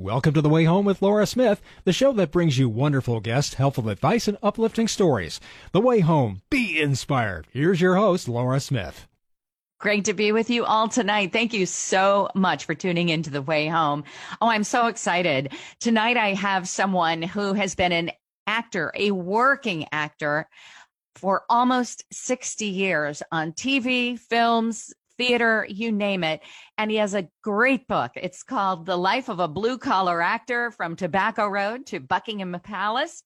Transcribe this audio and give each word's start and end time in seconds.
Welcome 0.00 0.32
to 0.34 0.40
The 0.40 0.48
Way 0.48 0.62
Home 0.62 0.84
with 0.84 1.02
Laura 1.02 1.26
Smith, 1.26 1.60
the 1.82 1.92
show 1.92 2.12
that 2.12 2.30
brings 2.30 2.56
you 2.56 2.68
wonderful 2.68 3.18
guests, 3.18 3.54
helpful 3.54 3.88
advice, 3.88 4.28
and 4.28 4.38
uplifting 4.44 4.86
stories. 4.86 5.40
The 5.72 5.80
Way 5.80 5.98
Home, 5.98 6.42
be 6.50 6.80
inspired. 6.80 7.48
Here's 7.50 7.80
your 7.80 7.96
host, 7.96 8.28
Laura 8.28 8.60
Smith. 8.60 9.08
Great 9.80 10.04
to 10.04 10.14
be 10.14 10.30
with 10.30 10.50
you 10.50 10.64
all 10.64 10.86
tonight. 10.88 11.32
Thank 11.32 11.52
you 11.52 11.66
so 11.66 12.28
much 12.36 12.64
for 12.64 12.76
tuning 12.76 13.08
into 13.08 13.30
The 13.30 13.42
Way 13.42 13.66
Home. 13.66 14.04
Oh, 14.40 14.46
I'm 14.46 14.62
so 14.62 14.86
excited. 14.86 15.52
Tonight 15.80 16.16
I 16.16 16.34
have 16.34 16.68
someone 16.68 17.20
who 17.20 17.54
has 17.54 17.74
been 17.74 17.90
an 17.90 18.12
actor, 18.46 18.92
a 18.94 19.10
working 19.10 19.88
actor 19.90 20.48
for 21.16 21.42
almost 21.50 22.04
60 22.12 22.66
years 22.66 23.20
on 23.32 23.50
TV, 23.50 24.16
films, 24.16 24.94
theater, 25.18 25.66
you 25.68 25.92
name 25.92 26.24
it. 26.24 26.40
And 26.78 26.90
he 26.90 26.96
has 26.96 27.14
a 27.14 27.28
great 27.42 27.86
book. 27.86 28.12
It's 28.14 28.42
called 28.42 28.86
The 28.86 28.96
Life 28.96 29.28
of 29.28 29.40
a 29.40 29.48
Blue 29.48 29.76
Collar 29.76 30.22
Actor 30.22 30.70
from 30.70 30.96
Tobacco 30.96 31.46
Road 31.46 31.84
to 31.86 32.00
Buckingham 32.00 32.56
Palace 32.62 33.22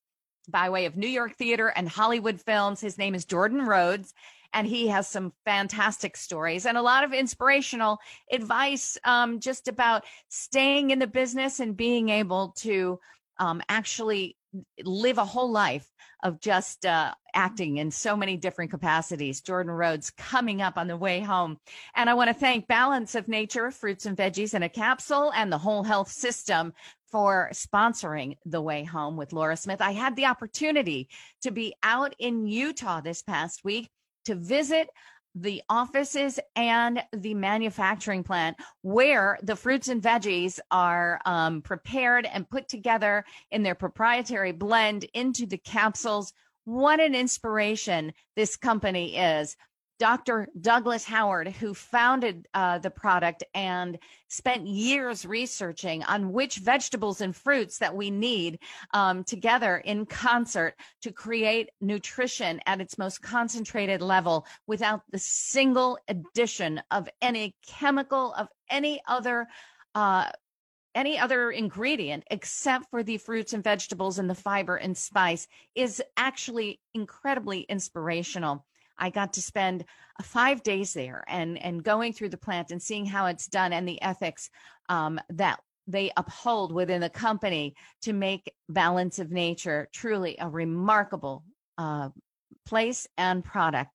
by 0.49 0.69
way 0.69 0.85
of 0.85 0.97
New 0.97 1.07
York 1.07 1.37
theater 1.37 1.67
and 1.67 1.87
Hollywood 1.87 2.41
films. 2.41 2.81
His 2.81 2.97
name 2.97 3.15
is 3.15 3.23
Jordan 3.23 3.65
Rhodes. 3.65 4.13
And 4.55 4.67
he 4.67 4.87
has 4.89 5.07
some 5.07 5.33
fantastic 5.45 6.15
stories 6.15 6.67
and 6.67 6.77
a 6.77 6.81
lot 6.81 7.03
of 7.03 7.11
inspirational 7.11 7.97
advice 8.31 8.97
um, 9.03 9.39
just 9.39 9.67
about 9.67 10.03
staying 10.29 10.91
in 10.91 10.99
the 10.99 11.07
business 11.07 11.59
and 11.59 11.75
being 11.75 12.09
able 12.09 12.49
to 12.57 12.99
um, 13.43 13.61
actually 13.67 14.37
live 14.85 15.17
a 15.17 15.25
whole 15.25 15.51
life 15.51 15.89
of 16.23 16.39
just 16.39 16.85
uh, 16.85 17.13
acting 17.33 17.77
in 17.77 17.91
so 17.91 18.15
many 18.15 18.37
different 18.37 18.71
capacities. 18.71 19.41
Jordan 19.41 19.73
Rhodes 19.73 20.11
coming 20.11 20.61
up 20.61 20.77
on 20.77 20.87
the 20.87 20.95
way 20.95 21.19
home. 21.19 21.57
And 21.95 22.09
I 22.09 22.13
want 22.13 22.29
to 22.29 22.33
thank 22.33 22.67
Balance 22.67 23.15
of 23.15 23.27
Nature, 23.27 23.71
fruits 23.71 24.05
and 24.05 24.15
veggies 24.15 24.53
in 24.53 24.63
a 24.63 24.69
capsule, 24.69 25.33
and 25.35 25.51
the 25.51 25.57
whole 25.57 25.83
health 25.83 26.09
system 26.09 26.73
for 27.11 27.49
sponsoring 27.53 28.37
the 28.45 28.61
way 28.61 28.83
home 28.83 29.17
with 29.17 29.33
Laura 29.33 29.57
Smith. 29.57 29.81
I 29.81 29.91
had 29.91 30.15
the 30.15 30.25
opportunity 30.25 31.09
to 31.41 31.51
be 31.51 31.75
out 31.83 32.15
in 32.19 32.47
Utah 32.47 33.01
this 33.01 33.21
past 33.21 33.65
week 33.65 33.89
to 34.25 34.35
visit 34.35 34.87
the 35.35 35.61
offices 35.69 36.39
and 36.55 37.03
the 37.11 37.33
manufacturing 37.33 38.23
plant 38.23 38.57
where 38.81 39.39
the 39.41 39.55
fruits 39.55 39.87
and 39.87 40.01
veggies 40.01 40.59
are 40.69 41.19
um, 41.25 41.61
prepared 41.61 42.25
and 42.25 42.49
put 42.49 42.67
together 42.67 43.25
in 43.51 43.63
their 43.63 43.75
proprietary 43.75 44.51
blend 44.51 45.05
into 45.13 45.45
the 45.45 45.57
capsules. 45.57 46.33
What 46.65 46.99
an 46.99 47.15
inspiration 47.15 48.13
this 48.35 48.55
company 48.55 49.17
is 49.17 49.55
Dr. 50.03 50.49
Douglas 50.59 51.05
Howard, 51.05 51.47
who 51.47 51.73
founded 51.73 52.45
uh, 52.53 52.77
the 52.77 52.89
product 52.89 53.41
and 53.53 53.97
spent 54.27 54.67
years 54.67 55.25
researching 55.25 56.03
on 56.03 56.33
which 56.33 56.57
vegetables 56.57 57.21
and 57.21 57.33
fruits 57.33 57.77
that 57.77 57.95
we 57.95 58.11
need 58.11 58.59
um, 58.93 59.23
together 59.23 59.77
in 59.77 60.05
concert 60.05 60.75
to 61.03 61.13
create 61.13 61.69
nutrition 61.79 62.59
at 62.65 62.81
its 62.81 62.97
most 62.97 63.21
concentrated 63.21 64.01
level 64.01 64.45
without 64.67 65.03
the 65.11 65.19
single 65.19 65.97
addition 66.09 66.81
of 66.91 67.07
any 67.21 67.55
chemical 67.65 68.33
of 68.33 68.49
any 68.69 68.99
other 69.07 69.47
uh, 69.95 70.29
any 70.95 71.17
other 71.17 71.49
ingredient 71.49 72.25
except 72.29 72.89
for 72.89 73.03
the 73.03 73.17
fruits 73.17 73.53
and 73.53 73.63
vegetables 73.63 74.19
and 74.19 74.29
the 74.29 74.35
fiber 74.35 74.75
and 74.75 74.97
spice 74.97 75.47
is 75.75 76.03
actually 76.17 76.81
incredibly 76.93 77.61
inspirational. 77.61 78.65
I 79.03 79.09
got 79.09 79.33
to 79.33 79.41
spend 79.41 79.83
uh, 80.17 80.23
five 80.23 80.63
days 80.63 80.93
there 80.93 81.25
and 81.27 81.61
and 81.61 81.83
going 81.83 82.13
through 82.13 82.29
the 82.29 82.37
plant 82.37 82.71
and 82.71 82.81
seeing 82.81 83.05
how 83.05 83.25
it's 83.25 83.47
done 83.47 83.73
and 83.73 83.85
the 83.85 84.01
ethics 84.01 84.49
um, 84.87 85.19
that 85.29 85.59
they 85.87 86.09
uphold 86.15 86.71
within 86.71 87.01
the 87.01 87.09
company 87.09 87.75
to 88.03 88.13
make 88.13 88.53
balance 88.69 89.19
of 89.19 89.29
nature 89.29 89.89
truly 89.91 90.37
a 90.39 90.47
remarkable 90.47 91.43
uh, 91.77 92.09
place 92.65 93.05
and 93.17 93.43
product. 93.43 93.91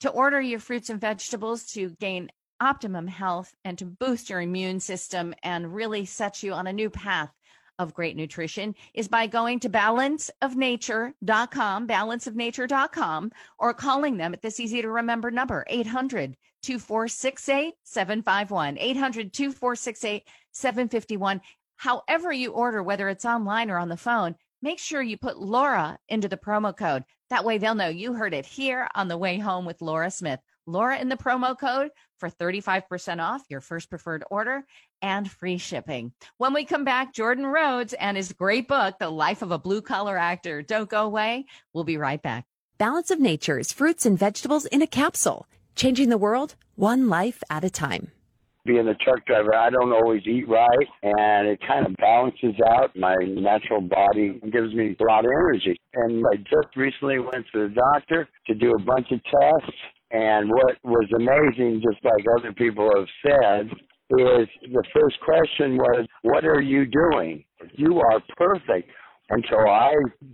To 0.00 0.10
order 0.10 0.40
your 0.40 0.58
fruits 0.58 0.90
and 0.90 1.00
vegetables 1.00 1.64
to 1.74 1.90
gain 2.00 2.28
optimum 2.60 3.06
health 3.06 3.54
and 3.64 3.78
to 3.78 3.84
boost 3.84 4.28
your 4.28 4.40
immune 4.40 4.80
system 4.80 5.34
and 5.44 5.72
really 5.72 6.04
set 6.04 6.42
you 6.42 6.52
on 6.52 6.66
a 6.66 6.72
new 6.72 6.90
path 6.90 7.30
of 7.78 7.94
great 7.94 8.16
nutrition 8.16 8.74
is 8.94 9.08
by 9.08 9.26
going 9.26 9.60
to 9.60 9.70
balanceofnature.com, 9.70 11.88
balanceofnature.com, 11.88 13.32
or 13.58 13.74
calling 13.74 14.16
them 14.16 14.32
at 14.34 14.42
this 14.42 14.60
easy 14.60 14.82
to 14.82 14.90
remember 14.90 15.30
number, 15.30 15.64
800 15.68 16.36
2468 16.62 17.74
751. 17.84 18.78
800 18.78 19.32
2468 19.32 20.24
751. 20.52 21.40
However, 21.76 22.32
you 22.32 22.52
order, 22.52 22.82
whether 22.82 23.08
it's 23.08 23.24
online 23.24 23.70
or 23.70 23.78
on 23.78 23.88
the 23.88 23.96
phone, 23.96 24.34
make 24.60 24.80
sure 24.80 25.00
you 25.00 25.16
put 25.16 25.38
Laura 25.38 25.96
into 26.08 26.26
the 26.28 26.36
promo 26.36 26.76
code. 26.76 27.04
That 27.30 27.44
way 27.44 27.58
they'll 27.58 27.76
know 27.76 27.88
you 27.88 28.14
heard 28.14 28.34
it 28.34 28.46
here 28.46 28.88
on 28.94 29.06
the 29.06 29.18
way 29.18 29.38
home 29.38 29.64
with 29.64 29.80
Laura 29.80 30.10
Smith. 30.10 30.40
Laura 30.68 30.98
in 30.98 31.08
the 31.08 31.16
promo 31.16 31.58
code 31.58 31.90
for 32.18 32.28
35% 32.28 33.20
off 33.22 33.42
your 33.48 33.60
first 33.60 33.88
preferred 33.88 34.22
order 34.30 34.64
and 35.00 35.30
free 35.30 35.56
shipping. 35.56 36.12
When 36.36 36.52
we 36.52 36.64
come 36.64 36.84
back, 36.84 37.14
Jordan 37.14 37.46
Rhodes 37.46 37.94
and 37.94 38.16
his 38.16 38.32
great 38.32 38.68
book, 38.68 38.96
The 38.98 39.08
Life 39.08 39.40
of 39.40 39.50
a 39.50 39.58
Blue 39.58 39.80
Collar 39.80 40.18
Actor. 40.18 40.62
Don't 40.62 40.90
go 40.90 41.04
away. 41.04 41.46
We'll 41.72 41.84
be 41.84 41.96
right 41.96 42.20
back. 42.20 42.44
Balance 42.76 43.10
of 43.10 43.18
Nature's 43.18 43.72
fruits 43.72 44.04
and 44.04 44.18
vegetables 44.18 44.66
in 44.66 44.82
a 44.82 44.86
capsule, 44.86 45.46
changing 45.74 46.10
the 46.10 46.18
world 46.18 46.54
one 46.76 47.08
life 47.08 47.42
at 47.50 47.64
a 47.64 47.70
time. 47.70 48.12
Being 48.66 48.86
a 48.86 48.94
truck 48.96 49.24
driver, 49.24 49.54
I 49.54 49.70
don't 49.70 49.92
always 49.92 50.22
eat 50.26 50.46
right, 50.46 50.86
and 51.02 51.48
it 51.48 51.58
kind 51.66 51.86
of 51.86 51.96
balances 51.96 52.54
out 52.68 52.94
my 52.94 53.16
natural 53.26 53.80
body 53.80 54.38
and 54.42 54.52
gives 54.52 54.74
me 54.74 54.94
a 55.00 55.04
lot 55.04 55.24
of 55.24 55.30
energy. 55.30 55.80
And 55.94 56.22
I 56.30 56.36
just 56.36 56.76
recently 56.76 57.18
went 57.18 57.46
to 57.54 57.68
the 57.68 57.74
doctor 57.74 58.28
to 58.46 58.54
do 58.54 58.72
a 58.72 58.78
bunch 58.78 59.10
of 59.10 59.20
tests 59.24 59.78
and 60.10 60.48
what 60.48 60.76
was 60.84 61.08
amazing, 61.14 61.82
just 61.82 62.02
like 62.04 62.24
other 62.38 62.52
people 62.52 62.88
have 62.96 63.08
said, 63.22 63.70
is 64.10 64.48
the 64.72 64.84
first 64.94 65.20
question 65.24 65.76
was, 65.76 66.06
What 66.22 66.44
are 66.44 66.62
you 66.62 66.86
doing? 66.86 67.44
You 67.74 68.00
are 68.00 68.20
perfect. 68.36 68.90
And 69.30 69.44
so 69.50 69.58
I 69.58 69.92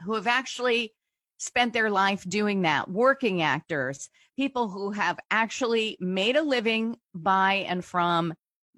who 0.03 0.15
have 0.15 0.27
actually 0.27 0.93
spent 1.37 1.71
their 1.71 1.91
life 1.91 2.23
doing 2.27 2.63
that, 2.63 2.89
working 2.89 3.43
actors, 3.43 4.09
people 4.35 4.69
who 4.69 4.91
have 4.91 5.19
actually 5.29 5.97
made 5.99 6.35
a 6.35 6.41
living 6.41 6.97
by 7.13 7.65
and 7.67 7.85
from 7.85 8.33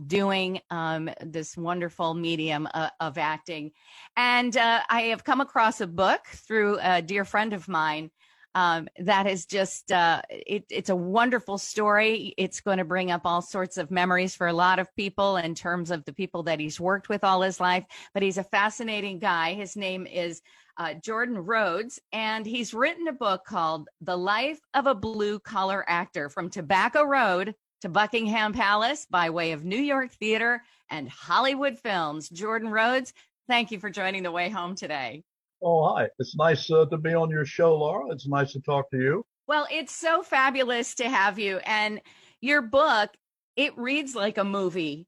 doing 0.08 0.60
um, 0.70 1.10
this 1.22 1.58
wonderful 1.58 2.14
medium 2.14 2.68
uh, 2.74 2.90
of 3.00 3.18
acting. 3.18 3.72
And 4.16 4.56
uh, 4.56 4.82
I 4.90 5.02
have 5.02 5.24
come 5.24 5.42
across 5.42 5.82
a 5.82 5.88
book 5.88 6.22
through 6.28 6.80
a 6.82 7.02
dear 7.02 7.26
friend 7.26 7.54
of 7.54 7.68
mine 7.68 8.12
Um, 8.54 8.90
that 9.00 9.28
is 9.28 9.46
just, 9.46 9.92
uh, 9.92 10.22
it, 10.30 10.66
it's 10.70 10.90
a 10.90 10.96
wonderful 10.96 11.58
story. 11.58 12.34
It's 12.38 12.60
going 12.60 12.80
to 12.80 12.84
bring 12.84 13.10
up 13.10 13.22
all 13.24 13.42
sorts 13.42 13.78
of 13.78 13.92
memories 13.92 14.36
for 14.36 14.48
a 14.48 14.54
lot 14.54 14.80
of 14.80 14.94
people 14.96 15.38
in 15.38 15.56
terms 15.56 15.90
of 15.90 16.04
the 16.04 16.14
people 16.14 16.44
that 16.44 16.60
he's 16.60 16.78
worked 16.78 17.08
with 17.08 17.24
all 17.24 17.42
his 17.42 17.60
life. 17.62 17.86
But 18.14 18.24
he's 18.24 18.38
a 18.38 18.44
fascinating 18.44 19.20
guy. 19.20 19.54
His 19.54 19.78
name 19.78 20.06
is 20.06 20.42
uh, 20.78 20.96
Jordan 20.96 21.38
Rhodes, 21.38 22.02
and 22.12 22.46
he's 22.46 22.74
written 22.74 23.08
a 23.08 23.14
book 23.14 23.46
called 23.46 23.88
The 24.02 24.18
Life 24.18 24.60
of 24.74 24.86
a 24.86 24.96
Blue 24.96 25.40
Collar 25.40 25.86
Actor 25.88 26.28
from 26.30 26.50
Tobacco 26.50 27.04
Road 27.04 27.56
to 27.82 27.90
Buckingham 27.90 28.54
Palace 28.54 29.08
by 29.10 29.30
way 29.30 29.52
of 29.52 29.66
New 29.66 29.80
York 29.80 30.12
Theater 30.12 30.62
and 30.90 31.10
Hollywood 31.10 31.78
Films. 31.80 32.30
Jordan 32.30 32.70
Rhodes, 32.70 33.14
thank 33.48 33.72
you 33.72 33.80
for 33.80 33.90
joining 33.90 34.24
the 34.24 34.32
way 34.32 34.50
home 34.50 34.76
today. 34.76 35.24
Oh, 35.64 35.94
hi. 35.94 36.08
It's 36.20 36.36
nice 36.36 36.70
uh, 36.72 36.86
to 36.86 36.98
be 36.98 37.14
on 37.14 37.30
your 37.30 37.46
show, 37.46 37.76
Laura. 37.76 38.12
It's 38.12 38.28
nice 38.28 38.54
to 38.54 38.62
talk 38.62 38.90
to 38.92 38.98
you. 38.98 39.26
Well, 39.48 39.68
it's 39.72 39.96
so 39.96 40.24
fabulous 40.24 40.96
to 40.96 41.10
have 41.10 41.38
you. 41.38 41.58
And 41.58 42.02
your 42.40 42.62
book, 42.62 43.12
it 43.56 43.78
reads 43.78 44.16
like 44.16 44.38
a 44.38 44.44
movie 44.44 45.08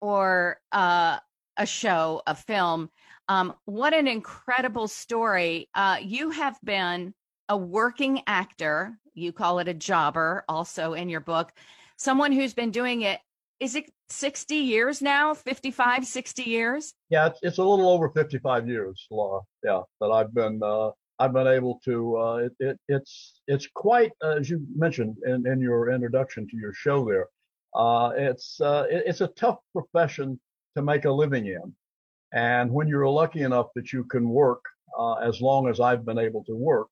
or 0.00 0.58
uh, 0.72 1.18
a 1.56 1.66
show, 1.66 2.22
a 2.26 2.34
film. 2.34 2.90
Um, 3.28 3.54
what 3.64 3.94
an 3.94 4.06
incredible 4.06 4.88
story. 4.88 5.68
Uh, 5.74 5.98
you 6.02 6.30
have 6.30 6.58
been 6.64 7.14
a 7.48 7.56
working 7.56 8.22
actor. 8.26 8.98
You 9.14 9.32
call 9.32 9.58
it 9.58 9.68
a 9.68 9.74
jobber, 9.74 10.44
also 10.48 10.94
in 10.94 11.08
your 11.08 11.20
book. 11.20 11.52
Someone 11.96 12.32
who's 12.32 12.54
been 12.54 12.70
doing 12.70 13.02
it, 13.02 13.20
is 13.58 13.74
it 13.74 13.90
60 14.08 14.54
years 14.54 15.02
now? 15.02 15.34
55 15.34 16.06
60 16.06 16.42
years? 16.42 16.94
Yeah 17.10 17.26
it's, 17.26 17.38
it's 17.42 17.58
a 17.58 17.64
little 17.64 17.88
over 17.88 18.10
55 18.10 18.68
years 18.68 19.06
laura. 19.10 19.40
Yeah 19.64 19.80
that 20.00 20.08
i've 20.08 20.34
been 20.34 20.60
uh, 20.62 20.90
i've 21.18 21.32
been 21.32 21.46
able 21.46 21.80
to 21.84 22.16
uh, 22.18 22.36
it, 22.36 22.52
it, 22.60 22.80
it's 22.88 23.40
it's 23.46 23.66
quite 23.74 24.12
uh, 24.22 24.36
as 24.38 24.50
you 24.50 24.64
mentioned 24.76 25.16
in, 25.26 25.46
in 25.46 25.60
your 25.60 25.90
introduction 25.90 26.46
to 26.48 26.56
your 26.56 26.72
show 26.74 27.04
there 27.04 27.26
uh, 27.74 28.12
it's 28.16 28.60
uh, 28.60 28.84
it, 28.90 29.04
it's 29.06 29.20
a 29.20 29.28
tough 29.28 29.58
profession 29.72 30.38
to 30.76 30.82
make 30.82 31.04
a 31.04 31.10
living 31.10 31.46
in. 31.46 31.74
And 32.32 32.70
when 32.70 32.86
you're 32.86 33.08
lucky 33.08 33.42
enough 33.42 33.68
that 33.74 33.92
you 33.92 34.04
can 34.04 34.28
work 34.28 34.62
uh, 34.98 35.14
as 35.14 35.40
long 35.40 35.68
as 35.68 35.80
i've 35.80 36.04
been 36.04 36.18
able 36.18 36.44
to 36.44 36.54
work 36.54 36.88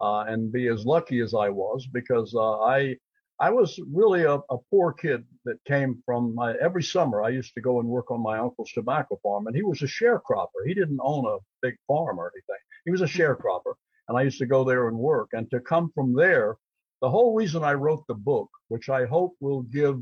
and 0.00 0.52
be 0.52 0.68
as 0.68 0.84
lucky 0.84 1.20
as 1.20 1.32
i 1.34 1.48
was 1.48 1.86
because 1.86 2.34
i 2.38 2.96
I 3.40 3.50
was 3.50 3.78
really 3.92 4.24
a, 4.24 4.34
a, 4.34 4.58
poor 4.70 4.92
kid 4.92 5.24
that 5.44 5.56
came 5.66 6.02
from 6.04 6.34
my, 6.34 6.54
every 6.60 6.82
summer 6.82 7.22
I 7.22 7.30
used 7.30 7.54
to 7.54 7.60
go 7.60 7.80
and 7.80 7.88
work 7.88 8.10
on 8.10 8.22
my 8.22 8.38
uncle's 8.38 8.70
tobacco 8.72 9.18
farm 9.22 9.46
and 9.46 9.56
he 9.56 9.62
was 9.62 9.82
a 9.82 9.86
sharecropper. 9.86 10.66
He 10.66 10.74
didn't 10.74 11.00
own 11.02 11.26
a 11.26 11.38
big 11.60 11.74
farm 11.88 12.18
or 12.18 12.32
anything. 12.34 12.62
He 12.84 12.90
was 12.90 13.00
a 13.00 13.06
sharecropper 13.06 13.74
and 14.08 14.16
I 14.16 14.22
used 14.22 14.38
to 14.38 14.46
go 14.46 14.64
there 14.64 14.88
and 14.88 14.96
work 14.96 15.30
and 15.32 15.50
to 15.50 15.60
come 15.60 15.90
from 15.94 16.14
there, 16.14 16.56
the 17.00 17.10
whole 17.10 17.34
reason 17.34 17.64
I 17.64 17.74
wrote 17.74 18.04
the 18.06 18.14
book, 18.14 18.48
which 18.68 18.88
I 18.88 19.06
hope 19.06 19.34
will 19.40 19.62
give, 19.62 20.00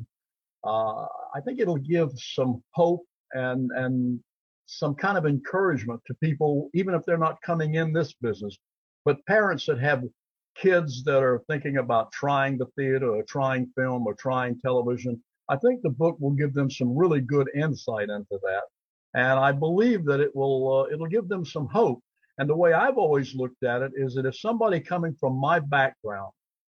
uh, 0.64 1.06
I 1.34 1.40
think 1.44 1.60
it'll 1.60 1.76
give 1.76 2.10
some 2.16 2.62
hope 2.72 3.04
and, 3.32 3.70
and 3.74 4.20
some 4.66 4.94
kind 4.94 5.16
of 5.16 5.24
encouragement 5.24 6.00
to 6.06 6.14
people, 6.22 6.68
even 6.74 6.94
if 6.94 7.02
they're 7.06 7.16
not 7.16 7.40
coming 7.42 7.74
in 7.74 7.92
this 7.92 8.12
business, 8.20 8.56
but 9.04 9.24
parents 9.26 9.66
that 9.66 9.80
have 9.80 10.04
kids 10.54 11.02
that 11.04 11.22
are 11.22 11.42
thinking 11.48 11.78
about 11.78 12.12
trying 12.12 12.58
the 12.58 12.66
theater 12.76 13.14
or 13.14 13.22
trying 13.22 13.66
film 13.76 14.06
or 14.06 14.14
trying 14.14 14.58
television, 14.60 15.22
I 15.48 15.56
think 15.56 15.82
the 15.82 15.90
book 15.90 16.16
will 16.20 16.32
give 16.32 16.54
them 16.54 16.70
some 16.70 16.96
really 16.96 17.20
good 17.20 17.48
insight 17.54 18.08
into 18.10 18.38
that. 18.42 18.62
And 19.14 19.38
I 19.38 19.52
believe 19.52 20.04
that 20.04 20.20
it 20.20 20.34
will, 20.34 20.82
uh, 20.82 20.92
it'll 20.94 21.06
give 21.06 21.28
them 21.28 21.44
some 21.44 21.66
hope. 21.66 22.00
And 22.38 22.48
the 22.48 22.56
way 22.56 22.72
I've 22.72 22.98
always 22.98 23.34
looked 23.34 23.64
at 23.64 23.82
it 23.82 23.92
is 23.96 24.14
that 24.14 24.26
if 24.26 24.38
somebody 24.38 24.80
coming 24.80 25.14
from 25.18 25.34
my 25.34 25.58
background 25.58 26.32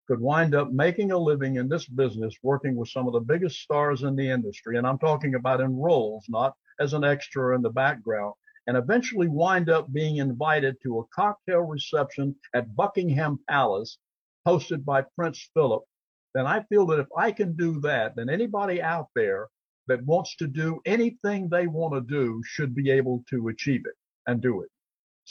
could 0.07 0.19
wind 0.19 0.55
up 0.55 0.71
making 0.71 1.11
a 1.11 1.17
living 1.17 1.57
in 1.57 1.69
this 1.69 1.85
business, 1.85 2.33
working 2.43 2.75
with 2.75 2.89
some 2.89 3.07
of 3.07 3.13
the 3.13 3.19
biggest 3.19 3.59
stars 3.59 4.03
in 4.03 4.15
the 4.15 4.29
industry, 4.29 4.77
and 4.77 4.87
I'm 4.87 4.97
talking 4.97 5.35
about 5.35 5.61
in 5.61 5.75
roles, 5.75 6.25
not 6.29 6.53
as 6.79 6.93
an 6.93 7.03
extra 7.03 7.55
in 7.55 7.61
the 7.61 7.69
background, 7.69 8.33
and 8.67 8.77
eventually 8.77 9.27
wind 9.27 9.69
up 9.69 9.91
being 9.91 10.17
invited 10.17 10.77
to 10.83 10.99
a 10.99 11.05
cocktail 11.13 11.61
reception 11.61 12.35
at 12.53 12.75
Buckingham 12.75 13.39
Palace 13.49 13.97
hosted 14.47 14.85
by 14.85 15.03
Prince 15.15 15.49
Philip, 15.53 15.83
then 16.33 16.45
I 16.45 16.63
feel 16.63 16.85
that 16.87 16.99
if 16.99 17.07
I 17.17 17.31
can 17.31 17.55
do 17.55 17.79
that, 17.81 18.15
then 18.15 18.29
anybody 18.29 18.81
out 18.81 19.07
there 19.15 19.47
that 19.87 20.03
wants 20.05 20.35
to 20.37 20.47
do 20.47 20.79
anything 20.85 21.49
they 21.49 21.67
want 21.67 21.93
to 21.93 22.01
do 22.01 22.41
should 22.45 22.73
be 22.73 22.91
able 22.91 23.23
to 23.29 23.49
achieve 23.49 23.81
it 23.85 23.95
and 24.27 24.41
do 24.41 24.61
it. 24.61 24.69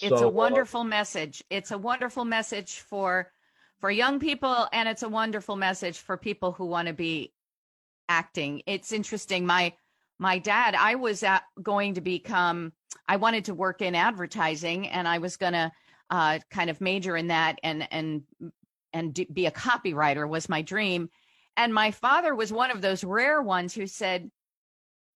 It's 0.01 0.21
so, 0.21 0.27
a 0.27 0.29
uh, 0.29 0.31
wonderful 0.31 0.83
uh, 0.83 0.85
message. 0.85 1.43
It's 1.51 1.71
a 1.71 1.79
wonderful 1.79 2.25
message 2.25 2.81
for 2.81 3.31
for 3.79 3.91
young 3.91 4.21
people 4.21 4.69
and 4.75 4.87
it's 4.89 5.03
a 5.03 5.09
wonderful 5.09 5.57
message 5.57 5.99
for 5.99 6.19
people 6.19 6.53
who 6.53 6.67
want 6.67 6.89
to 6.89 6.95
be 6.95 7.33
acting. 8.11 8.63
It's 8.67 8.93
interesting. 8.93 9.47
My 9.47 9.73
my 10.21 10.39
dad, 10.39 10.75
I 10.75 10.97
was 10.97 11.23
at, 11.23 11.43
going 11.61 11.95
to 11.95 12.03
become, 12.03 12.73
I 13.09 13.17
wanted 13.17 13.47
to 13.47 13.55
work 13.55 13.81
in 13.81 13.95
advertising 13.95 14.87
and 14.87 15.09
I 15.09 15.19
was 15.19 15.39
going 15.39 15.55
to 15.55 15.73
uh, 16.11 16.41
kind 16.51 16.69
of 16.69 16.81
major 16.81 17.17
in 17.17 17.29
that 17.29 17.59
and, 17.63 17.89
and, 17.91 18.23
and 18.93 19.15
do, 19.15 19.25
be 19.33 19.47
a 19.47 19.51
copywriter 19.51 20.29
was 20.29 20.49
my 20.49 20.61
dream. 20.61 21.09
And 21.57 21.73
my 21.73 21.91
father 21.91 22.35
was 22.35 22.53
one 22.53 22.71
of 22.71 22.83
those 22.83 23.03
rare 23.03 23.41
ones 23.41 23.73
who 23.73 23.87
said, 23.87 24.31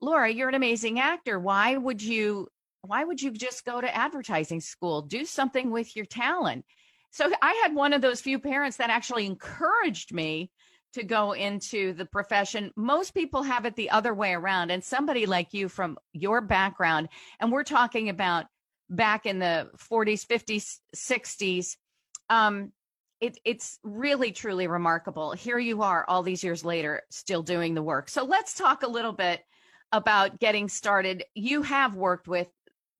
Laura, 0.00 0.30
you're 0.30 0.48
an 0.48 0.54
amazing 0.54 0.98
actor. 0.98 1.38
Why 1.38 1.76
would 1.76 2.02
you, 2.02 2.48
why 2.80 3.04
would 3.04 3.20
you 3.20 3.30
just 3.30 3.66
go 3.66 3.82
to 3.82 3.94
advertising 3.94 4.60
school? 4.60 5.02
Do 5.02 5.26
something 5.26 5.70
with 5.70 5.94
your 5.94 6.06
talent. 6.06 6.64
So 7.10 7.30
I 7.42 7.60
had 7.62 7.74
one 7.74 7.92
of 7.92 8.00
those 8.00 8.22
few 8.22 8.38
parents 8.38 8.78
that 8.78 8.90
actually 8.90 9.26
encouraged 9.26 10.14
me 10.14 10.50
to 10.94 11.04
go 11.04 11.32
into 11.32 11.92
the 11.92 12.06
profession. 12.06 12.70
Most 12.76 13.14
people 13.14 13.42
have 13.42 13.64
it 13.66 13.76
the 13.76 13.90
other 13.90 14.14
way 14.14 14.32
around. 14.32 14.70
And 14.70 14.82
somebody 14.82 15.26
like 15.26 15.52
you 15.52 15.68
from 15.68 15.98
your 16.12 16.40
background, 16.40 17.08
and 17.40 17.52
we're 17.52 17.64
talking 17.64 18.08
about 18.08 18.46
back 18.88 19.26
in 19.26 19.38
the 19.38 19.70
40s, 19.90 20.26
50s, 20.26 20.78
60s, 20.94 21.76
um, 22.30 22.72
it, 23.20 23.38
it's 23.44 23.78
really, 23.82 24.32
truly 24.32 24.66
remarkable. 24.66 25.32
Here 25.32 25.58
you 25.58 25.82
are 25.82 26.04
all 26.06 26.22
these 26.22 26.44
years 26.44 26.64
later, 26.64 27.02
still 27.10 27.42
doing 27.42 27.74
the 27.74 27.82
work. 27.82 28.08
So 28.08 28.24
let's 28.24 28.54
talk 28.54 28.82
a 28.82 28.88
little 28.88 29.12
bit 29.12 29.40
about 29.92 30.40
getting 30.40 30.68
started. 30.68 31.24
You 31.34 31.62
have 31.62 31.94
worked 31.94 32.28
with 32.28 32.48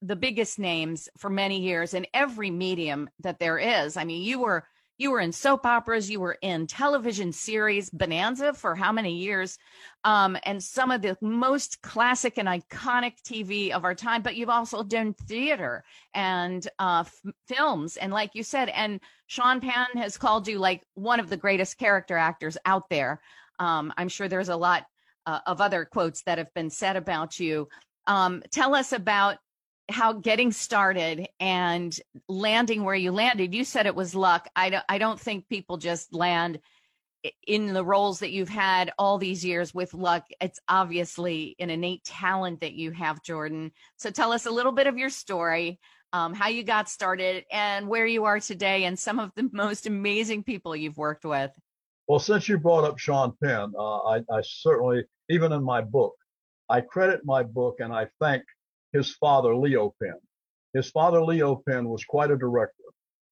the 0.03 0.17
biggest 0.17 0.59
names 0.59 1.09
for 1.19 1.31
many 1.31 1.61
years 1.61 1.95
in 1.95 2.07
every 2.13 2.51
medium 2.51 3.09
that 3.21 3.39
there 3.39 3.59
is. 3.59 3.97
I 3.97 4.05
mean, 4.05 4.23
you 4.23 4.41
were 4.41 4.67
you 4.99 5.11
were 5.11 5.21
in 5.21 5.33
soap 5.33 5.67
operas, 5.67 6.11
you 6.11 6.21
were 6.21 6.39
in 6.41 6.67
television 6.67 7.33
series, 7.33 7.91
Bonanza 7.91 8.55
for 8.55 8.75
how 8.75 8.93
many 8.93 9.17
years, 9.17 9.59
um, 10.05 10.37
and 10.45 10.63
some 10.63 10.91
of 10.91 11.03
the 11.03 11.17
most 11.21 11.83
classic 11.83 12.39
and 12.39 12.49
iconic 12.49 13.15
TV 13.27 13.71
of 13.73 13.85
our 13.85 13.95
time. 13.95 14.23
But 14.23 14.37
you've 14.37 14.49
also 14.49 14.83
done 14.83 15.15
theater 15.15 15.85
and 16.15 16.67
uh, 16.79 17.05
f- 17.07 17.33
films, 17.49 17.97
and 17.97 18.13
like 18.13 18.31
you 18.35 18.43
said, 18.43 18.69
and 18.69 19.01
Sean 19.27 19.61
Penn 19.61 19.87
has 19.97 20.17
called 20.17 20.47
you 20.47 20.59
like 20.59 20.83
one 20.95 21.21
of 21.21 21.29
the 21.29 21.37
greatest 21.37 21.79
character 21.79 22.17
actors 22.17 22.57
out 22.65 22.89
there. 22.89 23.21
Um, 23.59 23.93
I'm 23.97 24.09
sure 24.09 24.29
there's 24.29 24.49
a 24.49 24.57
lot 24.57 24.87
uh, 25.27 25.41
of 25.47 25.61
other 25.61 25.85
quotes 25.85 26.23
that 26.23 26.39
have 26.39 26.53
been 26.55 26.71
said 26.71 26.97
about 26.97 27.41
you. 27.41 27.69
Um, 28.07 28.43
tell 28.51 28.75
us 28.75 28.93
about 28.93 29.39
how 29.89 30.15
getting 30.15 30.53
started 30.53 31.29
and 31.41 31.99
landing 32.29 32.85
where 32.85 32.95
you 32.95 33.13
landed 33.13 33.55
you 33.55 33.65
said 33.65 33.87
it 33.87 33.95
was 33.95 34.15
luck. 34.15 34.49
I 34.57 34.71
don't 34.71 34.85
i 34.89 34.99
don't 34.99 35.21
think 35.21 35.49
people 35.49 35.77
just 35.77 36.15
land 36.15 36.61
in 37.47 37.73
the 37.73 37.85
roles 37.85 38.19
that 38.19 38.33
you've 38.33 38.51
had 38.51 38.93
all 38.99 39.17
these 39.17 39.45
years 39.45 39.73
with 39.73 39.95
luck. 39.95 40.27
It's 40.43 40.61
obviously 40.69 41.57
an 41.59 41.71
innate 41.71 42.05
talent 42.05 42.61
that 42.61 42.75
you 42.75 42.91
have 42.93 43.23
jordan. 43.23 43.73
So 43.97 44.11
tell 44.11 44.33
us 44.33 44.47
a 44.47 44.51
little 44.51 44.73
bit 44.73 44.87
of 44.87 44.99
your 44.99 45.11
story 45.11 45.81
um, 46.15 46.33
how 46.33 46.47
you 46.47 46.63
got 46.63 46.89
started 46.89 47.45
and 47.51 47.89
where 47.89 48.07
you 48.07 48.25
are 48.25 48.39
today 48.39 48.85
and 48.85 48.97
some 48.97 49.19
of 49.19 49.33
the 49.35 49.49
most 49.53 49.87
amazing 49.87 50.45
people 50.45 50.77
you've 50.77 50.97
worked 50.97 51.25
with. 51.25 51.51
Well 52.07 52.21
since 52.21 52.49
you 52.49 52.59
brought 52.59 52.85
up 52.85 52.99
sean 52.99 53.35
penn 53.43 53.73
uh, 53.79 53.99
I, 53.99 54.17
I 54.31 54.43
certainly 54.43 55.05
even 55.31 55.53
in 55.53 55.65
my 55.65 55.81
book 55.81 56.15
i 56.69 56.83
credit 56.83 57.23
my 57.25 57.43
book 57.43 57.77
and 57.81 57.93
i 57.95 58.07
thank 58.21 58.43
his 58.95 59.15
father, 59.17 59.55
Leo 59.55 59.95
Penn. 60.03 60.19
His 60.73 60.91
father, 60.91 61.23
Leo 61.23 61.63
Penn, 61.69 61.89
was 61.89 62.05
quite 62.05 62.31
a 62.31 62.39
director 62.39 62.85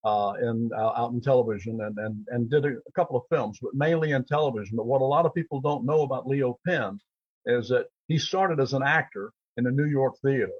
uh, 0.04 0.34
in, 0.42 0.70
uh, 0.76 0.92
out 0.96 1.12
in 1.12 1.20
television 1.20 1.80
and, 1.80 1.96
and, 1.98 2.26
and 2.28 2.50
did 2.50 2.66
a, 2.66 2.70
a, 2.70 2.92
couple 2.94 3.16
of 3.16 3.22
films, 3.30 3.58
but 3.62 3.72
mainly 3.72 4.10
in 4.10 4.24
television. 4.24 4.76
But 4.76 4.86
what 4.86 5.00
a 5.00 5.04
lot 5.04 5.24
of 5.24 5.34
people 5.34 5.60
don't 5.60 5.86
know 5.86 6.02
about 6.02 6.26
Leo 6.26 6.58
Penn 6.66 6.98
is 7.46 7.68
that 7.68 7.86
he 8.08 8.18
started 8.18 8.60
as 8.60 8.72
an 8.72 8.82
actor 8.82 9.32
in 9.56 9.64
the 9.64 9.70
New 9.70 9.86
York 9.86 10.14
theater. 10.24 10.52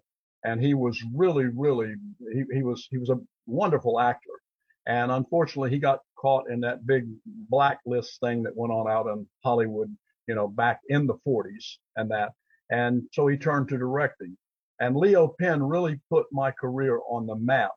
And 0.44 0.60
he 0.60 0.74
was 0.74 1.00
really, 1.14 1.46
really, 1.46 1.94
he, 2.32 2.44
he 2.52 2.62
was, 2.62 2.86
he 2.90 2.98
was 2.98 3.10
a 3.10 3.20
wonderful 3.46 4.00
actor. 4.00 4.30
And 4.86 5.12
unfortunately, 5.12 5.70
he 5.70 5.78
got 5.78 6.00
caught 6.16 6.50
in 6.50 6.60
that 6.60 6.86
big 6.86 7.06
blacklist 7.24 8.20
thing 8.20 8.42
that 8.44 8.56
went 8.56 8.72
on 8.72 8.90
out 8.90 9.06
in 9.06 9.26
Hollywood, 9.44 9.94
you 10.26 10.34
know, 10.34 10.48
back 10.48 10.80
in 10.88 11.06
the 11.06 11.14
40s 11.26 11.76
and 11.96 12.10
that. 12.10 12.30
And 12.70 13.02
so 13.12 13.26
he 13.26 13.36
turned 13.36 13.68
to 13.68 13.78
directing. 13.78 14.36
And 14.82 14.96
Leo 14.96 15.28
Penn 15.38 15.62
really 15.62 16.00
put 16.10 16.26
my 16.32 16.50
career 16.50 16.98
on 17.08 17.24
the 17.24 17.36
map 17.36 17.70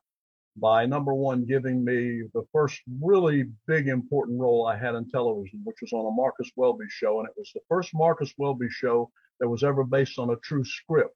by 0.56 0.86
number 0.86 1.14
one, 1.14 1.44
giving 1.44 1.84
me 1.84 2.24
the 2.34 2.42
first 2.52 2.80
really 3.00 3.44
big 3.68 3.86
important 3.86 4.40
role 4.40 4.66
I 4.66 4.76
had 4.76 4.96
in 4.96 5.08
television, 5.08 5.60
which 5.62 5.76
was 5.80 5.92
on 5.92 6.04
a 6.04 6.10
Marcus 6.10 6.50
Welby 6.56 6.86
show. 6.88 7.20
And 7.20 7.28
it 7.28 7.34
was 7.36 7.52
the 7.54 7.60
first 7.68 7.92
Marcus 7.94 8.34
Welby 8.38 8.66
show 8.70 9.08
that 9.38 9.48
was 9.48 9.62
ever 9.62 9.84
based 9.84 10.18
on 10.18 10.30
a 10.30 10.36
true 10.42 10.64
script. 10.64 11.14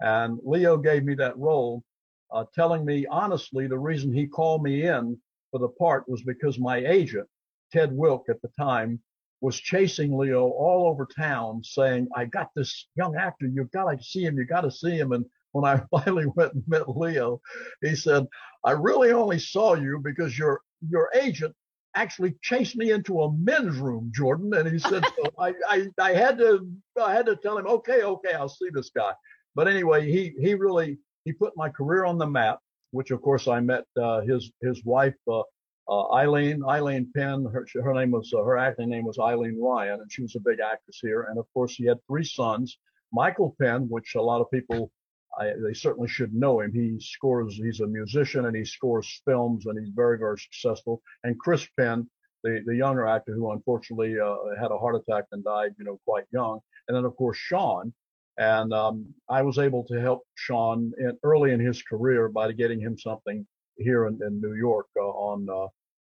And 0.00 0.40
Leo 0.42 0.76
gave 0.76 1.04
me 1.04 1.14
that 1.14 1.38
role, 1.38 1.84
uh, 2.32 2.46
telling 2.52 2.84
me 2.84 3.06
honestly 3.06 3.68
the 3.68 3.78
reason 3.78 4.12
he 4.12 4.26
called 4.26 4.64
me 4.64 4.88
in 4.88 5.16
for 5.52 5.60
the 5.60 5.68
part 5.68 6.08
was 6.08 6.24
because 6.24 6.58
my 6.58 6.78
agent, 6.78 7.28
Ted 7.72 7.92
Wilk 7.92 8.24
at 8.28 8.42
the 8.42 8.50
time, 8.58 9.00
was 9.40 9.56
chasing 9.56 10.16
Leo 10.16 10.48
all 10.48 10.88
over 10.88 11.06
town 11.18 11.62
saying, 11.64 12.08
I 12.14 12.26
got 12.26 12.50
this 12.54 12.86
young 12.96 13.16
actor. 13.16 13.46
You've 13.46 13.70
got 13.70 13.90
to 13.90 14.02
see 14.02 14.24
him. 14.24 14.36
You 14.36 14.44
got 14.44 14.62
to 14.62 14.70
see 14.70 14.96
him. 14.96 15.12
And 15.12 15.24
when 15.52 15.64
I 15.64 15.82
finally 15.90 16.26
went 16.36 16.54
and 16.54 16.62
met 16.66 16.88
Leo, 16.88 17.40
he 17.82 17.94
said, 17.94 18.26
I 18.64 18.72
really 18.72 19.12
only 19.12 19.38
saw 19.38 19.74
you 19.74 20.00
because 20.02 20.38
your, 20.38 20.60
your 20.88 21.10
agent 21.14 21.54
actually 21.96 22.36
chased 22.42 22.76
me 22.76 22.92
into 22.92 23.22
a 23.22 23.32
men's 23.32 23.78
room, 23.78 24.12
Jordan. 24.14 24.52
And 24.54 24.68
he 24.68 24.78
said, 24.78 25.04
so 25.16 25.30
I, 25.38 25.54
I, 25.68 25.86
I 25.98 26.12
had 26.12 26.38
to, 26.38 26.68
I 27.00 27.14
had 27.14 27.26
to 27.26 27.36
tell 27.36 27.56
him, 27.58 27.66
okay, 27.66 28.02
okay, 28.02 28.34
I'll 28.34 28.48
see 28.48 28.68
this 28.72 28.90
guy. 28.94 29.12
But 29.54 29.68
anyway, 29.68 30.10
he, 30.10 30.34
he 30.38 30.54
really, 30.54 30.98
he 31.24 31.32
put 31.32 31.56
my 31.56 31.68
career 31.70 32.04
on 32.04 32.18
the 32.18 32.26
map, 32.26 32.58
which 32.92 33.10
of 33.10 33.22
course 33.22 33.48
I 33.48 33.60
met, 33.60 33.84
uh, 34.00 34.20
his, 34.20 34.52
his 34.62 34.84
wife, 34.84 35.14
uh, 35.30 35.42
uh, 35.90 36.12
Eileen, 36.12 36.62
Eileen 36.64 37.10
Penn, 37.16 37.44
her, 37.52 37.66
her 37.82 37.94
name 37.94 38.12
was, 38.12 38.32
uh, 38.32 38.44
her 38.44 38.56
acting 38.56 38.88
name 38.88 39.04
was 39.04 39.18
Eileen 39.18 39.60
Ryan, 39.60 40.00
and 40.00 40.12
she 40.12 40.22
was 40.22 40.36
a 40.36 40.40
big 40.40 40.60
actress 40.60 41.00
here. 41.02 41.22
And 41.28 41.38
of 41.38 41.46
course, 41.52 41.74
he 41.74 41.84
had 41.84 41.98
three 42.06 42.22
sons, 42.22 42.78
Michael 43.12 43.56
Penn, 43.60 43.86
which 43.88 44.14
a 44.14 44.22
lot 44.22 44.40
of 44.40 44.48
people, 44.52 44.92
I, 45.36 45.52
they 45.66 45.74
certainly 45.74 46.08
should 46.08 46.32
know 46.32 46.60
him. 46.60 46.72
He 46.72 46.96
scores, 47.00 47.56
he's 47.56 47.80
a 47.80 47.88
musician 47.88 48.46
and 48.46 48.56
he 48.56 48.64
scores 48.64 49.20
films 49.24 49.66
and 49.66 49.76
he's 49.78 49.92
very, 49.92 50.16
very 50.16 50.38
successful. 50.38 51.02
And 51.24 51.36
Chris 51.40 51.66
Penn, 51.76 52.08
the, 52.44 52.62
the 52.66 52.76
younger 52.76 53.08
actor 53.08 53.34
who 53.34 53.50
unfortunately, 53.50 54.14
uh, 54.20 54.36
had 54.60 54.70
a 54.70 54.78
heart 54.78 54.94
attack 54.94 55.24
and 55.32 55.42
died, 55.42 55.72
you 55.76 55.84
know, 55.84 55.98
quite 56.04 56.24
young. 56.32 56.60
And 56.86 56.96
then 56.96 57.04
of 57.04 57.16
course, 57.16 57.36
Sean, 57.36 57.92
and 58.38 58.72
um, 58.72 59.12
I 59.28 59.42
was 59.42 59.58
able 59.58 59.84
to 59.86 60.00
help 60.00 60.22
Sean 60.36 60.92
in, 60.98 61.18
early 61.24 61.50
in 61.50 61.58
his 61.58 61.82
career 61.82 62.28
by 62.28 62.52
getting 62.52 62.80
him 62.80 62.96
something 62.96 63.44
here 63.76 64.06
in, 64.06 64.20
in 64.24 64.40
New 64.40 64.54
York 64.54 64.86
uh, 64.96 65.02
on 65.02 65.48
uh, 65.52 65.66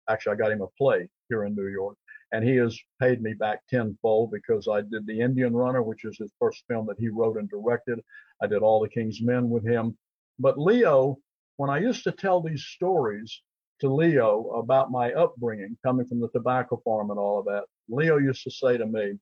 Actually, 0.09 0.33
I 0.33 0.35
got 0.35 0.51
him 0.51 0.61
a 0.61 0.67
play 0.77 1.09
here 1.29 1.43
in 1.45 1.55
New 1.55 1.67
York, 1.67 1.97
and 2.31 2.43
he 2.43 2.55
has 2.57 2.77
paid 3.01 3.21
me 3.21 3.33
back 3.33 3.59
tenfold 3.69 4.31
because 4.31 4.67
I 4.67 4.81
did 4.81 5.05
The 5.05 5.21
Indian 5.21 5.55
Runner, 5.55 5.83
which 5.83 6.05
is 6.05 6.17
his 6.17 6.31
first 6.39 6.63
film 6.67 6.85
that 6.87 6.99
he 6.99 7.09
wrote 7.09 7.37
and 7.37 7.49
directed. 7.49 7.99
I 8.41 8.47
did 8.47 8.61
All 8.61 8.81
the 8.81 8.89
King's 8.89 9.21
Men 9.21 9.49
with 9.49 9.65
him. 9.65 9.97
But 10.39 10.59
Leo, 10.59 11.17
when 11.57 11.69
I 11.69 11.79
used 11.79 12.03
to 12.03 12.11
tell 12.11 12.41
these 12.41 12.63
stories 12.63 13.41
to 13.81 13.93
Leo 13.93 14.49
about 14.51 14.91
my 14.91 15.11
upbringing, 15.13 15.77
coming 15.83 16.05
from 16.07 16.19
the 16.19 16.29
tobacco 16.29 16.81
farm 16.83 17.11
and 17.11 17.19
all 17.19 17.39
of 17.39 17.45
that, 17.45 17.63
Leo 17.89 18.17
used 18.17 18.43
to 18.43 18.51
say 18.51 18.77
to 18.77 18.85
me, 18.85 19.13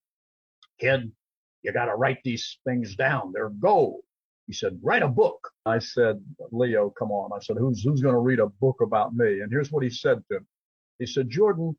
kid, 0.79 1.11
you 1.63 1.71
got 1.71 1.85
to 1.85 1.95
write 1.95 2.19
these 2.23 2.59
things 2.65 2.95
down. 2.95 3.31
They're 3.33 3.49
gold. 3.49 4.01
He 4.47 4.53
said, 4.53 4.79
write 4.83 5.01
a 5.01 5.07
book. 5.07 5.49
I 5.65 5.79
said, 5.79 6.21
Leo, 6.51 6.91
come 6.91 7.11
on. 7.11 7.31
I 7.35 7.41
said, 7.41 7.57
who's, 7.57 7.83
who's 7.83 8.01
going 8.01 8.13
to 8.13 8.19
read 8.19 8.39
a 8.39 8.47
book 8.47 8.81
about 8.81 9.15
me? 9.15 9.39
And 9.41 9.51
here's 9.51 9.71
what 9.71 9.83
he 9.83 9.89
said 9.89 10.21
to 10.31 10.39
me. 10.39 10.45
He 10.99 11.05
said, 11.05 11.29
Jordan, 11.29 11.75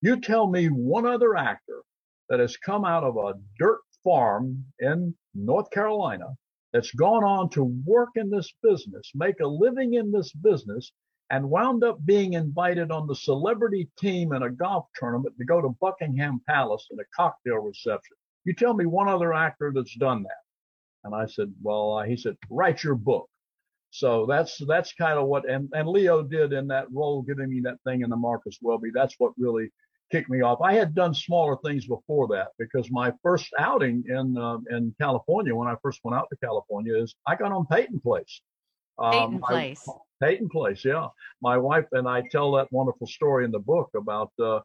you 0.00 0.20
tell 0.20 0.46
me 0.46 0.66
one 0.66 1.06
other 1.06 1.36
actor 1.36 1.82
that 2.28 2.40
has 2.40 2.56
come 2.56 2.84
out 2.84 3.04
of 3.04 3.16
a 3.16 3.34
dirt 3.58 3.80
farm 4.04 4.64
in 4.80 5.14
North 5.34 5.70
Carolina 5.70 6.26
that's 6.72 6.92
gone 6.92 7.24
on 7.24 7.50
to 7.50 7.64
work 7.84 8.10
in 8.16 8.30
this 8.30 8.52
business, 8.62 9.10
make 9.14 9.40
a 9.40 9.46
living 9.46 9.94
in 9.94 10.10
this 10.10 10.32
business, 10.32 10.92
and 11.30 11.48
wound 11.48 11.84
up 11.84 12.04
being 12.04 12.34
invited 12.34 12.90
on 12.90 13.06
the 13.06 13.14
celebrity 13.14 13.88
team 13.98 14.32
in 14.32 14.42
a 14.42 14.50
golf 14.50 14.86
tournament 14.96 15.34
to 15.38 15.44
go 15.44 15.60
to 15.60 15.76
Buckingham 15.80 16.40
Palace 16.48 16.86
in 16.90 16.98
a 17.00 17.04
cocktail 17.16 17.56
reception. 17.56 18.16
You 18.44 18.54
tell 18.54 18.74
me 18.74 18.86
one 18.86 19.08
other 19.08 19.32
actor 19.32 19.72
that's 19.74 19.96
done 19.96 20.22
that. 20.24 20.42
And 21.04 21.14
I 21.14 21.26
said, 21.26 21.52
well, 21.62 21.98
uh, 21.98 22.04
he 22.04 22.16
said, 22.16 22.36
write 22.50 22.84
your 22.84 22.94
book. 22.94 23.28
So 23.94 24.24
that's 24.24 24.56
that's 24.66 24.94
kind 24.94 25.18
of 25.18 25.26
what 25.26 25.48
and, 25.48 25.68
and 25.74 25.86
Leo 25.86 26.22
did 26.22 26.54
in 26.54 26.66
that 26.68 26.90
role, 26.90 27.20
giving 27.20 27.50
me 27.50 27.60
that 27.60 27.76
thing 27.86 28.00
in 28.00 28.08
the 28.08 28.16
Marcus 28.16 28.58
Welby. 28.62 28.88
That's 28.92 29.14
what 29.18 29.32
really 29.36 29.70
kicked 30.10 30.30
me 30.30 30.40
off. 30.40 30.62
I 30.62 30.72
had 30.72 30.94
done 30.94 31.12
smaller 31.12 31.58
things 31.62 31.86
before 31.86 32.26
that 32.28 32.48
because 32.58 32.90
my 32.90 33.12
first 33.22 33.50
outing 33.58 34.02
in 34.08 34.38
uh, 34.38 34.56
in 34.70 34.94
California, 34.98 35.54
when 35.54 35.68
I 35.68 35.74
first 35.82 36.00
went 36.04 36.16
out 36.16 36.28
to 36.30 36.38
California, 36.42 36.96
is 36.96 37.14
I 37.26 37.36
got 37.36 37.52
on 37.52 37.66
Peyton 37.66 38.00
Place. 38.00 38.40
Um, 38.98 39.12
Peyton 39.12 39.40
Place. 39.40 39.86
I, 39.86 40.26
Peyton 40.26 40.48
Place, 40.48 40.84
yeah. 40.86 41.08
My 41.42 41.58
wife 41.58 41.86
and 41.92 42.08
I 42.08 42.22
tell 42.30 42.52
that 42.52 42.72
wonderful 42.72 43.06
story 43.06 43.44
in 43.44 43.50
the 43.50 43.58
book 43.58 43.90
about 43.94 44.32
uh, 44.42 44.60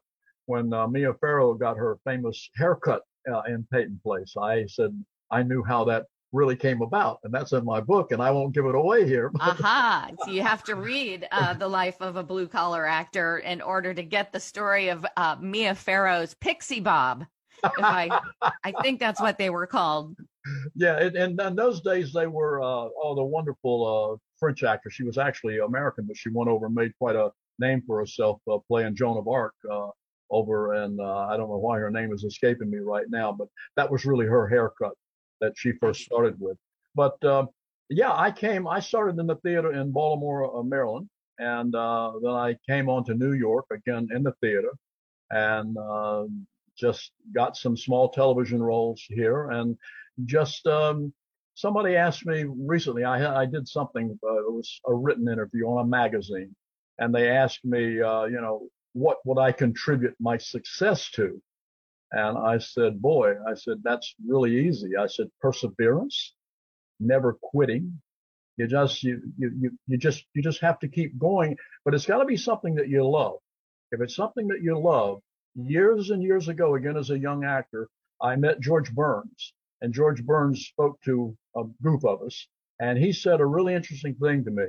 when 0.46 0.72
uh, 0.72 0.86
Mia 0.86 1.12
Farrow 1.20 1.52
got 1.52 1.76
her 1.76 1.98
famous 2.02 2.48
haircut 2.56 3.02
uh, 3.30 3.42
in 3.42 3.66
Peyton 3.70 4.00
Place. 4.02 4.32
I 4.40 4.64
said 4.68 4.98
I 5.30 5.42
knew 5.42 5.62
how 5.62 5.84
that 5.84 6.06
really 6.32 6.56
came 6.56 6.82
about. 6.82 7.18
And 7.24 7.32
that's 7.32 7.52
in 7.52 7.64
my 7.64 7.80
book, 7.80 8.12
and 8.12 8.22
I 8.22 8.30
won't 8.30 8.54
give 8.54 8.66
it 8.66 8.74
away 8.74 9.06
here. 9.06 9.30
Aha. 9.40 10.10
So 10.24 10.30
you 10.30 10.42
have 10.42 10.62
to 10.64 10.74
read 10.74 11.26
uh, 11.32 11.54
The 11.54 11.68
Life 11.68 12.00
of 12.00 12.16
a 12.16 12.22
Blue 12.22 12.46
Collar 12.46 12.86
Actor 12.86 13.38
in 13.38 13.60
order 13.60 13.94
to 13.94 14.02
get 14.02 14.32
the 14.32 14.40
story 14.40 14.88
of 14.88 15.06
uh, 15.16 15.36
Mia 15.40 15.74
Farrow's 15.74 16.34
Pixie 16.34 16.80
Bob. 16.80 17.24
If 17.64 17.72
I, 17.78 18.20
I 18.62 18.72
think 18.82 19.00
that's 19.00 19.20
what 19.20 19.36
they 19.36 19.50
were 19.50 19.66
called. 19.66 20.16
Yeah, 20.76 20.96
and, 20.98 21.16
and 21.16 21.40
in 21.40 21.56
those 21.56 21.80
days 21.80 22.12
they 22.12 22.28
were 22.28 22.62
uh, 22.62 22.88
oh 23.02 23.14
the 23.16 23.24
wonderful 23.24 24.14
uh, 24.14 24.16
French 24.38 24.62
actress. 24.62 24.94
She 24.94 25.02
was 25.02 25.18
actually 25.18 25.58
American, 25.58 26.04
but 26.06 26.16
she 26.16 26.30
went 26.30 26.48
over 26.48 26.66
and 26.66 26.74
made 26.74 26.92
quite 26.98 27.16
a 27.16 27.30
name 27.58 27.82
for 27.84 27.98
herself 27.98 28.40
uh, 28.50 28.58
playing 28.68 28.94
Joan 28.94 29.18
of 29.18 29.26
Arc 29.26 29.54
uh, 29.70 29.88
over, 30.30 30.74
and 30.74 31.00
uh, 31.00 31.26
I 31.26 31.36
don't 31.36 31.48
know 31.48 31.58
why 31.58 31.78
her 31.78 31.90
name 31.90 32.12
is 32.12 32.22
escaping 32.22 32.70
me 32.70 32.78
right 32.78 33.06
now, 33.08 33.32
but 33.32 33.48
that 33.76 33.90
was 33.90 34.06
really 34.06 34.26
her 34.26 34.46
haircut 34.46 34.92
that 35.40 35.52
she 35.56 35.72
first 35.72 36.02
started 36.02 36.36
with. 36.38 36.56
But 36.94 37.22
uh, 37.24 37.46
yeah, 37.90 38.12
I 38.12 38.30
came. 38.30 38.66
I 38.66 38.80
started 38.80 39.18
in 39.18 39.26
the 39.26 39.36
theater 39.36 39.72
in 39.72 39.92
Baltimore, 39.92 40.58
uh, 40.58 40.62
Maryland, 40.62 41.08
and 41.38 41.74
uh, 41.74 42.12
then 42.22 42.32
I 42.32 42.56
came 42.68 42.88
on 42.88 43.04
to 43.04 43.14
New 43.14 43.32
York 43.32 43.66
again 43.72 44.08
in 44.14 44.22
the 44.22 44.32
theater, 44.40 44.72
and 45.30 45.76
uh, 45.76 46.24
just 46.76 47.12
got 47.34 47.56
some 47.56 47.76
small 47.76 48.08
television 48.10 48.62
roles 48.62 49.02
here, 49.08 49.50
and 49.50 49.76
just. 50.24 50.66
Um, 50.66 51.12
somebody 51.58 51.96
asked 51.96 52.24
me 52.24 52.44
recently. 52.44 53.02
I 53.02 53.42
I 53.42 53.44
did 53.44 53.66
something. 53.66 54.16
Uh, 54.22 54.38
it 54.38 54.52
was 54.52 54.80
a 54.86 54.94
written 54.94 55.28
interview 55.28 55.66
on 55.66 55.84
a 55.84 55.88
magazine, 55.88 56.54
and 56.98 57.12
they 57.12 57.30
asked 57.30 57.64
me, 57.64 58.00
uh, 58.00 58.24
you 58.26 58.40
know, 58.40 58.68
what 58.92 59.18
would 59.24 59.38
I 59.38 59.52
contribute 59.52 60.14
my 60.20 60.38
success 60.38 61.10
to? 61.12 61.40
And 62.12 62.38
I 62.38 62.58
said, 62.58 63.02
boy, 63.02 63.34
I 63.46 63.54
said, 63.54 63.78
that's 63.82 64.14
really 64.26 64.66
easy. 64.66 64.96
I 64.96 65.06
said, 65.06 65.28
perseverance, 65.40 66.34
never 67.00 67.38
quitting. 67.42 68.00
You 68.56 68.66
just, 68.66 69.02
you, 69.02 69.20
you, 69.36 69.70
you 69.86 69.98
just, 69.98 70.24
you 70.34 70.42
just 70.42 70.60
have 70.60 70.78
to 70.80 70.88
keep 70.88 71.18
going, 71.18 71.56
but 71.84 71.94
it's 71.94 72.06
got 72.06 72.18
to 72.18 72.24
be 72.24 72.36
something 72.36 72.74
that 72.76 72.88
you 72.88 73.06
love. 73.06 73.36
If 73.92 74.00
it's 74.00 74.16
something 74.16 74.48
that 74.48 74.62
you 74.62 74.78
love, 74.78 75.20
years 75.54 76.10
and 76.10 76.22
years 76.22 76.48
ago, 76.48 76.74
again, 76.74 76.96
as 76.96 77.10
a 77.10 77.18
young 77.18 77.44
actor, 77.44 77.88
I 78.20 78.36
met 78.36 78.60
George 78.60 78.92
Burns 78.94 79.52
and 79.80 79.94
George 79.94 80.24
Burns 80.24 80.66
spoke 80.66 81.00
to 81.02 81.36
a 81.56 81.64
group 81.82 82.04
of 82.04 82.22
us 82.22 82.48
and 82.80 82.98
he 82.98 83.12
said 83.12 83.40
a 83.40 83.46
really 83.46 83.74
interesting 83.74 84.14
thing 84.14 84.44
to 84.44 84.50
me. 84.50 84.64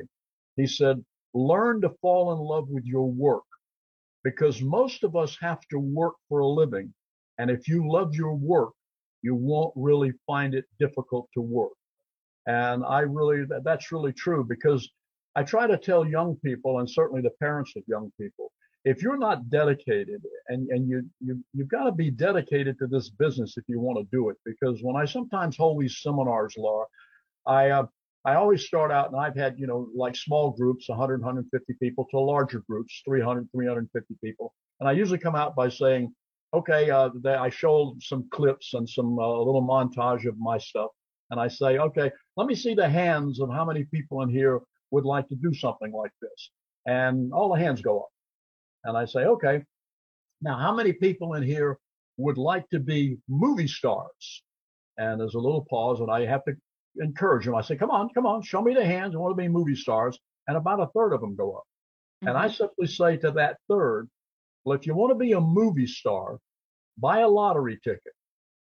He 0.56 0.68
said, 0.68 1.04
learn 1.34 1.82
to 1.82 1.90
fall 2.02 2.34
in 2.34 2.40
love 2.40 2.70
with 2.70 2.86
your 2.86 3.10
work 3.10 3.44
because 4.24 4.62
most 4.62 5.04
of 5.04 5.16
us 5.16 5.38
have 5.42 5.62
to 5.72 5.80
work 5.80 6.16
for 6.28 6.40
a 6.40 6.48
living 6.48 6.94
and 7.40 7.50
if 7.50 7.68
you 7.68 7.90
love 7.90 8.14
your 8.14 8.36
work, 8.36 8.74
you 9.22 9.34
won't 9.34 9.74
really 9.76 10.12
find 10.28 10.54
it 10.54 10.66
difficult 10.80 11.28
to 11.34 11.42
work. 11.42 11.72
And 12.46 12.84
I 12.86 13.00
really, 13.00 13.46
that's 13.64 13.92
really 13.92 14.14
true 14.14 14.44
because 14.44 14.90
I 15.36 15.44
try 15.44 15.68
to 15.68 15.78
tell 15.78 16.06
young 16.06 16.36
people 16.44 16.80
and 16.80 16.90
certainly 16.90 17.22
the 17.22 17.32
parents 17.42 17.74
of 17.78 17.84
young 17.88 18.12
people, 18.20 18.52
if 18.86 19.02
you're 19.02 19.18
not 19.18 19.50
dedicated 19.50 20.22
and, 20.48 20.68
and 20.70 20.90
you, 20.90 21.06
you, 21.20 21.44
you've 21.54 21.68
got 21.70 21.84
to 21.84 21.92
be 21.92 22.12
dedicated 22.12 22.78
to 22.80 22.88
this 22.88 23.10
business 23.10 23.56
if 23.58 23.64
you 23.68 23.80
want 23.80 24.00
to 24.00 24.08
do 24.12 24.30
it. 24.30 24.38
Because 24.46 24.80
when 24.82 24.96
I 24.96 25.06
sometimes 25.06 25.58
hold 25.58 25.82
these 25.82 26.00
seminars, 26.02 26.56
Laura, 26.58 26.86
I, 27.46 27.70
uh, 27.70 27.86
I 28.26 28.36
always 28.36 28.66
start 28.66 28.92
out 28.92 29.12
and 29.12 29.20
I've 29.20 29.36
had, 29.36 29.60
you 29.60 29.68
know, 29.68 29.90
like 29.96 30.16
small 30.16 30.52
groups, 30.52 30.90
100, 30.90 31.22
150 31.22 31.74
people 31.82 32.06
to 32.12 32.20
larger 32.20 32.64
groups, 32.70 33.02
300, 33.06 33.50
350 33.52 34.16
people. 34.24 34.54
And 34.80 34.90
I 34.90 34.94
usually 34.94 35.20
come 35.20 35.36
out 35.36 35.56
by 35.56 35.70
saying, 35.70 36.14
okay, 36.54 36.90
uh, 36.90 37.10
they, 37.24 37.34
I 37.34 37.50
show 37.50 37.96
some 38.00 38.28
clips 38.32 38.74
and 38.74 38.88
some 38.88 39.18
uh, 39.20 39.38
little 39.38 39.62
montage 39.62 40.28
of 40.28 40.38
my 40.38 40.58
stuff, 40.58 40.92
and 41.32 41.40
I 41.40 41.48
say, 41.48 41.78
okay, 41.78 42.12
let 42.38 42.48
me 42.48 42.56
see 42.56 42.74
the 42.74 42.90
hands 42.90 43.40
of 43.40 43.50
how 43.50 43.66
many 43.66 43.84
people 43.86 44.22
in 44.22 44.30
here 44.30 44.60
would 44.92 45.06
like 45.06 45.28
to 45.30 45.36
do 45.36 45.54
something 45.54 45.92
like 45.92 46.12
this, 46.22 46.52
and 46.86 47.32
all 47.34 47.54
the 47.54 47.60
hands 47.60 47.82
go 47.82 48.00
up, 48.00 48.10
and 48.84 48.98
I 48.98 49.06
say, 49.06 49.26
okay, 49.26 49.64
now 50.42 50.58
how 50.58 50.74
many 50.74 50.94
people 50.94 51.34
in 51.36 51.44
here 51.44 51.78
would 52.18 52.38
like 52.38 52.68
to 52.70 52.80
be 52.80 53.18
movie 53.28 53.68
stars? 53.68 54.44
And 54.98 55.20
there's 55.20 55.36
a 55.36 55.40
little 55.40 55.66
pause, 55.70 56.00
and 56.02 56.12
I 56.12 56.26
have 56.26 56.44
to 56.46 56.56
encourage 56.98 57.46
them. 57.46 57.56
I 57.56 57.62
say, 57.62 57.76
come 57.76 57.92
on, 57.92 58.10
come 58.14 58.26
on, 58.26 58.42
show 58.42 58.62
me 58.62 58.74
the 58.74 58.86
hands. 58.86 59.16
I 59.16 59.18
want 59.18 59.32
to 59.32 59.42
be 59.42 59.48
movie 59.48 59.76
stars. 59.76 60.18
and 60.48 60.58
about 60.58 60.82
a 60.82 60.88
third 60.88 61.14
of 61.14 61.22
them 61.22 61.36
go 61.36 61.54
up. 61.54 61.64
Mm-hmm. 62.24 62.28
And 62.30 62.38
I 62.38 62.50
simply 62.50 62.88
say 62.88 63.18
to 63.18 63.32
that 63.32 63.58
third, 63.70 64.10
well, 64.64 64.78
if 64.78 64.86
you 64.86 64.96
want 64.96 65.12
to 65.12 65.16
be 65.16 65.34
a 65.34 65.42
movie 65.42 65.88
star, 65.88 66.38
buy 66.98 67.20
a 67.20 67.28
lottery 67.28 67.80
ticket 67.84 68.14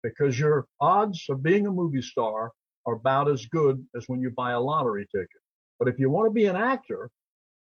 because 0.04 0.40
your 0.40 0.68
odds 0.80 1.26
of 1.30 1.44
being 1.44 1.68
a 1.68 1.72
movie 1.72 2.02
star 2.02 2.52
are 2.86 2.94
about 2.94 3.30
as 3.30 3.46
good 3.48 3.86
as 3.96 4.06
when 4.08 4.22
you 4.22 4.32
buy 4.32 4.52
a 4.52 4.60
lottery 4.60 5.08
ticket. 5.12 5.42
But 5.78 5.88
if 5.88 6.00
you 6.00 6.10
want 6.10 6.28
to 6.28 6.34
be 6.34 6.46
an 6.46 6.56
actor, 6.56 7.10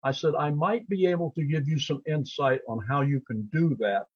I 0.02 0.12
said, 0.12 0.34
I 0.34 0.50
might 0.50 0.88
be 0.88 1.06
able 1.06 1.30
to 1.32 1.44
give 1.44 1.68
you 1.68 1.78
some 1.78 2.02
insight 2.06 2.60
on 2.68 2.80
how 2.88 3.02
you 3.02 3.20
can 3.26 3.48
do 3.52 3.76
that 3.80 4.06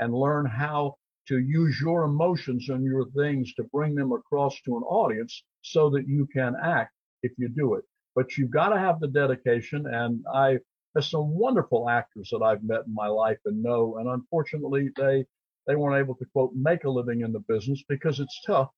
and 0.00 0.14
learn 0.14 0.46
how 0.46 0.96
to 1.28 1.38
use 1.38 1.80
your 1.80 2.04
emotions 2.04 2.68
and 2.68 2.84
your 2.84 3.06
things 3.10 3.52
to 3.54 3.64
bring 3.64 3.94
them 3.94 4.12
across 4.12 4.60
to 4.62 4.76
an 4.76 4.82
audience 4.84 5.42
so 5.62 5.90
that 5.90 6.06
you 6.06 6.26
can 6.32 6.54
act 6.62 6.92
if 7.22 7.32
you 7.36 7.48
do 7.48 7.74
it. 7.74 7.84
But 8.14 8.36
you've 8.36 8.50
got 8.50 8.70
to 8.70 8.78
have 8.78 9.00
the 9.00 9.08
dedication. 9.08 9.86
And 9.86 10.24
I, 10.32 10.58
there's 10.96 11.10
some 11.10 11.28
wonderful 11.28 11.90
actors 11.90 12.30
that 12.32 12.42
I've 12.42 12.64
met 12.64 12.86
in 12.86 12.94
my 12.94 13.06
life 13.06 13.36
and 13.44 13.62
know. 13.62 13.98
And 13.98 14.08
unfortunately, 14.08 14.88
they, 14.96 15.26
they 15.66 15.76
weren't 15.76 16.02
able 16.02 16.14
to 16.14 16.24
quote, 16.32 16.52
make 16.54 16.84
a 16.84 16.90
living 16.90 17.20
in 17.20 17.32
the 17.32 17.40
business 17.40 17.84
because 17.86 18.18
it's 18.18 18.40
tough. 18.46 18.70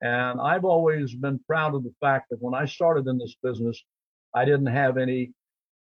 And 0.00 0.40
I've 0.40 0.64
always 0.64 1.14
been 1.14 1.38
proud 1.46 1.74
of 1.74 1.84
the 1.84 1.92
fact 2.00 2.30
that 2.30 2.40
when 2.40 2.54
I 2.54 2.64
started 2.64 3.06
in 3.06 3.18
this 3.18 3.36
business, 3.42 3.84
I 4.34 4.46
didn't 4.46 4.68
have 4.68 4.96
any 4.96 5.34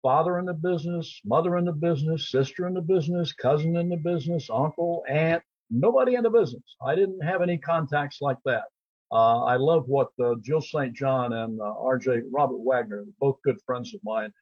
father 0.02 0.40
in 0.40 0.47
the 0.47 0.55
business, 0.55 1.21
mother 1.25 1.57
in 1.57 1.64
the 1.64 1.73
business, 1.73 2.33
sister 2.33 2.66
in 2.66 2.75
the 2.75 2.81
business, 2.81 3.33
cousin 3.33 3.76
in 3.76 3.88
the 3.88 3.97
business, 3.97 4.49
uncle, 4.52 5.05
aunt, 5.09 5.40
nobody 5.71 6.16
in 6.16 6.25
the 6.25 6.31
business. 6.31 6.64
I 6.85 6.97
didn't 6.97 7.21
have 7.21 7.43
any 7.43 7.59
contacts 7.59 8.19
like 8.21 8.38
that. 8.45 8.64
Uh, 9.12 9.45
I 9.45 9.55
love 9.55 9.85
what 9.87 10.09
uh, 10.21 10.35
Jill 10.43 10.62
St. 10.62 10.97
John 10.97 11.33
and 11.33 11.61
uh, 11.61 11.75
RJ 11.81 12.23
Robert 12.33 12.59
Wagner, 12.59 13.05
both 13.21 13.38
good 13.45 13.59
friends 13.64 13.95
of 13.95 14.00
mine, 14.02 14.33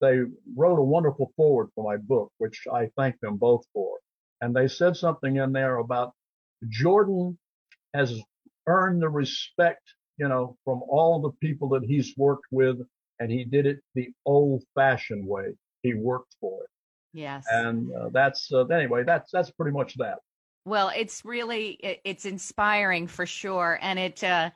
they 0.00 0.20
wrote 0.56 0.78
a 0.78 0.82
wonderful 0.82 1.32
forward 1.36 1.68
for 1.74 1.84
my 1.84 1.96
book, 1.96 2.30
which 2.38 2.62
I 2.72 2.90
thank 2.96 3.18
them 3.20 3.36
both 3.36 3.64
for. 3.72 3.98
And 4.40 4.54
they 4.54 4.68
said 4.68 4.96
something 4.96 5.36
in 5.36 5.52
there 5.52 5.78
about 5.78 6.12
Jordan 6.68 7.38
has 7.94 8.20
earned 8.66 9.02
the 9.02 9.08
respect, 9.08 9.82
you 10.18 10.28
know, 10.28 10.56
from 10.64 10.82
all 10.88 11.20
the 11.20 11.30
people 11.46 11.68
that 11.70 11.84
he's 11.84 12.14
worked 12.16 12.46
with, 12.50 12.76
and 13.20 13.30
he 13.30 13.44
did 13.44 13.66
it 13.66 13.78
the 13.94 14.08
old-fashioned 14.26 15.26
way. 15.26 15.54
He 15.82 15.94
worked 15.94 16.34
for 16.40 16.64
it. 16.64 16.70
Yes. 17.12 17.44
And 17.48 17.90
uh, 17.94 18.08
that's 18.12 18.52
uh, 18.52 18.64
anyway. 18.66 19.04
That's 19.04 19.30
that's 19.30 19.50
pretty 19.52 19.72
much 19.72 19.94
that. 19.98 20.18
Well, 20.64 20.90
it's 20.96 21.24
really 21.24 21.72
it, 21.80 22.00
it's 22.04 22.24
inspiring 22.24 23.06
for 23.06 23.26
sure, 23.26 23.78
and 23.80 23.98
it 23.98 24.24
uh, 24.24 24.50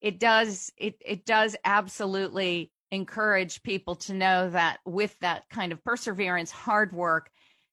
it 0.00 0.18
does 0.18 0.72
it 0.76 0.96
it 1.04 1.24
does 1.24 1.54
absolutely 1.64 2.72
encourage 2.92 3.62
people 3.62 3.94
to 3.94 4.14
know 4.14 4.50
that 4.50 4.78
with 4.84 5.16
that 5.20 5.44
kind 5.50 5.72
of 5.72 5.82
perseverance, 5.84 6.50
hard 6.50 6.92
work, 6.92 7.30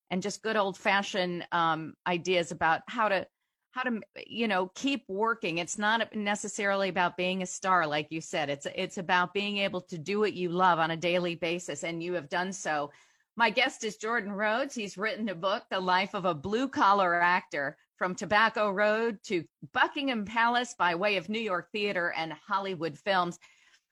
and 0.10 0.22
just 0.22 0.44
good 0.44 0.56
old 0.56 0.78
fashioned 0.78 1.46
um, 1.52 1.94
ideas 2.06 2.52
about 2.52 2.82
how 2.88 3.10
to 3.10 3.28
how 3.72 3.84
to 3.84 4.00
you 4.26 4.48
know 4.48 4.72
keep 4.76 5.04
working. 5.08 5.58
It's 5.58 5.78
not 5.78 6.16
necessarily 6.16 6.90
about 6.90 7.18
being 7.18 7.42
a 7.42 7.46
star 7.46 7.86
like 7.86 8.08
you 8.10 8.22
said. 8.22 8.50
It's 8.50 8.68
it's 8.76 8.98
about 8.98 9.34
being 9.34 9.58
able 9.58 9.82
to 9.82 9.98
do 9.98 10.20
what 10.20 10.34
you 10.34 10.50
love 10.50 10.80
on 10.80 10.92
a 10.92 10.98
daily 10.98 11.36
basis 11.36 11.84
and 11.84 12.02
you 12.02 12.14
have 12.14 12.30
done 12.30 12.54
so. 12.54 12.92
My 13.36 13.52
guest 13.52 13.84
is 13.84 13.98
jordan 13.98 14.32
rhodes. 14.32 14.74
He's 14.74 14.98
written 14.98 15.30
a 15.30 15.36
book 15.36 15.64
the 15.70 15.80
life 15.80 16.16
of 16.16 16.26
a 16.26 16.34
blue 16.34 16.68
collar 16.68 17.22
actor 17.22 17.78
from 17.98 18.16
tobacco 18.16 18.72
road 18.72 19.20
to 19.26 19.44
buckingham 19.74 20.26
palace 20.26 20.74
by 20.78 20.96
way 20.96 21.18
of 21.18 21.30
new 21.30 21.40
york 21.40 21.70
theater 21.72 22.14
and 22.18 22.34
hollywood 22.34 22.98
films. 22.98 23.38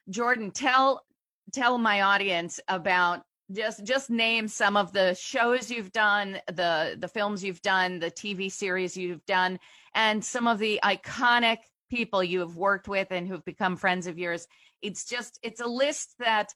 Jordan 0.09 0.51
tell 0.51 1.03
tell 1.51 1.77
my 1.77 2.01
audience 2.01 2.59
about 2.67 3.23
just 3.51 3.83
just 3.83 4.09
name 4.09 4.47
some 4.47 4.75
of 4.75 4.91
the 4.91 5.13
shows 5.13 5.69
you've 5.69 5.91
done 5.91 6.39
the 6.47 6.97
the 6.99 7.07
films 7.07 7.43
you've 7.43 7.61
done 7.61 7.99
the 7.99 8.09
tv 8.09 8.51
series 8.51 8.97
you've 8.97 9.23
done 9.27 9.59
and 9.93 10.25
some 10.25 10.47
of 10.47 10.57
the 10.57 10.79
iconic 10.83 11.57
people 11.89 12.23
you 12.23 12.39
have 12.39 12.55
worked 12.55 12.87
with 12.87 13.07
and 13.11 13.27
who've 13.27 13.45
become 13.45 13.75
friends 13.75 14.07
of 14.07 14.17
yours. 14.17 14.47
It's 14.81 15.05
just 15.05 15.39
it's 15.43 15.61
a 15.61 15.67
list 15.67 16.15
that 16.19 16.53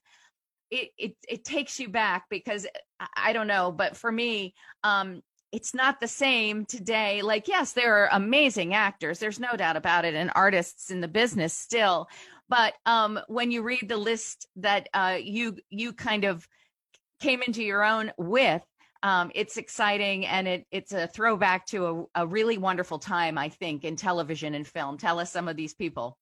it 0.70 0.90
it, 0.98 1.16
it 1.28 1.44
takes 1.44 1.80
you 1.80 1.88
back 1.88 2.24
because 2.30 2.66
I, 2.98 3.06
I 3.16 3.32
don't 3.32 3.46
know 3.46 3.72
but 3.72 3.96
for 3.96 4.10
me 4.10 4.54
um 4.84 5.22
it's 5.52 5.74
not 5.74 5.98
the 5.98 6.06
same 6.06 6.64
today. 6.64 7.22
Like 7.22 7.48
yes 7.48 7.72
there 7.72 7.96
are 7.96 8.08
amazing 8.12 8.74
actors. 8.74 9.18
There's 9.18 9.40
no 9.40 9.56
doubt 9.56 9.76
about 9.76 10.04
it 10.04 10.14
and 10.14 10.30
artists 10.34 10.90
in 10.90 11.00
the 11.00 11.08
business 11.08 11.54
still 11.54 12.08
but 12.50 12.74
um 12.84 13.18
when 13.28 13.50
you 13.50 13.62
read 13.62 13.88
the 13.88 13.96
list 13.96 14.46
that 14.56 14.88
uh 14.92 15.16
you 15.18 15.56
you 15.70 15.94
kind 15.94 16.24
of 16.24 16.46
came 17.20 17.40
into 17.42 17.62
your 17.62 17.82
own 17.82 18.12
with 18.18 18.62
um, 19.02 19.30
it's 19.34 19.56
exciting 19.56 20.26
and 20.26 20.46
it, 20.46 20.66
it's 20.70 20.92
a 20.92 21.06
throwback 21.06 21.64
to 21.68 21.86
a, 21.86 22.22
a, 22.22 22.26
really 22.26 22.58
wonderful 22.58 22.98
time 22.98 23.38
i 23.38 23.48
think 23.48 23.84
in 23.84 23.96
television 23.96 24.54
and 24.54 24.66
film. 24.66 24.98
Tell 24.98 25.18
us 25.18 25.32
some 25.32 25.48
of 25.48 25.56
these 25.56 25.72
people. 25.72 26.18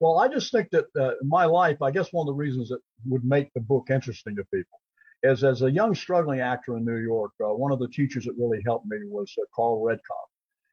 Well 0.00 0.18
i 0.18 0.28
just 0.28 0.52
think 0.52 0.68
that 0.70 0.86
uh, 1.00 1.12
my 1.24 1.46
life 1.46 1.80
i 1.80 1.90
guess 1.90 2.12
one 2.12 2.24
of 2.24 2.34
the 2.34 2.38
reasons 2.38 2.68
that 2.68 2.80
would 3.06 3.24
make 3.24 3.52
the 3.54 3.60
book 3.60 3.88
interesting 3.90 4.36
to 4.36 4.44
people 4.52 4.78
is 5.22 5.42
as 5.42 5.62
a 5.62 5.70
young 5.70 5.94
struggling 5.94 6.40
actor 6.40 6.76
in 6.76 6.84
new 6.84 6.98
york 6.98 7.32
uh, 7.42 7.52
one 7.52 7.72
of 7.72 7.80
the 7.80 7.88
teachers 7.88 8.24
that 8.24 8.34
really 8.38 8.62
helped 8.64 8.86
me 8.86 8.98
was 9.06 9.34
uh, 9.40 9.44
carl 9.52 9.82
redkop 9.82 10.28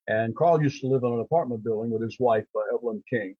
and 0.08 0.36
carl 0.36 0.62
used 0.62 0.80
to 0.82 0.88
live 0.88 1.04
in 1.04 1.12
an 1.12 1.22
apartment 1.22 1.64
building 1.64 1.90
with 1.90 2.04
his 2.04 2.18
wife 2.20 2.46
uh, 2.56 2.76
evelyn 2.76 3.02
king 3.10 3.36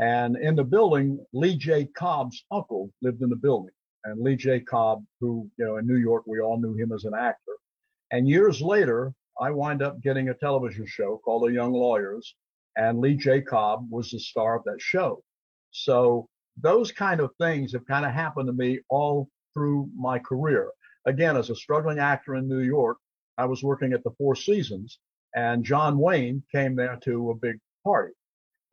and 0.00 0.36
in 0.36 0.54
the 0.54 0.64
building 0.64 1.18
lee 1.32 1.56
j 1.56 1.84
cobb's 1.84 2.44
uncle 2.50 2.90
lived 3.02 3.22
in 3.22 3.28
the 3.28 3.36
building 3.36 3.74
and 4.04 4.20
Lee 4.20 4.36
J. 4.36 4.60
Cobb, 4.60 5.04
who, 5.20 5.50
you 5.58 5.64
know, 5.64 5.76
in 5.76 5.86
New 5.86 5.96
York, 5.96 6.24
we 6.26 6.40
all 6.40 6.58
knew 6.58 6.74
him 6.74 6.92
as 6.92 7.04
an 7.04 7.14
actor. 7.14 7.52
And 8.10 8.28
years 8.28 8.60
later, 8.60 9.12
I 9.40 9.50
wind 9.50 9.82
up 9.82 10.00
getting 10.02 10.28
a 10.28 10.34
television 10.34 10.86
show 10.86 11.20
called 11.24 11.44
The 11.44 11.52
Young 11.52 11.72
Lawyers, 11.72 12.34
and 12.76 12.98
Lee 12.98 13.14
J. 13.14 13.40
Cobb 13.42 13.86
was 13.90 14.10
the 14.10 14.18
star 14.18 14.56
of 14.56 14.64
that 14.64 14.80
show. 14.80 15.22
So 15.70 16.28
those 16.56 16.92
kind 16.92 17.20
of 17.20 17.30
things 17.40 17.72
have 17.72 17.86
kind 17.86 18.04
of 18.04 18.12
happened 18.12 18.46
to 18.48 18.52
me 18.52 18.80
all 18.88 19.28
through 19.54 19.88
my 19.96 20.18
career. 20.18 20.70
Again, 21.06 21.36
as 21.36 21.50
a 21.50 21.56
struggling 21.56 21.98
actor 21.98 22.34
in 22.34 22.48
New 22.48 22.60
York, 22.60 22.98
I 23.38 23.46
was 23.46 23.62
working 23.62 23.92
at 23.92 24.04
the 24.04 24.10
Four 24.18 24.34
Seasons, 24.34 24.98
and 25.34 25.64
John 25.64 25.98
Wayne 25.98 26.42
came 26.52 26.74
there 26.74 26.98
to 27.04 27.30
a 27.30 27.34
big 27.34 27.58
party. 27.84 28.12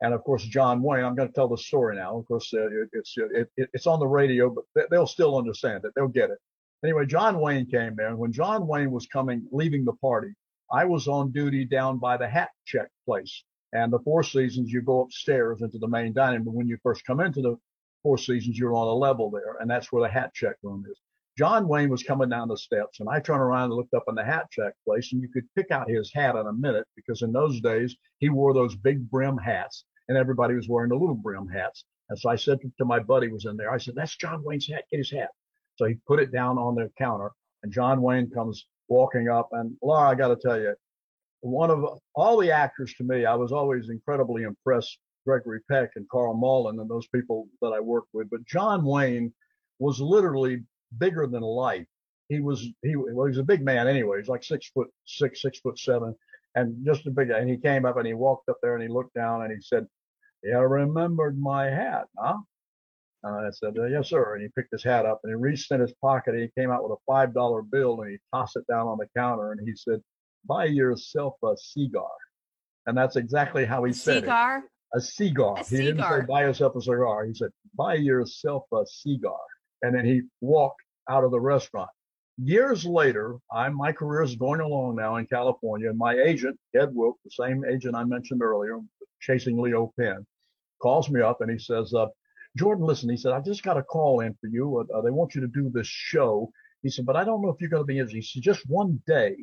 And 0.00 0.14
of 0.14 0.22
course, 0.22 0.44
John 0.44 0.82
Wayne, 0.82 1.04
I'm 1.04 1.16
going 1.16 1.28
to 1.28 1.34
tell 1.34 1.48
the 1.48 1.56
story 1.56 1.96
now. 1.96 2.18
Of 2.18 2.28
course, 2.28 2.52
uh, 2.54 2.66
it, 2.66 2.88
it's, 2.92 3.14
it, 3.16 3.50
it, 3.56 3.68
it's 3.72 3.86
on 3.86 3.98
the 3.98 4.06
radio, 4.06 4.48
but 4.48 4.88
they'll 4.90 5.06
still 5.06 5.36
understand 5.36 5.84
it. 5.84 5.92
They'll 5.96 6.08
get 6.08 6.30
it. 6.30 6.38
Anyway, 6.84 7.06
John 7.06 7.40
Wayne 7.40 7.66
came 7.66 7.96
there. 7.96 8.08
And 8.08 8.18
when 8.18 8.32
John 8.32 8.66
Wayne 8.68 8.92
was 8.92 9.06
coming, 9.06 9.46
leaving 9.50 9.84
the 9.84 9.94
party, 9.94 10.32
I 10.72 10.84
was 10.84 11.08
on 11.08 11.32
duty 11.32 11.64
down 11.64 11.98
by 11.98 12.16
the 12.16 12.28
hat 12.28 12.50
check 12.64 12.88
place. 13.04 13.42
And 13.72 13.92
the 13.92 13.98
Four 13.98 14.22
Seasons, 14.22 14.70
you 14.70 14.82
go 14.82 15.00
upstairs 15.00 15.62
into 15.62 15.78
the 15.78 15.88
main 15.88 16.12
dining 16.12 16.44
room. 16.44 16.54
When 16.54 16.68
you 16.68 16.78
first 16.82 17.04
come 17.04 17.20
into 17.20 17.42
the 17.42 17.56
Four 18.02 18.18
Seasons, 18.18 18.56
you're 18.56 18.74
on 18.74 18.86
a 18.86 18.92
level 18.92 19.30
there. 19.30 19.56
And 19.60 19.68
that's 19.68 19.90
where 19.90 20.02
the 20.02 20.12
hat 20.12 20.32
check 20.32 20.56
room 20.62 20.84
is. 20.88 20.98
John 21.38 21.68
Wayne 21.68 21.88
was 21.88 22.02
coming 22.02 22.28
down 22.28 22.48
the 22.48 22.56
steps 22.56 22.98
and 22.98 23.08
I 23.08 23.20
turned 23.20 23.40
around 23.40 23.66
and 23.66 23.74
looked 23.74 23.94
up 23.94 24.02
in 24.08 24.16
the 24.16 24.24
hat 24.24 24.50
check 24.50 24.72
place 24.84 25.12
and 25.12 25.22
you 25.22 25.28
could 25.28 25.46
pick 25.54 25.70
out 25.70 25.88
his 25.88 26.12
hat 26.12 26.34
in 26.34 26.48
a 26.48 26.52
minute 26.52 26.84
because 26.96 27.22
in 27.22 27.30
those 27.30 27.60
days 27.60 27.94
he 28.18 28.28
wore 28.28 28.52
those 28.52 28.74
big 28.74 29.08
brim 29.08 29.38
hats 29.38 29.84
and 30.08 30.18
everybody 30.18 30.56
was 30.56 30.68
wearing 30.68 30.88
the 30.88 30.96
little 30.96 31.14
brim 31.14 31.46
hats. 31.46 31.84
And 32.08 32.18
so 32.18 32.28
I 32.28 32.34
said 32.34 32.58
to, 32.60 32.84
my 32.84 32.98
buddy 32.98 33.28
who 33.28 33.34
was 33.34 33.44
in 33.44 33.56
there, 33.56 33.70
I 33.70 33.78
said, 33.78 33.94
that's 33.94 34.16
John 34.16 34.42
Wayne's 34.42 34.66
hat. 34.66 34.82
Get 34.90 34.98
his 34.98 35.12
hat. 35.12 35.28
So 35.76 35.84
he 35.84 35.94
put 36.08 36.18
it 36.18 36.32
down 36.32 36.58
on 36.58 36.74
the 36.74 36.90
counter 36.98 37.30
and 37.62 37.72
John 37.72 38.02
Wayne 38.02 38.28
comes 38.30 38.66
walking 38.88 39.28
up 39.28 39.50
and 39.52 39.76
Laura, 39.80 40.08
I 40.08 40.16
got 40.16 40.28
to 40.28 40.36
tell 40.36 40.58
you, 40.58 40.74
one 41.40 41.70
of 41.70 42.00
all 42.16 42.36
the 42.38 42.50
actors 42.50 42.94
to 42.94 43.04
me, 43.04 43.26
I 43.26 43.36
was 43.36 43.52
always 43.52 43.90
incredibly 43.90 44.42
impressed. 44.42 44.98
Gregory 45.24 45.60
Peck 45.70 45.90
and 45.94 46.08
Karl 46.08 46.34
Malden 46.34 46.80
and 46.80 46.90
those 46.90 47.06
people 47.08 47.46
that 47.60 47.68
I 47.68 47.80
worked 47.80 48.08
with, 48.14 48.30
but 48.30 48.44
John 48.46 48.82
Wayne 48.82 49.32
was 49.78 50.00
literally 50.00 50.62
bigger 50.96 51.26
than 51.26 51.42
life. 51.42 51.86
He 52.28 52.40
was 52.40 52.66
he 52.82 52.96
well 52.96 53.24
he 53.24 53.30
was 53.30 53.38
a 53.38 53.42
big 53.42 53.62
man 53.62 53.88
anyway. 53.88 54.18
He's 54.18 54.28
like 54.28 54.44
six 54.44 54.70
foot 54.70 54.88
six, 55.06 55.42
six 55.42 55.60
foot 55.60 55.78
seven, 55.78 56.14
and 56.54 56.84
just 56.84 57.06
a 57.06 57.10
big. 57.10 57.30
And 57.30 57.48
he 57.48 57.56
came 57.56 57.84
up 57.84 57.96
and 57.96 58.06
he 58.06 58.14
walked 58.14 58.48
up 58.48 58.58
there 58.62 58.74
and 58.74 58.82
he 58.82 58.88
looked 58.88 59.14
down 59.14 59.42
and 59.42 59.52
he 59.52 59.60
said, 59.60 59.86
"You 60.42 60.58
remembered 60.58 61.38
my 61.38 61.66
hat, 61.66 62.06
huh?" 62.18 62.38
And 63.22 63.46
I 63.46 63.50
said, 63.50 63.78
uh, 63.78 63.86
"Yes, 63.86 64.10
sir." 64.10 64.34
And 64.34 64.42
he 64.42 64.48
picked 64.48 64.72
his 64.72 64.84
hat 64.84 65.06
up 65.06 65.20
and 65.24 65.30
he 65.30 65.36
reached 65.36 65.72
in 65.72 65.80
his 65.80 65.94
pocket 66.02 66.34
and 66.34 66.42
he 66.42 66.60
came 66.60 66.70
out 66.70 66.82
with 66.82 66.92
a 66.92 67.02
five 67.06 67.32
dollar 67.32 67.62
bill 67.62 68.02
and 68.02 68.10
he 68.10 68.18
tossed 68.34 68.56
it 68.56 68.66
down 68.70 68.86
on 68.86 68.98
the 68.98 69.08
counter 69.16 69.52
and 69.52 69.66
he 69.66 69.74
said, 69.74 70.02
"Buy 70.46 70.66
yourself 70.66 71.34
a 71.42 71.56
cigar." 71.56 72.10
And 72.86 72.96
that's 72.96 73.16
exactly 73.16 73.64
how 73.64 73.84
he 73.84 73.92
said 73.92 74.20
cigar? 74.20 74.58
it. 74.58 74.64
A 74.94 75.00
cigar. 75.00 75.58
A 75.58 75.64
he 75.64 75.76
didn't 75.78 76.02
say 76.02 76.22
buy 76.26 76.42
yourself 76.42 76.74
a 76.76 76.80
cigar. 76.80 77.26
He 77.26 77.34
said, 77.34 77.50
buy 77.76 77.94
yourself 77.94 78.64
a 78.72 78.86
cigar 78.86 79.38
and 79.82 79.94
then 79.94 80.04
he 80.04 80.22
walked 80.40 80.82
out 81.08 81.24
of 81.24 81.30
the 81.30 81.40
restaurant. 81.40 81.90
Years 82.36 82.84
later, 82.84 83.36
I 83.52 83.68
my 83.68 83.92
career 83.92 84.22
is 84.22 84.36
going 84.36 84.60
along 84.60 84.96
now 84.96 85.16
in 85.16 85.26
California, 85.26 85.88
and 85.90 85.98
my 85.98 86.14
agent, 86.14 86.58
Ted 86.74 86.94
Wilk, 86.94 87.16
the 87.24 87.30
same 87.30 87.64
agent 87.64 87.96
I 87.96 88.04
mentioned 88.04 88.42
earlier, 88.42 88.78
chasing 89.20 89.60
Leo 89.60 89.92
Penn, 89.98 90.24
calls 90.80 91.10
me 91.10 91.20
up 91.20 91.40
and 91.40 91.50
he 91.50 91.58
says, 91.58 91.92
uh, 91.94 92.06
Jordan, 92.56 92.84
listen, 92.84 93.10
he 93.10 93.16
said, 93.16 93.32
I 93.32 93.40
just 93.40 93.62
got 93.62 93.76
a 93.76 93.82
call 93.82 94.20
in 94.20 94.34
for 94.40 94.48
you. 94.48 94.86
Uh, 94.94 95.00
they 95.02 95.10
want 95.10 95.34
you 95.34 95.40
to 95.40 95.48
do 95.48 95.70
this 95.72 95.86
show. 95.86 96.50
He 96.82 96.90
said, 96.90 97.06
but 97.06 97.16
I 97.16 97.24
don't 97.24 97.42
know 97.42 97.50
if 97.50 97.60
you're 97.60 97.70
going 97.70 97.82
to 97.82 97.86
be 97.86 97.98
interested. 97.98 98.16
He 98.16 98.22
said, 98.22 98.42
just 98.42 98.68
one 98.68 99.02
day. 99.06 99.36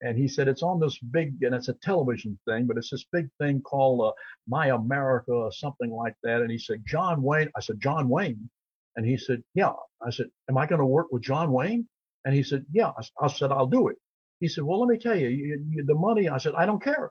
And 0.00 0.16
he 0.16 0.28
said, 0.28 0.46
it's 0.48 0.62
on 0.62 0.78
this 0.78 0.96
big, 0.98 1.42
and 1.42 1.54
it's 1.54 1.68
a 1.68 1.74
television 1.82 2.38
thing, 2.46 2.66
but 2.66 2.76
it's 2.76 2.90
this 2.90 3.04
big 3.12 3.28
thing 3.40 3.60
called 3.62 4.00
uh, 4.00 4.12
My 4.46 4.68
America 4.68 5.32
or 5.32 5.50
something 5.50 5.90
like 5.90 6.14
that. 6.22 6.40
And 6.40 6.50
he 6.50 6.58
said, 6.58 6.84
John 6.86 7.20
Wayne. 7.20 7.50
I 7.56 7.60
said, 7.60 7.80
John 7.80 8.08
Wayne. 8.08 8.48
And 8.96 9.06
he 9.06 9.16
said, 9.16 9.42
yeah. 9.54 9.72
I 10.04 10.10
said, 10.10 10.26
am 10.48 10.58
I 10.58 10.66
going 10.66 10.80
to 10.80 10.86
work 10.86 11.08
with 11.10 11.22
John 11.22 11.52
Wayne? 11.52 11.88
And 12.24 12.34
he 12.34 12.42
said, 12.42 12.64
yeah. 12.72 12.92
I, 13.20 13.28
said, 13.28 13.52
I'll 13.52 13.66
do 13.66 13.88
it. 13.88 13.96
He 14.40 14.48
said, 14.48 14.64
well, 14.64 14.80
let 14.80 14.88
me 14.88 14.98
tell 14.98 15.16
you, 15.16 15.28
you, 15.28 15.64
you, 15.70 15.84
the 15.84 15.94
money. 15.94 16.28
I 16.28 16.38
said, 16.38 16.54
I 16.56 16.66
don't 16.66 16.82
care. 16.82 17.10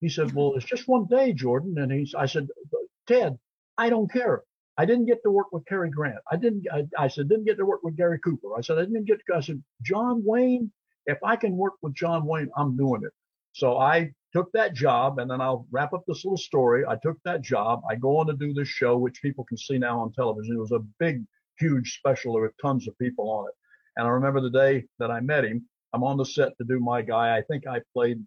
He 0.00 0.08
said, 0.08 0.34
well, 0.34 0.54
it's 0.56 0.66
just 0.66 0.88
one 0.88 1.06
day, 1.06 1.32
Jordan. 1.32 1.76
And 1.78 1.90
he's, 1.92 2.14
I 2.14 2.26
said, 2.26 2.48
Ted, 3.06 3.38
I 3.78 3.88
don't 3.88 4.10
care. 4.10 4.42
I 4.78 4.84
didn't 4.84 5.06
get 5.06 5.22
to 5.24 5.30
work 5.30 5.46
with 5.52 5.64
Cary 5.66 5.90
Grant. 5.90 6.18
I 6.30 6.36
didn't, 6.36 6.64
I, 6.70 6.84
I, 6.98 7.08
said, 7.08 7.28
didn't 7.28 7.46
get 7.46 7.56
to 7.56 7.64
work 7.64 7.80
with 7.82 7.96
Gary 7.96 8.18
Cooper. 8.22 8.48
I 8.56 8.60
said, 8.60 8.78
I 8.78 8.82
didn't 8.82 9.04
get, 9.06 9.18
to, 9.26 9.36
I 9.36 9.40
said, 9.40 9.62
John 9.82 10.22
Wayne, 10.24 10.70
if 11.06 11.18
I 11.24 11.36
can 11.36 11.56
work 11.56 11.74
with 11.80 11.94
John 11.94 12.26
Wayne, 12.26 12.50
I'm 12.56 12.76
doing 12.76 13.02
it. 13.04 13.12
So 13.54 13.78
I 13.78 14.12
took 14.36 14.52
that 14.52 14.74
job 14.74 15.18
and 15.18 15.30
then 15.30 15.40
I'll 15.40 15.66
wrap 15.70 15.94
up 15.94 16.04
this 16.06 16.22
little 16.22 16.36
story. 16.36 16.84
I 16.86 16.96
took 16.96 17.16
that 17.24 17.40
job. 17.40 17.80
I 17.90 17.94
go 17.94 18.18
on 18.18 18.26
to 18.26 18.34
do 18.34 18.52
this 18.52 18.68
show, 18.68 18.98
which 18.98 19.22
people 19.22 19.44
can 19.44 19.56
see 19.56 19.78
now 19.78 19.98
on 20.00 20.12
television. 20.12 20.56
It 20.56 20.60
was 20.60 20.72
a 20.72 20.84
big, 20.98 21.24
huge 21.58 21.96
special. 21.96 22.34
There 22.34 22.42
were 22.42 22.54
tons 22.60 22.86
of 22.86 22.98
people 22.98 23.30
on 23.30 23.48
it. 23.48 23.54
And 23.96 24.06
I 24.06 24.10
remember 24.10 24.42
the 24.42 24.50
day 24.50 24.84
that 24.98 25.10
I 25.10 25.20
met 25.20 25.46
him, 25.46 25.66
I'm 25.94 26.04
on 26.04 26.18
the 26.18 26.26
set 26.26 26.52
to 26.58 26.64
do 26.64 26.78
my 26.80 27.00
guy. 27.00 27.34
I 27.34 27.42
think 27.48 27.66
I 27.66 27.80
played 27.94 28.22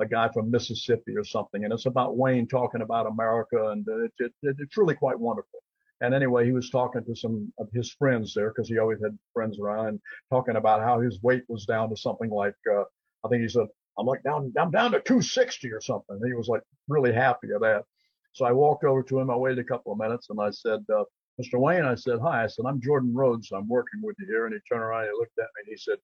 a 0.00 0.06
guy 0.06 0.30
from 0.34 0.50
Mississippi 0.50 1.16
or 1.16 1.22
something. 1.22 1.62
And 1.62 1.72
it's 1.72 1.86
about 1.86 2.16
Wayne 2.16 2.48
talking 2.48 2.82
about 2.82 3.06
America. 3.06 3.68
And 3.68 3.86
it, 3.88 4.12
it, 4.18 4.32
it, 4.42 4.56
it's 4.58 4.76
really 4.76 4.96
quite 4.96 5.20
wonderful. 5.20 5.60
And 6.00 6.12
anyway, 6.12 6.44
he 6.44 6.52
was 6.52 6.70
talking 6.70 7.04
to 7.04 7.14
some 7.14 7.52
of 7.60 7.68
his 7.72 7.92
friends 7.92 8.34
there 8.34 8.48
because 8.48 8.68
he 8.68 8.78
always 8.78 9.00
had 9.00 9.16
friends 9.32 9.60
around 9.60 9.86
and 9.86 10.00
talking 10.28 10.56
about 10.56 10.80
how 10.80 10.98
his 10.98 11.22
weight 11.22 11.44
was 11.46 11.66
down 11.66 11.88
to 11.90 11.96
something 11.96 12.30
like, 12.30 12.56
uh, 12.68 12.82
I 13.24 13.28
think 13.28 13.42
he 13.42 13.48
said, 13.48 13.68
I'm 13.98 14.06
like 14.06 14.22
down, 14.22 14.52
I'm 14.58 14.70
down 14.70 14.92
to 14.92 15.00
260 15.00 15.70
or 15.70 15.80
something. 15.80 16.20
He 16.24 16.34
was 16.34 16.48
like 16.48 16.62
really 16.88 17.12
happy 17.12 17.50
of 17.52 17.60
that. 17.60 17.84
So 18.32 18.46
I 18.46 18.52
walked 18.52 18.84
over 18.84 19.02
to 19.02 19.18
him. 19.18 19.30
I 19.30 19.36
waited 19.36 19.58
a 19.58 19.64
couple 19.64 19.92
of 19.92 19.98
minutes 19.98 20.30
and 20.30 20.40
I 20.40 20.50
said, 20.50 20.80
uh, 20.92 21.04
Mr. 21.40 21.60
Wayne, 21.60 21.84
I 21.84 21.94
said, 21.94 22.18
hi. 22.20 22.44
I 22.44 22.46
said, 22.46 22.64
I'm 22.66 22.80
Jordan 22.80 23.14
Rhodes. 23.14 23.50
I'm 23.52 23.68
working 23.68 24.00
with 24.02 24.16
you 24.18 24.26
here. 24.26 24.46
And 24.46 24.54
he 24.54 24.60
turned 24.68 24.82
around 24.82 25.04
and 25.04 25.10
he 25.14 25.18
looked 25.18 25.38
at 25.38 25.44
me 25.44 25.62
and 25.66 25.68
he 25.68 25.76
said, 25.76 25.98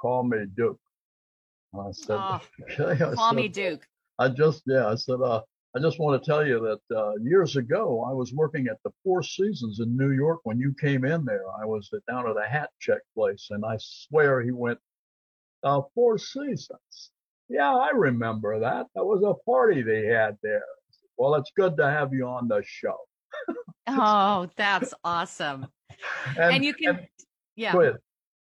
call 0.00 0.24
me 0.24 0.38
Duke. 0.56 0.80
And 1.72 1.82
I 1.82 1.90
said, 1.92 2.16
oh, 2.18 2.40
okay. 2.80 3.04
I 3.04 3.14
call 3.14 3.30
said, 3.30 3.36
me 3.36 3.48
Duke. 3.48 3.86
I 4.18 4.28
just, 4.28 4.62
yeah, 4.66 4.88
I 4.88 4.96
said, 4.96 5.20
uh, 5.20 5.42
I 5.76 5.80
just 5.80 6.00
want 6.00 6.20
to 6.20 6.28
tell 6.28 6.46
you 6.46 6.60
that 6.60 6.96
uh, 6.96 7.14
years 7.22 7.56
ago, 7.56 8.04
I 8.08 8.12
was 8.12 8.32
working 8.32 8.66
at 8.68 8.82
the 8.82 8.90
Four 9.04 9.22
Seasons 9.22 9.80
in 9.80 9.96
New 9.96 10.12
York 10.12 10.40
when 10.44 10.58
you 10.58 10.74
came 10.80 11.04
in 11.04 11.24
there. 11.24 11.44
I 11.60 11.66
was 11.66 11.90
down 12.08 12.28
at 12.28 12.36
a 12.36 12.48
hat 12.48 12.70
check 12.80 13.00
place, 13.14 13.48
and 13.50 13.64
I 13.64 13.76
swear 13.78 14.40
he 14.40 14.50
went, 14.50 14.78
uh, 15.62 15.82
Four 15.94 16.18
Seasons. 16.18 17.10
Yeah, 17.48 17.74
I 17.74 17.90
remember 17.94 18.60
that. 18.60 18.86
That 18.94 19.04
was 19.04 19.22
a 19.22 19.34
party 19.48 19.82
they 19.82 20.06
had 20.06 20.36
there. 20.42 20.62
Well, 21.16 21.34
it's 21.34 21.50
good 21.56 21.76
to 21.78 21.90
have 21.90 22.12
you 22.12 22.26
on 22.26 22.48
the 22.48 22.62
show. 22.64 22.96
oh, 23.86 24.48
that's 24.56 24.92
awesome. 25.02 25.66
and, 26.36 26.54
and, 26.54 26.64
you 26.64 26.74
can, 26.74 26.96
and, 26.96 27.06
yeah. 27.56 27.72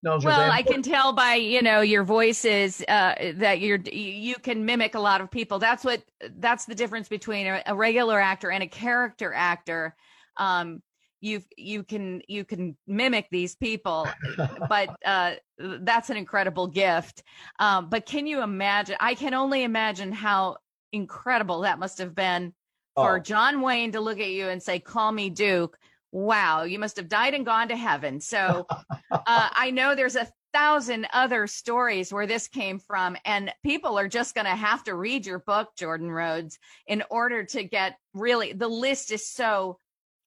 No, 0.04 0.18
well, 0.24 0.50
I 0.50 0.64
can 0.64 0.82
tell 0.82 1.14
by 1.14 1.36
you 1.36 1.62
know 1.62 1.82
your 1.82 2.04
voices 2.04 2.84
uh, 2.88 3.34
that 3.36 3.60
you're 3.60 3.78
you 3.78 4.34
can 4.36 4.66
mimic 4.66 4.96
a 4.96 5.00
lot 5.00 5.22
of 5.22 5.30
people. 5.30 5.60
That's 5.60 5.86
what 5.86 6.02
that's 6.38 6.66
the 6.66 6.74
difference 6.74 7.08
between 7.08 7.46
a, 7.46 7.62
a 7.68 7.76
regular 7.76 8.20
actor 8.20 8.50
and 8.50 8.64
a 8.64 8.68
character 8.68 9.32
actor. 9.32 9.96
Um, 10.38 10.82
you 11.22 11.42
you 11.58 11.84
can 11.84 12.22
you 12.28 12.44
can 12.44 12.76
mimic 12.88 13.28
these 13.32 13.56
people, 13.56 14.08
but 14.70 14.90
uh, 15.06 15.34
that's 15.58 16.10
an 16.10 16.18
incredible 16.18 16.68
gift. 16.68 17.24
Um, 17.60 17.90
but 17.90 18.06
can 18.06 18.28
you 18.28 18.42
imagine? 18.42 18.98
I 19.00 19.14
can 19.14 19.34
only 19.34 19.64
imagine 19.64 20.12
how 20.12 20.58
incredible 20.92 21.62
that 21.62 21.80
must 21.80 22.00
have 22.00 22.14
been 22.14 22.54
for 22.96 23.18
oh. 23.18 23.20
John 23.20 23.62
Wayne 23.62 23.94
to 23.94 24.02
look 24.02 24.20
at 24.20 24.32
you 24.32 24.50
and 24.50 24.62
say, 24.62 24.80
"Call 24.80 25.12
me 25.12 25.30
Duke." 25.30 25.78
wow, 26.12 26.64
you 26.64 26.78
must 26.78 26.98
have 26.98 27.08
died 27.08 27.34
and 27.34 27.46
gone 27.46 27.70
to 27.70 27.76
heaven. 27.76 28.20
So 28.20 28.68
uh, 28.70 28.88
I 29.26 29.72
know 29.72 29.96
there's 29.96 30.16
a 30.16 30.28
thousand 30.54 31.08
other 31.14 31.48
stories 31.48 32.12
where 32.12 32.28
this 32.28 32.48
came 32.48 32.80
from, 32.80 33.16
and 33.26 33.54
people 33.64 33.98
are 33.98 34.08
just 34.08 34.36
going 34.36 34.46
to 34.46 34.52
have 34.52 34.84
to 34.86 34.96
read 34.96 35.26
your 35.26 35.40
book, 35.40 35.70
Jordan 35.78 36.12
Rhodes, 36.12 36.60
in 36.88 37.04
order 37.10 37.44
to 37.46 37.64
get 37.64 37.98
really 38.14 38.54
the 38.54 38.68
list 38.68 39.12
is 39.12 39.28
so 39.28 39.78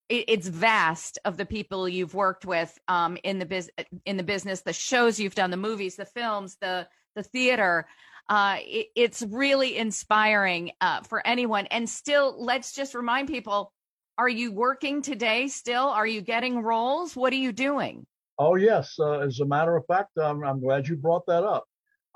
it's 0.09 0.49
vast 0.49 1.19
of 1.25 1.37
the 1.37 1.47
people 1.47 1.88
you've 1.88 2.14
worked 2.14 2.45
with 2.45 2.79
um, 2.88 3.17
in 3.25 3.38
the 3.38 3.47
biz 3.47 3.71
in 4.05 4.17
the 4.17 4.23
business, 4.23 4.61
the 4.61 4.73
shows 4.73 5.19
you've 5.19 5.35
done, 5.35 5.51
the 5.51 5.57
movies, 5.57 5.97
the 5.97 6.05
films, 6.05 6.57
the 6.61 6.87
the 7.14 7.23
theater. 7.23 7.87
Uh, 8.29 8.57
it, 8.61 8.87
it's 8.97 9.23
really 9.23 9.77
inspiring 9.77 10.73
uh, 10.81 11.03
for 11.03 11.27
anyone. 11.27 11.67
And 11.67 11.88
still, 11.88 12.35
let's 12.43 12.73
just 12.73 12.95
remind 12.95 13.29
people 13.29 13.73
are 14.17 14.29
you 14.29 14.53
working 14.53 15.03
today 15.03 15.49
still? 15.49 15.88
Are 15.88 16.07
you 16.07 16.21
getting 16.21 16.62
roles? 16.62 17.17
What 17.17 17.33
are 17.33 17.37
you 17.37 17.53
doing? 17.53 18.07
Oh, 18.38 18.55
yes. 18.55 18.95
Uh, 18.99 19.19
as 19.21 19.40
a 19.40 19.45
matter 19.45 19.77
of 19.77 19.85
fact, 19.87 20.17
um, 20.19 20.45
I'm 20.45 20.61
glad 20.61 20.87
you 20.87 20.97
brought 20.97 21.27
that 21.27 21.43
up. 21.43 21.64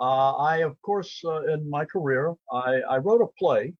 Uh, 0.01 0.37
I, 0.37 0.59
of 0.59 0.81
course, 0.83 1.21
uh, 1.25 1.43
in 1.53 1.69
my 1.69 1.85
career, 1.85 2.35
I, 2.53 2.81
I 2.89 2.99
wrote 2.99 3.21
a 3.21 3.27
play 3.37 3.75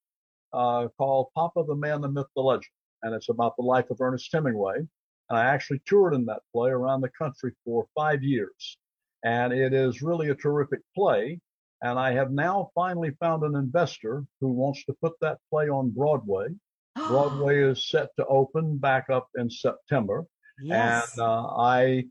uh, 0.53 0.89
called 0.97 1.29
Papa 1.37 1.63
the 1.67 1.77
Man, 1.77 2.01
the 2.01 2.09
Myth, 2.09 2.27
the 2.35 2.43
Legend, 2.43 2.67
and 3.03 3.15
it's 3.15 3.29
about 3.29 3.57
the 3.57 3.65
life 3.65 3.91
of 3.91 4.01
Ernest 4.01 4.29
Hemingway. 4.33 4.77
And 4.77 5.39
I 5.39 5.45
actually 5.45 5.83
toured 5.87 6.15
in 6.15 6.25
that 6.27 6.43
play 6.53 6.71
around 6.71 7.01
the 7.01 7.11
country 7.11 7.53
for 7.65 7.87
five 7.95 8.23
years. 8.23 8.79
And 9.25 9.53
it 9.53 9.75
is 9.75 10.03
really 10.03 10.31
a 10.31 10.35
terrific 10.35 10.81
play. 10.95 11.41
And 11.83 11.99
I 11.99 12.13
have 12.13 12.31
now 12.31 12.71
finally 12.75 13.11
found 13.21 13.43
an 13.43 13.55
investor 13.55 14.25
who 14.41 14.49
wants 14.49 14.85
to 14.87 14.97
put 15.01 15.13
that 15.21 15.39
play 15.51 15.69
on 15.69 15.91
Broadway. 15.91 16.49
Broadway 17.09 17.63
is 17.63 17.89
set 17.89 18.09
to 18.17 18.27
open 18.27 18.79
back 18.79 19.11
up 19.11 19.29
in 19.37 19.51
September. 19.51 20.25
Yes. 20.61 21.17
And 21.17 21.27
uh, 21.27 21.47
I 21.57 22.05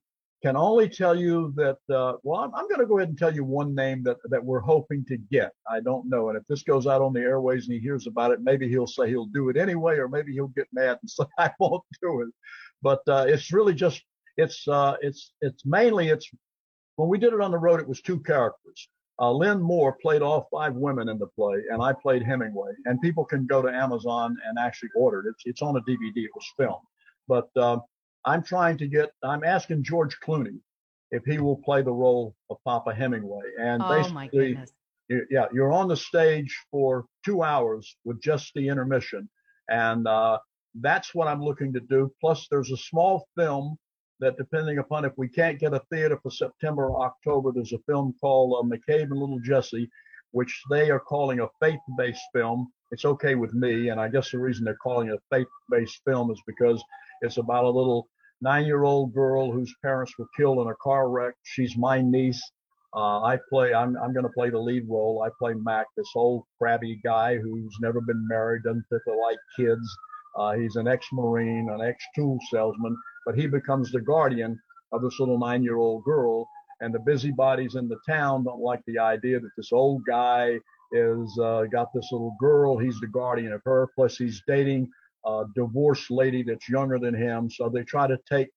can 0.44 0.56
only 0.56 0.88
tell 0.88 1.16
you 1.16 1.52
that, 1.56 1.78
uh, 1.94 2.14
well, 2.24 2.42
I'm, 2.42 2.54
I'm 2.54 2.68
going 2.68 2.80
to 2.80 2.86
go 2.86 3.00
ahead 3.00 3.10
and 3.10 3.18
tell 3.18 3.34
you 3.34 3.44
one 3.44 3.74
name 3.74 4.04
that, 4.04 4.18
that 4.26 4.44
we're 4.44 4.60
hoping 4.60 5.04
to 5.06 5.18
get. 5.18 5.52
I 5.70 5.80
don't 5.80 6.08
know. 6.08 6.30
And 6.30 6.38
if 6.38 6.46
this 6.48 6.62
goes 6.62 6.86
out 6.86 7.02
on 7.02 7.14
the 7.14 7.22
airways 7.22 7.66
and 7.66 7.74
he 7.74 7.80
hears 7.80 8.06
about 8.06 8.32
it, 8.32 8.42
maybe 8.42 8.70
he'll 8.70 8.88
say 8.88 9.10
he'll 9.10 9.26
do 9.26 9.50
it 9.50 9.58
anyway, 9.58 9.98
or 9.98 10.08
maybe 10.08 10.34
he'll 10.34 10.50
get 10.50 10.68
mad 10.72 11.00
and 11.02 11.10
say 11.10 11.24
I 11.40 11.52
won't 11.60 11.84
do 12.02 12.22
it. 12.22 12.30
But 12.82 13.02
uh, 13.08 13.26
it's 13.28 13.52
really 13.52 13.74
just, 13.74 14.04
it's, 14.38 14.68
uh, 14.68 14.96
it's, 15.02 15.34
it's 15.42 15.66
mainly, 15.66 16.10
it's, 16.10 16.30
when 16.98 17.10
we 17.10 17.18
did 17.18 17.34
it 17.34 17.42
on 17.42 17.52
the 17.52 17.58
road, 17.58 17.80
it 17.80 17.88
was 17.88 18.02
two 18.02 18.20
characters. 18.20 18.90
Uh, 19.20 19.32
Lynn 19.32 19.60
Moore 19.60 19.98
played 20.00 20.22
all 20.22 20.48
five 20.52 20.76
women 20.76 21.10
in 21.10 21.18
the 21.18 21.26
play, 21.26 21.64
and 21.72 21.82
I 21.82 21.94
played 21.94 22.22
Hemingway. 22.22 22.72
And 22.86 23.02
people 23.02 23.26
can 23.26 23.48
go 23.48 23.64
to 23.64 23.70
Amazon 23.70 24.38
and 24.48 24.60
actually 24.60 24.90
order 24.96 25.22
it. 25.22 25.32
It's, 25.32 25.44
it's 25.46 25.62
on 25.64 25.76
a 25.78 25.82
DVD. 25.82 26.18
It 26.18 26.30
was 26.36 26.46
filmed. 26.56 26.86
But 27.28 27.50
uh, 27.56 27.80
I'm 28.28 28.44
trying 28.44 28.78
to 28.80 28.88
get. 28.88 29.12
I'm 29.24 29.44
asking 29.46 29.84
George 29.84 30.18
Clooney 30.20 30.60
if 31.12 31.24
he 31.24 31.40
will 31.40 31.56
play 31.64 31.82
the 31.82 31.94
role 31.94 32.36
of 32.50 32.58
Papa 32.66 32.94
Hemingway. 32.94 33.46
And 33.58 33.82
oh, 33.82 33.90
basically, 33.90 34.60
yeah, 35.32 35.46
you're 35.54 35.72
on 35.72 35.88
the 35.88 35.96
stage 35.96 36.54
for 36.70 37.06
two 37.26 37.42
hours 37.42 37.96
with 38.04 38.22
just 38.22 38.52
the 38.54 38.68
intermission, 38.68 39.30
and 39.70 40.06
uh, 40.06 40.40
that's 40.82 41.16
what 41.16 41.30
I'm 41.30 41.42
looking 41.42 41.72
to 41.74 41.80
do. 41.80 42.12
Plus, 42.20 42.48
there's 42.52 42.72
a 42.72 42.78
small 42.78 43.26
film 43.38 43.78
that 44.20 44.36
depending 44.36 44.80
upon 44.80 45.06
if 45.06 45.14
we 45.16 45.30
can't 45.30 45.60
get 45.60 45.74
a 45.74 45.82
theater 45.90 46.20
for 46.22 46.30
September 46.30 46.88
or 46.88 47.06
October, 47.06 47.54
there's 47.54 47.74
a 47.74 47.80
film 47.88 48.14
called 48.20 48.60
uh, 48.60 48.68
McCabe 48.68 49.04
and 49.04 49.20
Little 49.20 49.40
Jesse, 49.40 49.90
which 50.32 50.62
they 50.70 50.92
are 50.92 51.00
calling 51.00 51.40
a 51.40 51.48
faith-based 51.62 52.24
film. 52.34 52.68
It's 52.92 53.06
okay 53.06 53.36
with 53.36 53.54
me, 53.54 53.88
and 53.88 54.02
I 54.02 54.10
guess 54.10 54.32
the 54.32 54.40
reason 54.40 54.66
they're 54.66 54.76
calling 54.76 55.08
it 55.08 55.14
a 55.14 55.36
faith-based 55.36 56.02
film 56.06 56.30
is 56.32 56.42
because 56.46 56.84
it's 57.22 57.38
about 57.38 57.64
a 57.64 57.70
little 57.70 58.10
nine-year-old 58.42 59.14
girl 59.14 59.52
whose 59.52 59.74
parents 59.82 60.14
were 60.18 60.28
killed 60.38 60.60
in 60.60 60.68
a 60.68 60.76
car 60.82 61.10
wreck. 61.10 61.34
She's 61.44 61.76
my 61.78 62.02
niece. 62.02 62.42
Uh, 62.96 63.22
I 63.22 63.38
play. 63.50 63.74
I'm 63.74 63.98
I'm 63.98 64.14
going 64.14 64.26
to 64.26 64.32
play 64.32 64.50
the 64.50 64.60
lead 64.60 64.84
role. 64.88 65.24
I 65.26 65.30
play 65.38 65.54
Mac, 65.54 65.88
this 65.98 66.10
old 66.16 66.44
crabby 66.58 67.00
guy 67.04 67.38
who's 67.38 67.76
never 67.82 68.02
been 68.02 68.28
married, 68.28 68.64
doesn't 68.64 68.86
particularly 68.90 69.22
like 69.22 69.38
kids. 69.56 69.98
Uh, 70.38 70.54
he's 70.54 70.76
an 70.76 70.88
ex-marine, 70.88 71.68
an 71.72 71.82
ex-tool 71.82 72.38
salesman, 72.52 72.96
but 73.26 73.36
he 73.36 73.48
becomes 73.48 73.92
the 73.92 74.02
guardian 74.02 74.60
of 74.94 75.02
this 75.02 75.20
little 75.20 75.38
nine 75.40 75.64
year 75.64 75.78
old 75.78 76.04
girl. 76.04 76.48
And 76.80 76.94
the 76.94 77.00
busybodies 77.00 77.76
in 77.76 77.88
the 77.88 77.98
town 78.08 78.44
don't 78.44 78.62
like 78.62 78.82
the 78.86 79.00
idea 79.00 79.40
that 79.40 79.50
this 79.58 79.72
old 79.72 80.04
guy 80.08 80.60
is 80.92 81.40
uh, 81.42 81.64
got 81.72 81.88
this 81.94 82.08
little 82.12 82.36
girl. 82.40 82.78
He's 82.78 83.00
the 83.00 83.08
guardian 83.08 83.52
of 83.52 83.62
her. 83.66 83.90
Plus, 83.96 84.16
he's 84.16 84.42
dating 84.48 84.90
a 85.28 85.46
divorced 85.56 86.10
lady 86.10 86.42
that's 86.42 86.70
younger 86.70 86.98
than 86.98 87.14
him. 87.14 87.50
So 87.50 87.70
they 87.70 87.84
try 87.84 88.08
to 88.08 88.18
take 88.30 88.50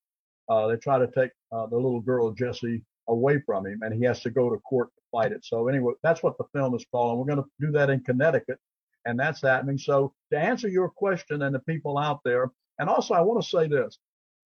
uh, 0.49 0.67
they 0.67 0.77
try 0.77 0.99
to 0.99 1.07
take 1.07 1.31
uh, 1.53 1.67
the 1.67 1.77
little 1.77 2.01
girl 2.01 2.33
Jesse 2.33 2.83
away 3.09 3.41
from 3.47 3.67
him, 3.67 3.81
and 3.83 3.95
he 3.95 4.05
has 4.05 4.21
to 4.23 4.31
go 4.31 4.51
to 4.51 4.59
court 4.59 4.89
to 4.95 5.03
fight 5.13 5.33
it. 5.33 5.45
So 5.45 5.69
anyway, 5.69 5.93
that's 6.03 6.23
what 6.23 6.37
the 6.39 6.45
film 6.53 6.75
is 6.75 6.85
called, 6.91 7.11
and 7.11 7.19
we're 7.21 7.35
going 7.35 7.45
to 7.45 7.67
do 7.67 7.73
that 7.73 7.91
in 7.91 8.01
Connecticut, 8.01 8.59
and 9.05 9.19
that's 9.19 9.43
happening. 9.43 9.79
So 9.79 10.13
to 10.33 10.39
answer 10.39 10.69
your 10.69 10.89
question 10.89 11.43
and 11.43 11.55
the 11.55 11.61
people 11.61 11.99
out 11.99 12.21
there, 12.25 12.51
and 12.79 12.89
also 12.89 13.15
I 13.15 13.21
want 13.21 13.43
to 13.43 13.49
say 13.49 13.69
this: 13.69 13.99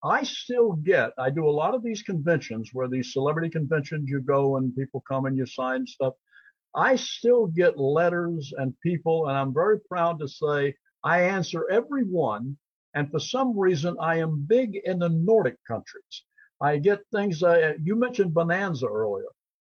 I 0.03 0.23
still 0.25 0.73
get, 0.73 1.13
I 1.19 1.31
do 1.31 1.49
a 1.49 1.59
lot 1.63 1.75
of 1.75 1.83
these 1.83 2.03
conventions 2.03 2.71
where 2.73 2.89
these 2.89 3.13
celebrity 3.13 3.49
conventions 3.49 4.11
you 4.11 4.21
go 4.21 4.57
and 4.57 4.77
people 4.77 5.03
come 5.09 5.25
and 5.25 5.37
you 5.37 5.47
sign 5.47 5.87
stuff. 5.87 6.15
I 6.77 6.97
still 6.97 7.47
get 7.47 7.79
letters 7.79 8.53
and 8.59 8.79
people, 8.83 9.29
and 9.29 9.39
I'm 9.39 9.55
very 9.55 9.81
proud 9.81 10.19
to 10.21 10.29
say 10.29 10.75
I 11.05 11.23
answer 11.23 11.71
every 11.71 12.05
one. 12.05 12.57
And 12.95 13.11
for 13.11 13.21
some 13.21 13.59
reason, 13.59 13.97
I 14.01 14.19
am 14.19 14.47
big 14.49 14.77
in 14.85 14.99
the 14.99 15.09
Nordic 15.09 15.59
countries. 15.67 16.25
I 16.61 16.79
get 16.79 17.01
things, 17.13 17.43
uh, 17.43 17.75
you 17.83 17.97
mentioned 17.97 18.33
Bonanza 18.33 18.87
earlier. 18.87 19.27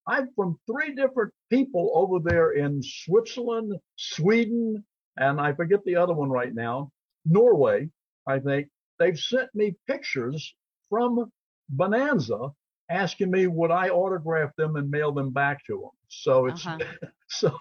I'm 0.07 0.29
from 0.35 0.59
three 0.67 0.95
different 0.95 1.33
people 1.49 1.91
over 1.95 2.19
there 2.23 2.51
in 2.51 2.81
Switzerland, 2.83 3.73
Sweden, 3.95 4.85
and 5.17 5.41
I 5.41 5.53
forget 5.53 5.83
the 5.83 5.95
other 5.95 6.13
one 6.13 6.29
right 6.29 6.53
now, 6.53 6.91
Norway, 7.25 7.89
I 8.27 8.39
think. 8.39 8.69
They've 8.99 9.17
sent 9.17 9.53
me 9.53 9.75
pictures 9.87 10.55
from 10.89 11.31
Bonanza 11.69 12.51
asking 12.89 13.31
me 13.31 13.47
would 13.47 13.71
I 13.71 13.89
autograph 13.89 14.55
them 14.57 14.75
and 14.75 14.89
mail 14.89 15.11
them 15.11 15.31
back 15.31 15.65
to 15.65 15.73
them. 15.79 15.91
So 16.07 16.45
it's 16.45 16.65
uh-huh. 16.65 16.77
so 17.29 17.51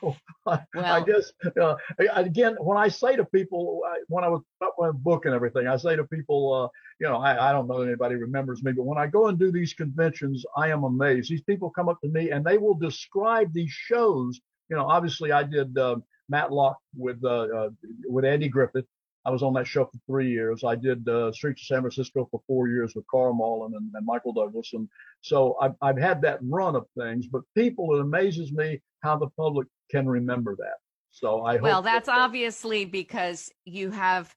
I, 0.46 0.60
well, 0.74 0.84
I 0.84 1.02
guess 1.02 1.32
uh, 1.60 1.76
again 2.14 2.56
when 2.60 2.76
I 2.76 2.88
say 2.88 3.16
to 3.16 3.24
people 3.24 3.80
when 4.08 4.22
I 4.22 4.28
was 4.28 4.42
about 4.60 4.72
my 4.78 4.90
book 4.90 5.24
and 5.24 5.34
everything, 5.34 5.66
I 5.66 5.76
say 5.78 5.96
to 5.96 6.04
people, 6.04 6.52
uh, 6.52 6.68
you 7.00 7.08
know, 7.08 7.16
I, 7.16 7.48
I 7.48 7.52
don't 7.52 7.66
know 7.66 7.80
anybody 7.80 8.16
remembers 8.16 8.62
me, 8.62 8.72
but 8.72 8.84
when 8.84 8.98
I 8.98 9.06
go 9.06 9.28
and 9.28 9.38
do 9.38 9.50
these 9.50 9.72
conventions, 9.72 10.44
I 10.56 10.68
am 10.68 10.84
amazed. 10.84 11.30
These 11.30 11.42
people 11.42 11.70
come 11.70 11.88
up 11.88 12.00
to 12.02 12.08
me 12.08 12.30
and 12.30 12.44
they 12.44 12.58
will 12.58 12.74
describe 12.74 13.52
these 13.54 13.70
shows. 13.70 14.38
You 14.68 14.76
know, 14.76 14.86
obviously 14.86 15.32
I 15.32 15.44
did 15.44 15.76
uh, 15.78 15.96
Matlock 16.28 16.76
with 16.96 17.24
uh, 17.24 17.28
uh, 17.28 17.70
with 18.06 18.24
Andy 18.24 18.48
Griffith 18.48 18.86
I 19.26 19.30
was 19.30 19.42
on 19.42 19.54
that 19.54 19.66
show 19.66 19.84
for 19.86 19.98
three 20.06 20.30
years. 20.30 20.64
I 20.64 20.74
did 20.74 21.08
uh, 21.08 21.32
Streets 21.32 21.62
of 21.62 21.66
San 21.66 21.80
Francisco 21.80 22.28
for 22.30 22.40
four 22.46 22.68
years 22.68 22.94
with 22.94 23.06
Karl 23.10 23.32
Malden 23.32 23.76
and, 23.76 23.90
and 23.94 24.06
Michael 24.06 24.32
Douglas. 24.32 24.70
And 24.74 24.88
so 25.22 25.56
I've, 25.60 25.74
I've 25.80 25.98
had 25.98 26.20
that 26.22 26.38
run 26.42 26.76
of 26.76 26.86
things, 26.98 27.26
but 27.26 27.42
people, 27.56 27.94
it 27.94 28.00
amazes 28.00 28.52
me 28.52 28.82
how 29.02 29.16
the 29.16 29.28
public 29.36 29.66
can 29.90 30.06
remember 30.06 30.56
that. 30.56 30.76
So 31.10 31.40
I 31.42 31.56
Well, 31.56 31.80
that's 31.80 32.06
that, 32.06 32.18
obviously 32.18 32.84
because 32.84 33.50
you 33.64 33.90
have 33.92 34.34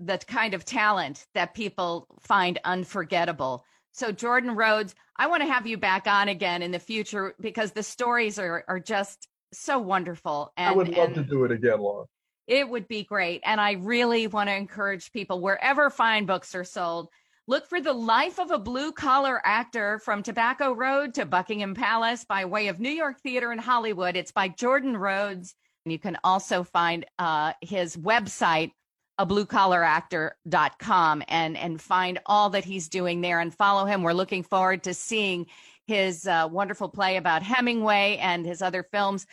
the 0.00 0.18
kind 0.18 0.54
of 0.54 0.64
talent 0.64 1.26
that 1.34 1.54
people 1.54 2.08
find 2.20 2.58
unforgettable. 2.64 3.64
So 3.92 4.10
Jordan 4.10 4.56
Rhodes, 4.56 4.94
I 5.16 5.28
want 5.28 5.42
to 5.42 5.46
have 5.46 5.66
you 5.66 5.76
back 5.76 6.08
on 6.08 6.28
again 6.28 6.62
in 6.62 6.72
the 6.72 6.80
future 6.80 7.34
because 7.40 7.70
the 7.72 7.82
stories 7.82 8.38
are, 8.40 8.64
are 8.66 8.80
just 8.80 9.28
so 9.52 9.78
wonderful. 9.78 10.52
And, 10.56 10.68
I 10.68 10.72
would 10.72 10.88
love 10.88 11.08
and, 11.08 11.14
to 11.16 11.22
do 11.22 11.44
it 11.44 11.52
again, 11.52 11.78
Laura. 11.78 12.06
It 12.46 12.68
would 12.68 12.88
be 12.88 13.04
great. 13.04 13.40
And 13.44 13.60
I 13.60 13.72
really 13.72 14.26
want 14.26 14.48
to 14.48 14.54
encourage 14.54 15.12
people 15.12 15.40
wherever 15.40 15.88
fine 15.88 16.26
books 16.26 16.54
are 16.54 16.64
sold, 16.64 17.08
look 17.46 17.66
for 17.66 17.80
The 17.80 17.92
Life 17.92 18.38
of 18.38 18.50
a 18.50 18.58
Blue 18.58 18.92
Collar 18.92 19.40
Actor 19.44 20.00
from 20.00 20.22
Tobacco 20.22 20.72
Road 20.72 21.14
to 21.14 21.24
Buckingham 21.24 21.74
Palace 21.74 22.24
by 22.24 22.44
way 22.44 22.68
of 22.68 22.80
New 22.80 22.90
York 22.90 23.20
Theater 23.20 23.50
in 23.52 23.58
Hollywood. 23.58 24.16
It's 24.16 24.32
by 24.32 24.48
Jordan 24.48 24.96
Rhodes. 24.96 25.54
And 25.84 25.92
you 25.92 25.98
can 25.98 26.18
also 26.22 26.64
find 26.64 27.06
uh, 27.18 27.52
his 27.60 27.96
website, 27.96 28.72
a 29.16 29.24
blue 29.24 29.46
collar 29.46 29.82
actor.com 29.82 31.22
and 31.28 31.56
and 31.56 31.80
find 31.80 32.18
all 32.26 32.50
that 32.50 32.64
he's 32.64 32.88
doing 32.88 33.20
there 33.20 33.38
and 33.38 33.54
follow 33.54 33.84
him. 33.84 34.02
We're 34.02 34.12
looking 34.12 34.42
forward 34.42 34.82
to 34.84 34.94
seeing 34.94 35.46
his 35.86 36.26
uh, 36.26 36.48
wonderful 36.50 36.88
play 36.88 37.16
about 37.16 37.42
Hemingway 37.42 38.18
and 38.20 38.44
his 38.44 38.60
other 38.60 38.82
films. 38.82 39.26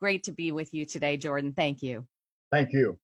Great 0.00 0.24
to 0.24 0.32
be 0.32 0.50
with 0.52 0.74
you 0.74 0.86
today, 0.86 1.16
Jordan. 1.16 1.52
Thank 1.52 1.82
you. 1.82 2.06
Thank 2.50 2.72
you. 2.72 2.98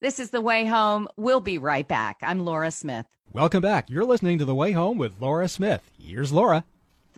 This 0.00 0.18
is 0.18 0.30
The 0.30 0.40
Way 0.40 0.66
Home. 0.66 1.08
We'll 1.16 1.40
be 1.40 1.58
right 1.58 1.86
back. 1.86 2.18
I'm 2.22 2.44
Laura 2.44 2.70
Smith. 2.70 3.06
Welcome 3.32 3.62
back. 3.62 3.90
You're 3.90 4.04
listening 4.04 4.38
to 4.38 4.44
The 4.44 4.54
Way 4.54 4.72
Home 4.72 4.98
with 4.98 5.20
Laura 5.20 5.48
Smith. 5.48 5.90
Here's 5.98 6.32
Laura. 6.32 6.64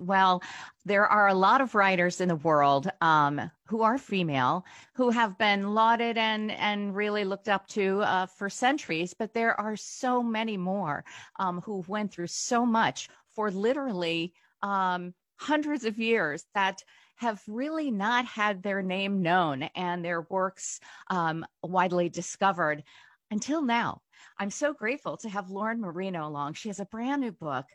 Well, 0.00 0.42
there 0.84 1.06
are 1.06 1.28
a 1.28 1.34
lot 1.34 1.60
of 1.60 1.74
writers 1.74 2.20
in 2.20 2.28
the 2.28 2.36
world 2.36 2.90
um, 3.00 3.50
who 3.66 3.82
are 3.82 3.98
female 3.98 4.64
who 4.94 5.10
have 5.10 5.36
been 5.38 5.74
lauded 5.74 6.16
and 6.16 6.52
and 6.52 6.94
really 6.94 7.24
looked 7.24 7.48
up 7.48 7.66
to 7.68 8.00
uh, 8.02 8.26
for 8.26 8.48
centuries, 8.48 9.12
but 9.12 9.34
there 9.34 9.58
are 9.60 9.76
so 9.76 10.22
many 10.22 10.56
more 10.56 11.04
um, 11.40 11.60
who 11.62 11.84
went 11.88 12.12
through 12.12 12.28
so 12.28 12.64
much 12.64 13.08
for 13.34 13.50
literally 13.50 14.32
um, 14.62 15.14
hundreds 15.36 15.84
of 15.84 15.98
years 15.98 16.44
that 16.54 16.82
have 17.18 17.42
really 17.48 17.90
not 17.90 18.24
had 18.24 18.62
their 18.62 18.80
name 18.80 19.22
known 19.22 19.64
and 19.74 20.04
their 20.04 20.22
works 20.22 20.80
um, 21.08 21.44
widely 21.62 22.08
discovered 22.08 22.84
until 23.30 23.60
now. 23.60 24.00
I'm 24.38 24.50
so 24.50 24.72
grateful 24.72 25.16
to 25.18 25.28
have 25.28 25.50
Lauren 25.50 25.80
Marino 25.80 26.26
along. 26.26 26.54
She 26.54 26.68
has 26.68 26.80
a 26.80 26.86
brand 26.86 27.20
new 27.20 27.32
book 27.32 27.66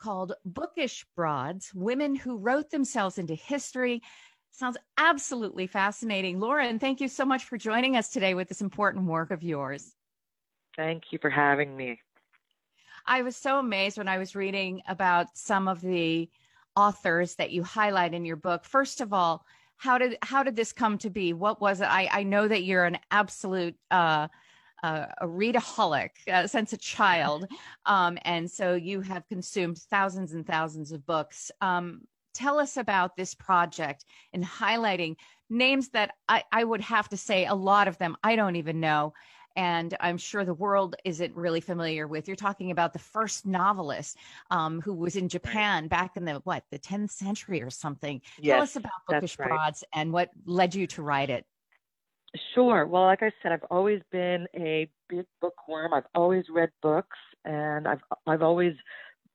called 0.00 0.32
Bookish 0.44 1.04
Broads 1.16 1.72
Women 1.74 2.14
Who 2.14 2.36
Wrote 2.38 2.70
Themselves 2.70 3.18
into 3.18 3.34
History. 3.34 4.02
Sounds 4.52 4.76
absolutely 4.96 5.66
fascinating. 5.66 6.38
Lauren, 6.38 6.78
thank 6.78 7.00
you 7.00 7.08
so 7.08 7.24
much 7.24 7.44
for 7.44 7.58
joining 7.58 7.96
us 7.96 8.08
today 8.08 8.34
with 8.34 8.48
this 8.48 8.60
important 8.60 9.06
work 9.06 9.32
of 9.32 9.42
yours. 9.42 9.94
Thank 10.76 11.04
you 11.10 11.18
for 11.20 11.30
having 11.30 11.76
me. 11.76 12.00
I 13.04 13.22
was 13.22 13.36
so 13.36 13.58
amazed 13.58 13.98
when 13.98 14.08
I 14.08 14.18
was 14.18 14.36
reading 14.36 14.82
about 14.86 15.26
some 15.36 15.66
of 15.66 15.80
the 15.80 16.30
authors 16.76 17.34
that 17.36 17.50
you 17.50 17.62
highlight 17.62 18.14
in 18.14 18.24
your 18.24 18.36
book. 18.36 18.64
First 18.64 19.00
of 19.00 19.12
all, 19.12 19.44
how 19.76 19.98
did 19.98 20.16
how 20.22 20.42
did 20.42 20.56
this 20.56 20.72
come 20.72 20.98
to 20.98 21.10
be? 21.10 21.32
What 21.32 21.60
was 21.60 21.80
it? 21.80 21.86
I, 21.86 22.08
I 22.12 22.22
know 22.22 22.46
that 22.46 22.62
you're 22.64 22.84
an 22.84 22.98
absolute 23.10 23.74
uh, 23.90 24.28
uh, 24.82 25.06
a 25.20 25.26
readaholic 25.26 26.10
uh, 26.32 26.46
since 26.46 26.72
a 26.72 26.76
child, 26.76 27.46
um, 27.86 28.18
and 28.24 28.50
so 28.50 28.74
you 28.74 29.00
have 29.00 29.28
consumed 29.28 29.78
thousands 29.78 30.34
and 30.34 30.46
thousands 30.46 30.92
of 30.92 31.04
books. 31.06 31.50
Um, 31.60 32.02
tell 32.34 32.58
us 32.58 32.76
about 32.76 33.16
this 33.16 33.34
project 33.34 34.04
and 34.32 34.44
highlighting 34.44 35.16
names 35.50 35.90
that 35.90 36.12
I, 36.28 36.44
I 36.50 36.64
would 36.64 36.80
have 36.80 37.08
to 37.10 37.16
say 37.16 37.46
a 37.46 37.54
lot 37.54 37.88
of 37.88 37.98
them 37.98 38.16
I 38.22 38.36
don't 38.36 38.56
even 38.56 38.80
know 38.80 39.12
and 39.56 39.96
I'm 40.00 40.16
sure 40.16 40.44
the 40.44 40.54
world 40.54 40.96
isn't 41.04 41.34
really 41.34 41.60
familiar 41.60 42.06
with. 42.06 42.26
You're 42.28 42.36
talking 42.36 42.70
about 42.70 42.92
the 42.92 42.98
first 42.98 43.46
novelist 43.46 44.16
um, 44.50 44.80
who 44.80 44.94
was 44.94 45.16
in 45.16 45.28
Japan 45.28 45.88
back 45.88 46.16
in 46.16 46.24
the 46.24 46.34
what 46.44 46.64
the 46.70 46.78
10th 46.78 47.10
century 47.10 47.62
or 47.62 47.70
something. 47.70 48.20
Yes, 48.40 48.54
Tell 48.54 48.62
us 48.62 48.76
about 48.76 48.92
Bookish 49.08 49.38
right. 49.38 49.48
Broads 49.48 49.84
and 49.94 50.12
what 50.12 50.30
led 50.46 50.74
you 50.74 50.86
to 50.88 51.02
write 51.02 51.30
it. 51.30 51.46
Sure. 52.54 52.86
Well, 52.86 53.02
like 53.04 53.22
I 53.22 53.30
said, 53.42 53.52
I've 53.52 53.64
always 53.70 54.00
been 54.10 54.46
a 54.56 54.88
big 55.08 55.26
bookworm. 55.40 55.92
I've 55.92 56.06
always 56.14 56.44
read 56.50 56.70
books, 56.80 57.18
and 57.44 57.86
I've 57.86 58.00
I've 58.26 58.42
always 58.42 58.74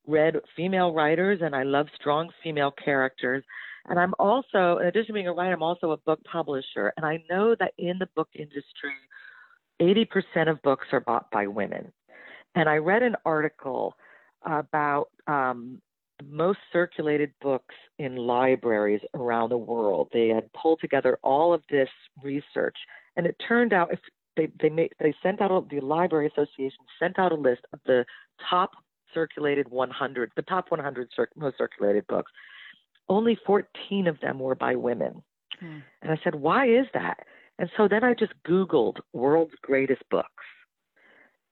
read 0.08 0.36
female 0.56 0.93
writers, 0.93 1.39
and 1.43 1.56
I 1.56 1.63
love 1.63 1.88
strong 1.99 2.30
female 2.43 2.71
characters. 2.71 3.43
And 3.88 3.99
I'm 3.99 4.13
also, 4.19 4.80
in 4.80 4.88
addition 4.88 5.08
to 5.08 5.13
being 5.13 5.27
a 5.27 5.34
writer, 5.34 5.53
I'm 5.53 5.63
also 5.63 5.91
a 5.91 5.97
book 5.97 6.19
publisher. 6.30 6.93
And 6.97 7.06
I 7.06 7.23
know 7.30 7.56
that 7.60 7.73
in 7.77 7.97
the 7.99 8.10
book 8.15 8.30
industry, 8.36 8.93
80% 9.82 10.50
of 10.50 10.62
books 10.62 10.88
are 10.92 11.00
bought 11.00 11.30
by 11.32 11.48
women. 11.48 11.92
And 12.56 12.68
I 12.68 12.78
read 12.78 13.04
an 13.04 13.16
article 13.26 13.96
about 14.44 15.10
um, 15.28 15.82
most 16.26 16.60
circulated 16.74 17.32
books 17.42 17.76
in 18.00 18.16
libraries 18.16 19.02
around 19.13 19.50
the 19.50 19.58
world. 19.58 20.10
They 20.12 20.30
had 20.30 20.52
pulled 20.54 20.80
together 20.80 21.20
all 21.24 21.54
of 21.54 21.62
this 21.70 21.90
research, 22.24 22.78
and 23.16 23.26
it 23.26 23.36
turned 23.48 23.74
out 23.74 23.94
if 23.94 24.00
they 24.36 24.50
they 24.60 24.70
made, 24.70 24.94
they 25.00 25.13
sent 25.22 25.42
out 25.42 25.52
a, 25.52 25.62
the 25.70 25.82
Library 25.82 26.28
Association 26.28 26.80
sent 27.00 27.20
out 27.20 27.32
a 27.32 27.36
list 27.36 27.62
of 27.74 27.80
the 27.86 28.06
top 28.50 28.72
circulated 29.13 29.70
100, 29.70 30.32
the 30.36 30.42
top 30.44 30.70
100 30.70 31.10
cir- 31.16 31.30
most 31.36 31.58
circulated 31.58 32.06
books. 32.08 32.32
Only 33.10 33.38
14 33.46 34.08
of 34.08 34.20
them 34.20 34.40
were 34.40 34.56
by 34.56 34.76
women. 34.76 35.24
Hmm. 35.60 35.80
And 36.02 36.12
I 36.12 36.20
said, 36.24 36.36
why 36.36 36.68
is 36.68 36.86
that? 36.94 37.26
And 37.60 37.70
so 37.76 37.88
then 37.88 38.04
I 38.04 38.13
just 38.13 38.34
Googled 38.48 38.98
world's 39.13 39.56
greatest 39.62 40.04
books. 40.10 40.30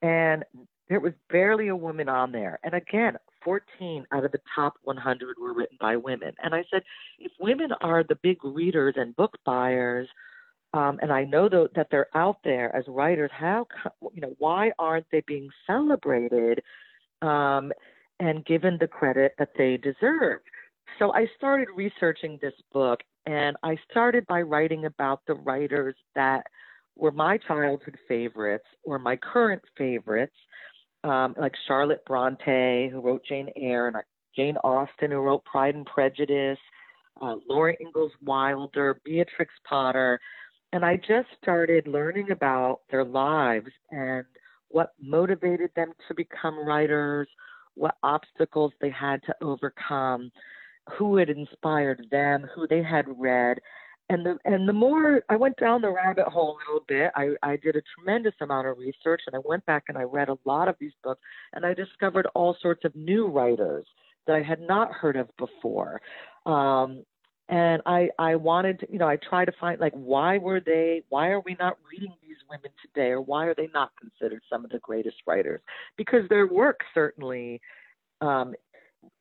And 0.01 0.43
there 0.89 0.99
was 0.99 1.13
barely 1.31 1.69
a 1.69 1.75
woman 1.75 2.09
on 2.09 2.31
there. 2.31 2.59
And 2.63 2.73
again, 2.75 3.17
14 3.43 4.05
out 4.11 4.25
of 4.25 4.31
the 4.31 4.41
top 4.55 4.75
100 4.83 5.37
were 5.39 5.53
written 5.53 5.77
by 5.79 5.95
women. 5.95 6.33
And 6.43 6.53
I 6.53 6.63
said, 6.71 6.83
if 7.19 7.31
women 7.39 7.69
are 7.81 8.03
the 8.03 8.17
big 8.21 8.43
readers 8.43 8.95
and 8.97 9.15
book 9.15 9.37
buyers, 9.45 10.07
um, 10.73 10.99
and 11.01 11.11
I 11.11 11.23
know 11.23 11.47
th- 11.47 11.69
that 11.75 11.87
they're 11.89 12.09
out 12.15 12.37
there 12.43 12.75
as 12.75 12.83
writers, 12.87 13.31
how, 13.33 13.67
you 14.13 14.21
know, 14.21 14.35
why 14.39 14.71
aren't 14.77 15.05
they 15.11 15.23
being 15.25 15.49
celebrated 15.65 16.61
um, 17.21 17.71
and 18.19 18.45
given 18.45 18.77
the 18.79 18.87
credit 18.87 19.33
that 19.39 19.51
they 19.57 19.77
deserve? 19.77 20.41
So 20.99 21.13
I 21.13 21.27
started 21.37 21.69
researching 21.75 22.39
this 22.41 22.53
book, 22.73 22.99
and 23.25 23.57
I 23.63 23.77
started 23.89 24.25
by 24.27 24.41
writing 24.41 24.85
about 24.85 25.21
the 25.27 25.35
writers 25.35 25.95
that 26.15 26.45
were 26.95 27.11
my 27.11 27.37
childhood 27.37 27.97
favorites 28.07 28.65
or 28.83 28.99
my 28.99 29.15
current 29.17 29.61
favorites, 29.77 30.35
um, 31.03 31.35
like 31.37 31.53
Charlotte 31.67 32.03
Bronte, 32.05 32.89
who 32.89 33.01
wrote 33.01 33.23
Jane 33.27 33.49
Eyre, 33.55 33.87
and 33.87 33.97
Jane 34.35 34.57
Austen, 34.57 35.11
who 35.11 35.17
wrote 35.17 35.43
Pride 35.45 35.75
and 35.75 35.85
Prejudice, 35.85 36.59
uh, 37.21 37.35
Laura 37.49 37.73
Ingalls 37.81 38.11
Wilder, 38.21 38.99
Beatrix 39.03 39.53
Potter. 39.67 40.19
And 40.73 40.85
I 40.85 40.97
just 40.97 41.27
started 41.41 41.87
learning 41.87 42.31
about 42.31 42.81
their 42.89 43.05
lives 43.05 43.69
and 43.91 44.25
what 44.69 44.91
motivated 45.01 45.69
them 45.75 45.93
to 46.07 46.13
become 46.13 46.65
writers, 46.67 47.27
what 47.75 47.95
obstacles 48.03 48.73
they 48.81 48.89
had 48.89 49.21
to 49.23 49.35
overcome, 49.41 50.31
who 50.93 51.17
had 51.17 51.29
inspired 51.29 52.07
them, 52.11 52.47
who 52.53 52.67
they 52.67 52.83
had 52.83 53.05
read. 53.17 53.59
And 54.09 54.23
the 54.23 54.37
and 54.45 54.69
the 54.69 54.73
more 54.73 55.23
I 55.29 55.35
went 55.35 55.57
down 55.57 55.81
the 55.81 55.89
rabbit 55.89 56.27
hole 56.27 56.57
a 56.57 56.71
little 56.71 56.85
bit, 56.87 57.11
I, 57.15 57.29
I 57.41 57.57
did 57.57 57.75
a 57.75 57.81
tremendous 57.95 58.35
amount 58.39 58.67
of 58.67 58.77
research 58.77 59.21
and 59.25 59.35
I 59.35 59.39
went 59.43 59.65
back 59.65 59.85
and 59.87 59.97
I 59.97 60.03
read 60.03 60.29
a 60.29 60.37
lot 60.45 60.67
of 60.67 60.75
these 60.79 60.91
books 61.03 61.21
and 61.53 61.65
I 61.65 61.73
discovered 61.73 62.27
all 62.35 62.55
sorts 62.61 62.85
of 62.85 62.95
new 62.95 63.25
writers 63.27 63.87
that 64.27 64.35
I 64.35 64.43
had 64.43 64.61
not 64.61 64.91
heard 64.91 65.15
of 65.15 65.29
before. 65.37 66.01
Um, 66.45 67.03
and 67.49 67.81
I 67.85 68.09
I 68.17 68.35
wanted 68.35 68.79
to, 68.81 68.91
you 68.91 68.99
know 68.99 69.07
I 69.07 69.17
try 69.17 69.45
to 69.45 69.51
find 69.59 69.79
like 69.79 69.93
why 69.93 70.37
were 70.37 70.59
they 70.59 71.03
why 71.09 71.29
are 71.29 71.41
we 71.41 71.55
not 71.59 71.77
reading 71.91 72.13
these 72.21 72.37
women 72.49 72.71
today 72.81 73.09
or 73.09 73.21
why 73.21 73.45
are 73.45 73.55
they 73.55 73.69
not 73.73 73.91
considered 73.99 74.41
some 74.49 74.65
of 74.65 74.71
the 74.71 74.79
greatest 74.79 75.17
writers 75.27 75.61
because 75.97 76.27
their 76.29 76.47
work 76.47 76.81
certainly 76.93 77.61
um, 78.21 78.55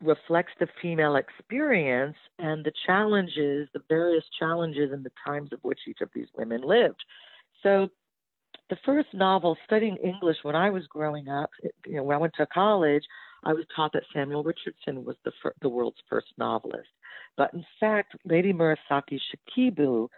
reflects 0.01 0.53
the 0.61 0.69
female 0.81 1.17
experience 1.17 2.17
and 2.39 2.65
the 2.65 2.73
challenges 2.87 3.69
the 3.75 3.81
various 3.89 4.25
challenges 4.39 4.93
and 4.93 5.05
the 5.05 5.13
times 5.27 5.53
of 5.53 5.59
which 5.63 5.81
each 5.89 6.01
of 6.01 6.11
these 6.15 6.29
women 6.37 6.63
lived. 6.63 7.03
So 7.63 7.89
the 8.71 8.77
first 8.85 9.09
novel 9.13 9.57
studying 9.65 9.97
English 9.97 10.39
when 10.43 10.57
I 10.57 10.71
was 10.71 10.87
growing 10.87 11.29
up 11.29 11.51
you 11.87 11.97
know 11.97 12.03
when 12.03 12.17
I 12.17 12.21
went 12.21 12.35
to 12.39 12.47
college 12.47 13.05
I 13.45 13.53
was 13.53 13.65
taught 13.75 13.93
that 13.93 14.05
Samuel 14.13 14.43
Richardson 14.43 15.05
was 15.05 15.17
the 15.25 15.33
fir- 15.43 15.55
the 15.61 15.69
world's 15.69 16.01
first 16.09 16.29
novelist. 16.39 16.89
But 17.37 17.53
in 17.53 17.65
fact, 17.79 18.17
Lady 18.25 18.53
Murasaki 18.53 19.21
Shikibu 19.21 20.09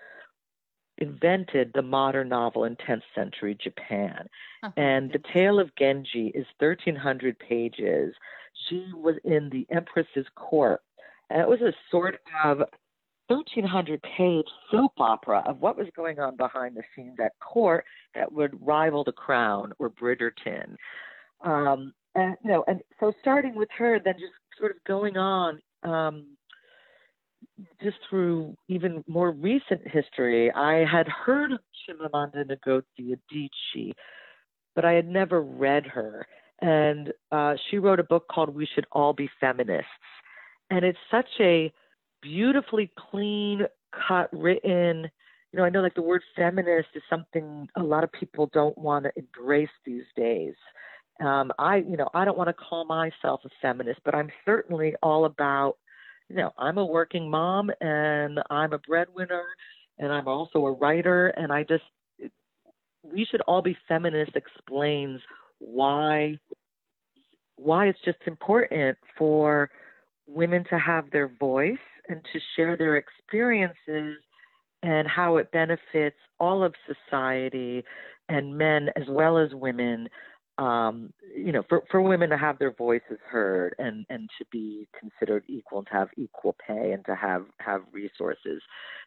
invented 0.99 1.73
the 1.75 1.83
modern 1.83 2.29
novel 2.29 2.65
in 2.65 2.77
10th 2.77 3.03
century 3.15 3.57
Japan. 3.63 4.29
Uh-huh. 4.63 4.73
And 4.77 5.13
The 5.13 5.21
Tale 5.33 5.61
of 5.61 5.75
Genji 5.77 6.29
is 6.35 6.47
1,300 6.59 7.39
pages. 7.39 8.15
She 8.69 8.87
was 8.95 9.17
in 9.25 9.51
the 9.51 9.67
Empress's 9.75 10.27
court. 10.35 10.81
And 11.31 11.41
it 11.41 11.49
was 11.49 11.61
a 11.61 11.73
sort 11.91 12.21
of 12.45 12.59
1,300 13.29 14.01
page 14.17 14.47
soap 14.71 14.93
opera 14.99 15.43
of 15.47 15.61
what 15.61 15.77
was 15.77 15.89
going 15.97 16.21
on 16.21 16.37
behind 16.37 16.77
the 16.77 16.83
scenes 16.95 17.17
at 17.23 17.33
court 17.41 17.85
that 18.15 18.31
would 18.33 18.57
rival 18.65 19.05
The 19.05 19.13
Crown 19.13 19.73
or 19.79 19.91
Bridgerton. 19.91 20.77
Um, 21.45 21.93
and, 22.15 22.37
you 22.45 22.51
know, 22.51 22.65
and 22.69 22.81
so 23.01 23.13
starting 23.21 23.55
with 23.55 23.69
her, 23.77 24.01
then 24.03 24.15
just 24.15 24.33
sort 24.59 24.71
of 24.71 24.83
going 24.85 25.17
on. 25.17 25.61
Um, 25.83 26.36
just 27.83 27.97
through 28.09 28.57
even 28.69 29.03
more 29.07 29.31
recent 29.31 29.81
history, 29.87 30.53
I 30.53 30.85
had 30.85 31.09
heard 31.09 31.53
of 31.53 31.61
Chimamanda 31.89 32.45
Ngozi 32.67 33.17
Adichie, 33.17 33.93
but 34.75 34.85
I 34.85 34.93
had 34.93 35.09
never 35.09 35.43
read 35.43 35.87
her. 35.87 36.27
And 36.61 37.13
uh, 37.33 37.55
she 37.71 37.79
wrote 37.79 38.01
a 38.01 38.05
book 38.05 38.27
called 38.31 38.55
We 38.55 38.67
Should 38.75 38.87
All 38.93 39.13
Be 39.13 39.29
Feminists. 39.41 39.89
And 40.71 40.85
it's 40.85 40.99
such 41.11 41.29
a 41.41 41.73
beautifully 42.23 42.91
clean, 43.11 43.63
cut, 44.09 44.29
written, 44.33 45.11
you 45.53 45.59
know, 45.59 45.65
I 45.65 45.71
know 45.71 45.81
like 45.81 45.95
the 45.95 46.03
word 46.03 46.23
feminist 46.35 46.89
is 46.95 47.03
something 47.09 47.69
a 47.77 47.83
lot 47.83 48.05
of 48.05 48.13
people 48.13 48.51
don't 48.53 48.77
want 48.77 49.05
to 49.05 49.13
embrace 49.17 49.71
these 49.85 50.05
days. 50.17 50.55
Um, 51.25 51.51
I, 51.59 51.77
you 51.77 51.97
know, 51.97 52.11
I 52.13 52.25
don't 52.25 52.37
want 52.37 52.49
to 52.49 52.53
call 52.53 52.85
myself 52.85 53.41
a 53.45 53.49
feminist, 53.63 54.01
but 54.05 54.15
I'm 54.15 54.29
certainly 54.45 54.95
all 55.03 55.25
about 55.25 55.77
you 56.29 56.37
know, 56.37 56.53
I'm 56.59 56.79
a 56.79 56.85
working 56.85 57.31
mom 57.31 57.71
and 57.81 58.41
I'm 58.51 58.73
a 58.73 58.79
breadwinner 58.79 59.45
and 59.99 60.13
I'm 60.13 60.29
also 60.29 60.65
a 60.67 60.73
writer 60.73 61.29
and 61.29 61.53
I 61.53 61.63
just 61.63 61.85
we 63.03 63.25
should 63.31 63.41
all 63.43 63.63
be 63.63 63.77
feminist 63.89 64.33
explains 64.35 65.21
why 65.59 66.39
why 67.57 67.87
it's 67.87 67.99
just 68.05 68.19
important 68.27 68.99
for 69.17 69.71
women 70.27 70.65
to 70.71 70.79
have 70.79 71.11
their 71.11 71.29
voice 71.39 71.79
and 72.09 72.21
to 72.33 72.41
share 72.57 72.77
their 72.77 72.97
experiences 72.97 74.17
and 74.83 75.09
how 75.09 75.37
it 75.39 75.51
benefits 75.53 76.17
all 76.39 76.63
of 76.63 76.75
society 76.87 77.83
and 78.29 78.57
men 78.57 78.89
as 78.97 79.05
well 79.09 79.39
as 79.39 79.51
women 79.55 80.09
um, 80.59 81.13
you 81.37 81.53
know, 81.53 81.63
for, 81.69 81.83
for 81.91 82.01
women 82.01 82.31
to 82.31 82.39
have 82.39 82.59
their 82.59 82.73
voices 82.73 83.19
heard 83.29 83.75
and, 83.79 84.07
and 84.09 84.31
to 84.39 84.45
be 84.51 84.89
considered 84.99 85.45
equal 85.49 85.79
and 85.79 85.87
to 85.89 85.93
have 85.93 86.09
equal 86.17 86.57
pay 86.67 86.93
and 86.93 87.05
to 87.05 87.15
have, 87.15 87.45
have 87.59 87.83
resources. 87.93 88.63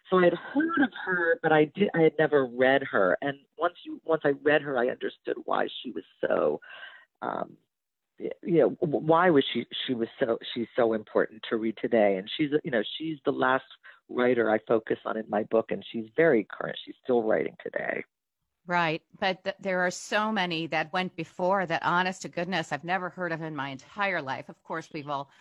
So 0.10 0.20
I 0.20 0.26
had 0.26 0.34
heard 0.34 0.82
of 0.84 0.90
her, 1.06 1.40
but 1.42 1.52
I 1.52 1.66
did 1.76 1.90
I 1.96 2.02
had 2.02 2.14
never 2.20 2.46
read 2.46 2.84
her. 2.92 3.18
And 3.22 3.38
once 3.58 3.76
you 3.84 4.00
once 4.06 4.22
I 4.26 4.34
read 4.44 4.62
her, 4.62 4.78
I 4.78 4.88
understood 4.88 5.36
why 5.46 5.68
she 5.82 5.92
was 5.92 6.04
so 6.22 6.60
um, 7.22 7.58
you 8.20 8.60
know 8.60 8.70
why 8.82 9.30
was 9.30 9.44
she 9.54 9.66
she 9.88 9.94
was 9.94 10.08
so 10.20 10.38
she's 10.54 10.68
so 10.76 10.94
important 10.94 11.42
to 11.50 11.58
read 11.58 11.78
today 11.82 12.18
and 12.18 12.30
she's 12.38 12.50
you 12.64 12.72
know 12.72 12.84
she's 12.98 13.18
the 13.26 13.32
last 13.32 13.64
writer 14.10 14.52
I 14.52 14.60
focus 14.68 14.98
on 15.06 15.18
in 15.18 15.26
my 15.30 15.44
book 15.44 15.72
and 15.72 15.84
she's 15.92 16.06
very 16.18 16.46
current 16.50 16.78
she's 16.84 16.96
still 17.04 17.24
writing 17.24 17.56
today 17.64 18.04
Right. 18.70 19.02
But 19.20 19.44
th- 19.44 19.56
there 19.60 19.80
are 19.80 19.90
so 19.90 20.32
many 20.32 20.68
that 20.68 20.94
went 20.94 21.16
before 21.16 21.66
that, 21.66 21.82
honest 21.84 22.22
to 22.22 22.30
goodness, 22.30 22.72
I've 22.72 22.84
never 22.84 23.10
heard 23.10 23.32
of 23.32 23.42
in 23.42 23.56
my 23.56 23.70
entire 23.70 24.22
life. 24.22 24.48
Of 24.48 24.62
course, 24.62 24.88
we've 24.94 25.10
all, 25.10 25.32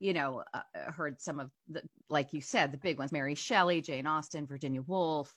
you 0.00 0.12
know, 0.12 0.44
uh, 0.52 0.60
uh, 0.74 0.92
heard 0.92 1.18
some 1.18 1.40
of 1.40 1.50
the, 1.66 1.80
like 2.10 2.34
you 2.34 2.42
said, 2.42 2.72
the 2.72 2.76
big 2.76 2.98
ones 2.98 3.10
Mary 3.10 3.36
Shelley, 3.36 3.80
Jane 3.80 4.06
Austen, 4.06 4.46
Virginia 4.46 4.82
Woolf. 4.82 5.34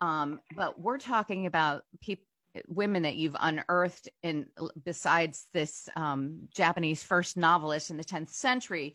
Um, 0.00 0.40
but 0.56 0.80
we're 0.80 0.96
talking 0.96 1.44
about 1.44 1.82
people 2.00 2.24
women 2.66 3.02
that 3.02 3.16
you've 3.16 3.36
unearthed 3.38 4.08
in 4.22 4.46
besides 4.82 5.44
this 5.52 5.90
um, 5.96 6.48
Japanese 6.54 7.02
first 7.02 7.36
novelist 7.36 7.90
in 7.90 7.98
the 7.98 8.04
10th 8.04 8.30
century, 8.30 8.94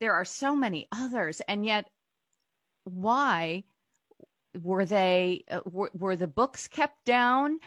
there 0.00 0.12
are 0.12 0.26
so 0.26 0.54
many 0.54 0.86
others, 0.92 1.40
and 1.48 1.64
yet 1.64 1.88
why 2.84 3.64
were 4.60 4.84
they 4.84 5.44
uh, 5.50 5.60
were, 5.64 5.90
were 5.94 6.16
the 6.16 6.26
books 6.26 6.68
kept 6.68 7.04
down 7.04 7.58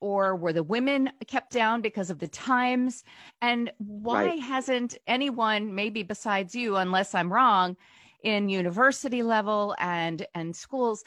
or 0.00 0.34
were 0.36 0.52
the 0.52 0.62
women 0.62 1.10
kept 1.26 1.52
down 1.52 1.80
because 1.80 2.10
of 2.10 2.18
the 2.18 2.28
times? 2.28 3.04
And 3.40 3.72
why 3.78 4.26
right. 4.26 4.40
hasn't 4.40 4.98
anyone 5.06 5.74
maybe 5.74 6.02
besides 6.02 6.54
you 6.54 6.76
unless 6.76 7.14
i'm 7.14 7.32
wrong 7.32 7.76
in 8.22 8.48
university 8.48 9.22
level 9.22 9.74
and 9.78 10.26
and 10.34 10.54
schools 10.54 11.04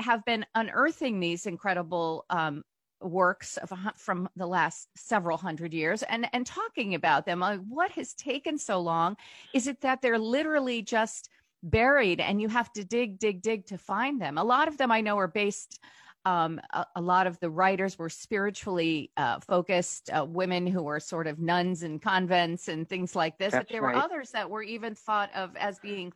have 0.00 0.24
been 0.24 0.46
unearthing 0.54 1.20
these 1.20 1.46
incredible 1.46 2.24
um, 2.30 2.62
works 3.00 3.56
of, 3.58 3.72
from 3.96 4.28
the 4.36 4.46
last 4.46 4.88
several 4.96 5.36
hundred 5.36 5.72
years 5.72 6.02
and 6.04 6.28
and 6.32 6.46
talking 6.46 6.94
about 6.94 7.26
them? 7.26 7.40
Like 7.40 7.60
what 7.68 7.90
has 7.92 8.14
taken 8.14 8.58
so 8.58 8.80
long? 8.80 9.16
Is 9.54 9.66
it 9.66 9.80
that 9.80 10.02
they're 10.02 10.18
literally 10.18 10.82
just 10.82 11.28
buried 11.62 12.20
and 12.20 12.40
you 12.40 12.48
have 12.48 12.72
to 12.72 12.84
dig, 12.84 13.18
dig, 13.18 13.42
dig 13.42 13.66
to 13.66 13.78
find 13.78 14.20
them. 14.20 14.38
A 14.38 14.44
lot 14.44 14.68
of 14.68 14.76
them 14.78 14.90
I 14.90 15.00
know 15.00 15.18
are 15.18 15.28
based. 15.28 15.80
Um, 16.24 16.60
a, 16.72 16.84
a, 16.96 17.00
lot 17.00 17.26
of 17.26 17.38
the 17.40 17.48
writers 17.48 17.98
were 17.98 18.10
spiritually 18.10 19.10
uh, 19.16 19.40
focused 19.40 20.10
uh, 20.10 20.24
women 20.24 20.66
who 20.66 20.82
were 20.82 21.00
sort 21.00 21.26
of 21.26 21.38
nuns 21.38 21.82
in 21.82 21.98
convents 22.00 22.68
and 22.68 22.88
things 22.88 23.16
like 23.16 23.38
this. 23.38 23.52
That's 23.52 23.66
but 23.66 23.72
there 23.72 23.82
right. 23.82 23.94
were 23.94 24.02
others 24.02 24.30
that 24.32 24.50
were 24.50 24.62
even 24.62 24.94
thought 24.94 25.30
of 25.34 25.56
as 25.56 25.78
being, 25.78 26.12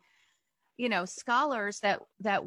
you 0.77 0.89
know, 0.89 1.05
scholars 1.05 1.79
that 1.79 2.01
that 2.19 2.43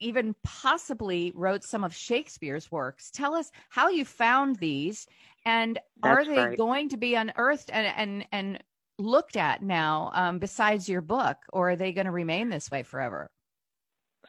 even 0.00 0.34
possibly 0.42 1.30
wrote 1.36 1.62
some 1.62 1.84
of 1.84 1.94
Shakespeare's 1.94 2.72
works. 2.72 3.10
Tell 3.10 3.34
us 3.34 3.50
how 3.68 3.90
you 3.90 4.04
found 4.04 4.56
these, 4.56 5.06
and 5.44 5.78
That's 6.02 6.18
are 6.18 6.24
they 6.24 6.40
right. 6.40 6.58
going 6.58 6.88
to 6.88 6.96
be 6.96 7.14
unearthed 7.14 7.70
and 7.72 7.86
and 7.86 8.26
and 8.32 8.62
looked 8.98 9.36
at 9.36 9.62
now 9.62 10.10
um, 10.14 10.38
besides 10.38 10.88
your 10.88 11.00
book, 11.00 11.36
or 11.52 11.70
are 11.70 11.76
they 11.76 11.92
going 11.92 12.06
to 12.06 12.12
remain 12.12 12.48
this 12.48 12.70
way 12.70 12.82
forever? 12.82 13.30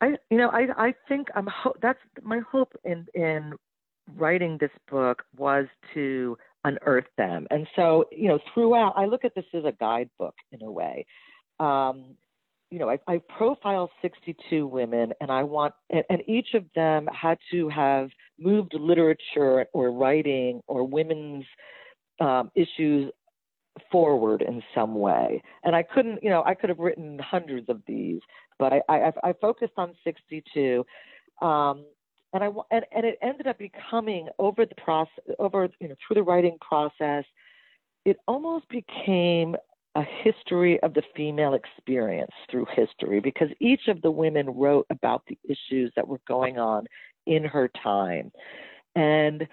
I, 0.02 0.16
you 0.30 0.38
know, 0.38 0.50
I, 0.50 0.68
I 0.78 0.94
think 1.08 1.28
I'm. 1.36 1.48
Ho- 1.48 1.76
that's 1.82 2.00
my 2.22 2.40
hope 2.52 2.74
in 2.84 3.06
in 3.14 3.54
writing 4.16 4.58
this 4.60 4.72
book 4.90 5.24
was 5.38 5.66
to 5.94 6.38
unearth 6.64 7.06
them, 7.18 7.48
and 7.50 7.68
so 7.76 8.06
you 8.12 8.28
know, 8.28 8.40
throughout, 8.54 8.94
I 8.98 9.06
look 9.06 9.24
at 9.24 9.34
this 9.36 9.46
as 9.54 9.64
a 9.64 9.72
guidebook 9.72 10.36
in 10.52 10.62
a 10.64 10.72
way. 10.72 11.06
Um, 11.60 12.16
you 12.72 12.80
know, 12.80 12.90
I, 12.90 13.00
I 13.08 13.22
profile 13.38 13.90
62 14.02 14.68
women, 14.68 15.14
and 15.22 15.32
I 15.32 15.44
want, 15.44 15.74
and, 15.92 16.04
and 16.10 16.22
each 16.28 16.56
of 16.56 16.66
them 16.76 17.08
had 17.14 17.38
to 17.52 17.70
have 17.70 18.10
moved 18.38 18.74
literature 18.74 19.66
or 19.72 19.92
writing 19.92 20.62
or 20.68 20.84
women's 20.84 21.46
um, 22.20 22.52
issues 22.56 23.12
forward 23.92 24.42
in 24.42 24.62
some 24.74 24.96
way. 24.96 25.42
And 25.64 25.76
I 25.76 25.84
couldn't, 25.84 26.24
you 26.24 26.30
know, 26.30 26.44
I 26.46 26.54
could 26.54 26.70
have 26.70 26.80
written 26.80 27.20
hundreds 27.20 27.70
of 27.70 27.82
these, 27.88 28.20
but 28.58 28.74
I, 28.74 28.82
I, 28.90 29.12
I 29.24 29.34
focused 29.34 29.74
on 29.78 29.94
62. 30.04 30.86
Um, 31.42 31.86
and 32.34 32.44
I 32.44 32.48
and, 32.72 32.86
and 32.92 33.06
it 33.06 33.18
ended 33.22 33.48
up 33.48 33.58
becoming 33.58 34.28
over 34.40 34.66
the 34.66 34.76
process, 34.76 35.24
over 35.40 35.70
you 35.80 35.88
know, 35.88 35.96
through 36.06 36.16
the 36.16 36.24
writing 36.24 36.58
process, 36.60 37.24
it 38.04 38.18
almost 38.28 38.68
became 38.70 39.56
a 39.96 40.04
history 40.24 40.82
of 40.84 40.94
the 40.94 41.04
female 41.16 41.54
experience 41.54 42.32
through 42.52 42.66
history 42.76 43.22
because 43.22 43.48
each 43.62 43.88
of 43.88 44.02
the 44.02 44.12
women 44.12 44.50
wrote 44.50 44.86
about 44.90 45.24
the 45.28 45.38
issues 45.46 45.92
that 45.96 46.06
were 46.06 46.20
going 46.28 46.60
on 46.60 46.86
in 47.26 47.46
her 47.46 47.70
time. 47.82 48.32
And 48.96 49.48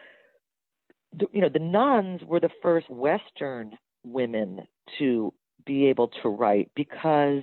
you 1.32 1.40
know, 1.40 1.48
the 1.48 1.58
nuns 1.58 2.22
were 2.24 2.40
the 2.40 2.50
first 2.62 2.90
Western 2.90 3.76
women 4.04 4.66
to 4.98 5.32
be 5.66 5.86
able 5.86 6.08
to 6.22 6.28
write 6.28 6.70
because 6.74 7.42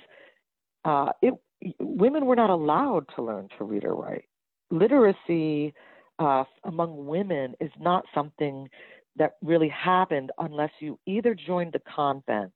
uh, 0.86 1.12
it, 1.22 1.34
women 1.80 2.26
were 2.26 2.36
not 2.36 2.50
allowed 2.50 3.06
to 3.16 3.22
learn 3.22 3.48
to 3.58 3.64
read 3.64 3.86
or 3.86 3.96
write. 3.96 4.26
Literacy 4.72 5.74
uh, 6.20 6.44
among 6.66 7.06
women 7.06 7.56
is 7.60 7.72
not 7.80 8.06
something 8.14 8.70
that 9.16 9.36
really 9.42 9.70
happened 9.70 10.32
unless 10.38 10.72
you 10.80 11.00
either 11.06 11.36
joined 11.36 11.74
the 11.74 11.82
convent 11.94 12.54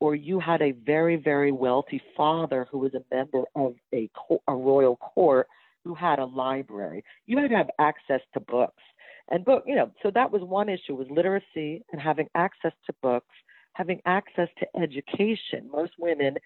or 0.00 0.14
you 0.14 0.38
had 0.38 0.60
a 0.60 0.72
very, 0.72 1.16
very 1.16 1.52
wealthy 1.52 2.00
father 2.16 2.66
who 2.70 2.78
was 2.78 2.92
a 2.94 3.14
member 3.14 3.44
of 3.54 3.74
a, 3.94 4.08
a 4.46 4.54
royal 4.54 4.96
court 4.96 5.48
who 5.84 5.94
had 5.94 6.18
a 6.18 6.24
library. 6.24 7.04
You 7.26 7.38
had 7.38 7.50
to 7.50 7.56
have 7.56 7.70
access 7.78 8.20
to 8.34 8.40
books. 8.40 8.82
And 9.30 9.44
book, 9.44 9.64
you 9.66 9.74
know, 9.74 9.90
so 10.02 10.10
that 10.14 10.30
was 10.30 10.42
one 10.42 10.68
issue 10.68 10.94
was 10.94 11.08
literacy 11.10 11.82
and 11.92 12.00
having 12.00 12.28
access 12.34 12.72
to 12.86 12.94
books, 13.02 13.34
having 13.72 14.00
access 14.06 14.48
to 14.58 14.66
education. 14.80 15.68
Most 15.72 15.92
women 15.98 16.36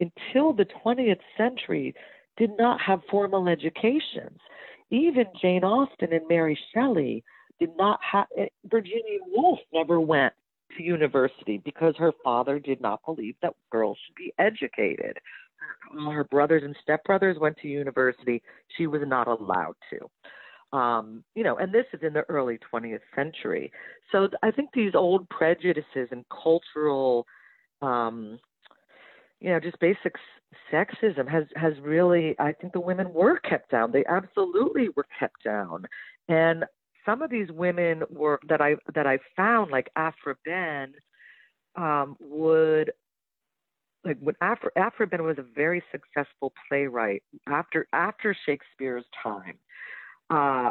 until 0.00 0.52
the 0.52 0.66
20th 0.84 1.20
century 1.36 1.94
did 2.36 2.50
not 2.56 2.80
have 2.80 3.00
formal 3.10 3.48
educations. 3.48 4.38
Even 4.90 5.26
Jane 5.40 5.64
Austen 5.64 6.12
and 6.12 6.26
Mary 6.28 6.58
Shelley 6.72 7.24
did 7.60 7.76
not 7.76 8.00
have 8.02 8.26
eh, 8.36 8.46
Virginia 8.66 9.18
Woolf 9.26 9.58
never 9.72 10.00
went 10.00 10.32
to 10.76 10.82
university 10.82 11.60
because 11.64 11.94
her 11.98 12.12
father 12.22 12.58
did 12.58 12.80
not 12.80 13.00
believe 13.04 13.34
that 13.42 13.54
girls 13.70 13.98
should 14.06 14.14
be 14.14 14.32
educated. 14.38 15.18
Her 16.06 16.24
brothers 16.24 16.62
and 16.64 16.76
stepbrothers 16.86 17.40
went 17.40 17.56
to 17.58 17.68
university. 17.68 18.42
She 18.76 18.86
was 18.86 19.02
not 19.04 19.26
allowed 19.26 19.74
to. 19.90 19.98
Um, 20.72 21.24
you 21.34 21.44
know, 21.44 21.56
and 21.56 21.72
this 21.72 21.86
is 21.92 22.00
in 22.02 22.12
the 22.12 22.24
early 22.28 22.58
20th 22.72 23.00
century. 23.16 23.72
So 24.12 24.28
I 24.42 24.50
think 24.50 24.70
these 24.72 24.94
old 24.94 25.28
prejudices 25.30 26.08
and 26.10 26.24
cultural, 26.28 27.26
um, 27.80 28.38
you 29.40 29.50
know, 29.50 29.60
just 29.60 29.80
basic 29.80 30.14
sexism 30.72 31.28
has 31.28 31.44
has 31.56 31.72
really. 31.80 32.36
I 32.38 32.52
think 32.52 32.72
the 32.72 32.80
women 32.80 33.12
were 33.14 33.38
kept 33.38 33.70
down. 33.70 33.92
They 33.92 34.04
absolutely 34.06 34.88
were 34.94 35.06
kept 35.18 35.42
down, 35.44 35.86
and 36.28 36.64
some 37.06 37.22
of 37.22 37.30
these 37.30 37.50
women 37.50 38.02
were 38.10 38.38
that 38.48 38.60
I 38.60 38.76
that 38.94 39.06
I 39.06 39.18
found 39.36 39.70
like 39.70 39.90
Aphra 39.96 40.36
Behn 40.44 40.92
um, 41.76 42.16
would 42.20 42.92
like 44.04 44.18
when 44.20 44.34
Aphra, 44.40 44.70
Aphra 44.76 45.06
Behn 45.06 45.22
was 45.22 45.38
a 45.38 45.44
very 45.54 45.82
successful 45.90 46.52
playwright 46.68 47.22
after 47.46 47.86
after 47.92 48.36
Shakespeare's 48.46 49.04
time. 49.22 49.54
Uh, 50.30 50.70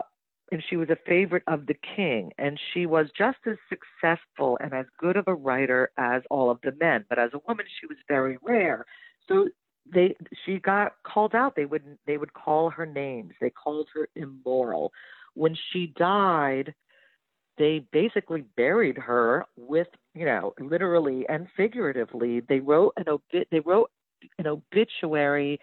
and 0.52 0.64
she 0.70 0.78
was 0.78 0.90
a 0.90 0.98
favorite 1.06 1.44
of 1.48 1.66
the 1.66 1.76
king 1.96 2.32
and 2.38 2.60
she 2.74 2.86
was 2.86 3.08
just 3.18 3.38
as 3.46 3.58
successful 3.70 4.58
and 4.62 4.74
as 4.74 4.86
good 5.00 5.18
of 5.18 5.28
a 5.28 5.34
writer 5.36 5.92
as 5.98 6.22
all 6.30 6.50
of 6.50 6.60
the 6.64 6.72
men. 6.80 7.04
But 7.10 7.20
as 7.20 7.32
a 7.34 7.42
woman 7.48 7.66
she 7.80 7.86
was 7.86 7.98
very 8.08 8.38
rare. 8.42 8.86
So 9.28 9.50
they 9.94 10.16
she 10.46 10.60
got 10.60 10.94
called 11.06 11.36
out. 11.36 11.56
They 11.56 11.66
would 11.66 11.84
they 12.06 12.18
would 12.18 12.34
call 12.34 12.70
her 12.70 12.86
names. 12.86 13.34
They 13.42 13.50
called 13.50 13.88
her 13.94 14.08
immoral. 14.16 14.92
When 15.34 15.56
she 15.72 15.94
died, 15.98 16.74
they 17.58 17.86
basically 17.92 18.44
buried 18.56 18.98
her 18.98 19.46
with, 19.58 19.88
you 20.14 20.26
know, 20.26 20.54
literally 20.60 21.26
and 21.30 21.48
figuratively. 21.56 22.42
They 22.42 22.60
wrote 22.60 22.94
an 22.98 23.10
obit 23.10 23.48
they 23.52 23.60
wrote 23.60 23.92
an 24.40 24.48
obituary 24.48 25.60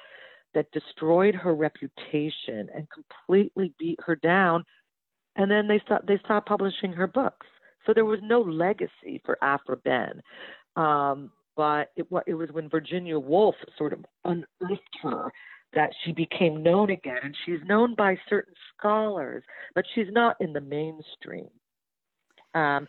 that 0.55 0.71
destroyed 0.73 1.35
her 1.35 1.55
reputation 1.55 2.69
and 2.75 2.87
completely 2.91 3.73
beat 3.79 3.99
her 4.05 4.17
down. 4.17 4.65
And 5.37 5.51
then 5.51 5.67
they 5.67 5.81
stopped 5.85 6.07
they 6.07 6.19
stopped 6.25 6.49
publishing 6.49 6.93
her 6.93 7.07
books. 7.07 7.47
So 7.87 7.93
there 7.93 8.05
was 8.05 8.21
no 8.23 8.41
legacy 8.41 9.21
for 9.25 9.37
Aphra 9.43 9.77
Behn. 9.77 10.23
Um, 10.77 11.31
but 11.57 11.91
it, 11.97 12.07
it 12.27 12.35
was 12.35 12.49
when 12.53 12.69
Virginia 12.69 13.19
Woolf 13.19 13.55
sort 13.79 13.93
of 13.93 14.05
unearthed 14.25 14.83
her 15.03 15.31
that 15.75 15.91
she 16.05 16.13
became 16.13 16.63
known 16.63 16.91
again, 16.91 17.19
and 17.23 17.37
she's 17.45 17.59
known 17.67 17.95
by 17.97 18.17
certain 18.29 18.55
scholars, 18.77 19.43
but 19.75 19.85
she's 19.95 20.07
not 20.11 20.37
in 20.41 20.53
the 20.53 20.61
mainstream. 20.61 21.49
Um, 22.55 22.87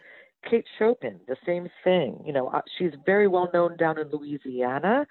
Kate 0.49 0.65
Chopin, 0.77 1.19
the 1.27 1.35
same 1.45 1.67
thing. 1.83 2.21
You 2.25 2.33
know, 2.33 2.47
uh, 2.49 2.61
she's 2.77 2.91
very 3.05 3.27
well 3.27 3.49
known 3.53 3.77
down 3.77 3.99
in 3.99 4.09
Louisiana, 4.11 5.07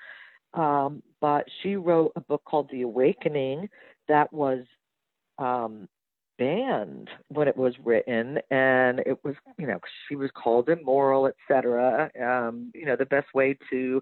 um, 0.55 1.03
but 1.21 1.47
she 1.63 1.77
wrote 1.77 2.13
a 2.17 2.21
book 2.21 2.43
called 2.45 2.69
The 2.71 2.83
Awakening 2.83 3.69
that 4.09 4.33
was 4.33 4.65
um, 5.39 5.89
banned 6.39 7.09
when 7.29 7.49
it 7.49 7.57
was 7.57 7.75
written, 7.83 8.39
and 8.51 9.01
it 9.01 9.19
was, 9.25 9.35
you 9.59 9.67
know, 9.67 9.81
she 10.09 10.17
was 10.17 10.31
called 10.35 10.69
immoral, 10.69 11.27
etc. 11.27 12.11
Um, 12.21 12.71
you 12.75 12.87
know, 12.87 12.97
the 12.97 13.07
best 13.07 13.29
way 13.35 13.57
to 13.71 14.01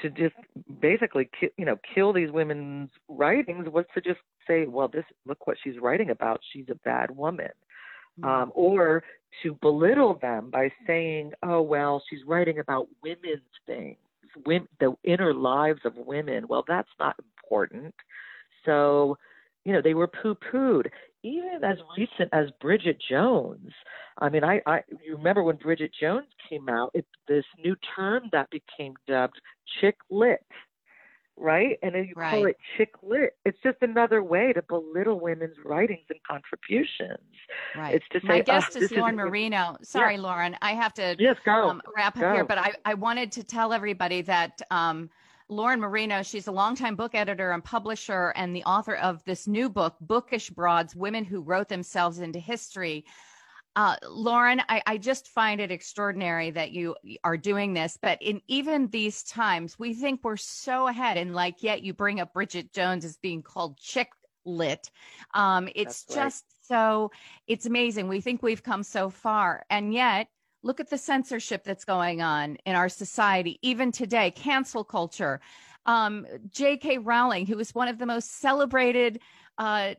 to 0.00 0.10
just 0.10 0.34
basically 0.80 1.28
ki- 1.38 1.50
you 1.58 1.64
know 1.64 1.78
kill 1.94 2.12
these 2.12 2.30
women's 2.30 2.88
writings 3.08 3.66
was 3.68 3.84
to 3.94 4.00
just 4.00 4.20
say 4.46 4.66
well 4.66 4.88
this 4.88 5.04
look 5.26 5.46
what 5.46 5.56
she's 5.62 5.78
writing 5.80 6.08
about 6.08 6.40
she's 6.52 6.64
a 6.70 6.74
bad 6.76 7.10
woman 7.10 7.50
mm-hmm. 8.18 8.24
um, 8.24 8.52
or 8.54 9.02
to 9.42 9.54
belittle 9.60 10.18
them 10.22 10.48
by 10.50 10.70
saying 10.86 11.32
oh 11.42 11.60
well 11.60 12.02
she's 12.08 12.20
writing 12.26 12.58
about 12.58 12.88
women's 13.02 13.42
things 13.66 13.98
women, 14.46 14.68
the 14.80 14.94
inner 15.04 15.34
lives 15.34 15.80
of 15.84 15.94
women 15.96 16.46
well 16.48 16.64
that's 16.66 16.88
not 16.98 17.16
important 17.38 17.94
so 18.64 19.16
you 19.64 19.72
know 19.72 19.82
they 19.82 19.94
were 19.94 20.08
poo 20.08 20.34
pooed 20.34 20.86
even 21.22 21.60
as 21.62 21.78
recent 21.96 22.28
as 22.32 22.48
Bridget 22.60 22.98
Jones. 23.08 23.70
I 24.18 24.28
mean, 24.28 24.44
I, 24.44 24.60
I 24.66 24.80
you 25.04 25.16
remember 25.16 25.42
when 25.42 25.56
Bridget 25.56 25.92
Jones 25.98 26.26
came 26.48 26.68
out, 26.68 26.90
it, 26.94 27.06
this 27.28 27.44
new 27.62 27.76
term 27.94 28.24
that 28.32 28.48
became 28.50 28.94
dubbed 29.06 29.40
chick 29.80 29.96
lit, 30.10 30.44
right? 31.36 31.78
And 31.82 31.94
then 31.94 32.04
you 32.04 32.14
right. 32.16 32.30
call 32.30 32.46
it 32.46 32.56
chick 32.76 32.94
lit. 33.02 33.36
It's 33.44 33.58
just 33.62 33.78
another 33.80 34.22
way 34.22 34.52
to 34.52 34.62
belittle 34.62 35.20
women's 35.20 35.56
writings 35.64 36.04
and 36.10 36.18
contributions. 36.28 37.18
Right. 37.76 37.94
It's 37.94 38.04
to 38.12 38.20
say, 38.20 38.26
my 38.26 38.40
guest 38.40 38.76
oh, 38.76 38.82
is 38.82 38.92
Lauren 38.92 39.16
Marino. 39.16 39.76
Sorry. 39.82 40.18
Lauren, 40.18 40.56
I 40.62 40.72
have 40.72 40.94
to 40.94 41.16
yes, 41.18 41.36
go. 41.44 41.70
Um, 41.70 41.82
wrap 41.96 42.18
go. 42.18 42.26
up 42.26 42.34
here, 42.34 42.44
but 42.44 42.58
I, 42.58 42.72
I 42.84 42.94
wanted 42.94 43.32
to 43.32 43.44
tell 43.44 43.72
everybody 43.72 44.22
that. 44.22 44.60
Um, 44.70 45.10
Lauren 45.48 45.80
Marino. 45.80 46.22
She's 46.22 46.46
a 46.46 46.52
longtime 46.52 46.96
book 46.96 47.14
editor 47.14 47.50
and 47.50 47.62
publisher 47.62 48.32
and 48.36 48.56
the 48.56 48.64
author 48.64 48.94
of 48.94 49.22
this 49.24 49.46
new 49.46 49.68
book, 49.68 49.96
Bookish 50.00 50.48
Broads 50.48 50.96
Women 50.96 51.24
Who 51.24 51.42
Wrote 51.42 51.68
Themselves 51.68 52.20
into 52.20 52.38
History. 52.38 53.04
Uh, 53.74 53.96
Lauren, 54.06 54.60
I, 54.68 54.82
I, 54.86 54.98
just 54.98 55.28
find 55.28 55.58
it 55.58 55.70
extraordinary 55.70 56.50
that 56.50 56.72
you 56.72 56.94
are 57.24 57.38
doing 57.38 57.72
this. 57.72 57.98
But 58.00 58.20
in 58.20 58.42
even 58.46 58.88
these 58.88 59.22
times, 59.22 59.78
we 59.78 59.94
think 59.94 60.20
we're 60.22 60.36
so 60.36 60.88
ahead, 60.88 61.16
and 61.16 61.34
like 61.34 61.62
yet 61.62 61.82
you 61.82 61.94
bring 61.94 62.20
up 62.20 62.34
Bridget 62.34 62.74
Jones 62.74 63.04
as 63.04 63.16
being 63.16 63.42
called 63.42 63.78
chick 63.78 64.08
lit. 64.44 64.90
Um, 65.32 65.68
it's 65.74 66.04
That's 66.04 66.14
just 66.14 66.44
right. 66.44 66.76
so 66.76 67.12
it's 67.46 67.64
amazing. 67.64 68.08
We 68.08 68.20
think 68.20 68.42
we've 68.42 68.62
come 68.62 68.82
so 68.82 69.08
far, 69.08 69.64
and 69.70 69.94
yet 69.94 70.28
Look 70.62 70.78
at 70.78 70.90
the 70.90 70.98
censorship 70.98 71.64
that's 71.64 71.84
going 71.84 72.22
on 72.22 72.56
in 72.64 72.76
our 72.76 72.88
society, 72.88 73.58
even 73.62 73.90
today, 73.90 74.30
cancel 74.30 74.84
culture. 74.84 75.40
Um, 75.86 76.24
J.K. 76.50 76.98
Rowling, 76.98 77.46
who 77.46 77.56
was 77.56 77.74
one 77.74 77.88
of 77.88 77.98
the 77.98 78.06
most 78.06 78.38
celebrated 78.38 79.20
uh, 79.58 79.94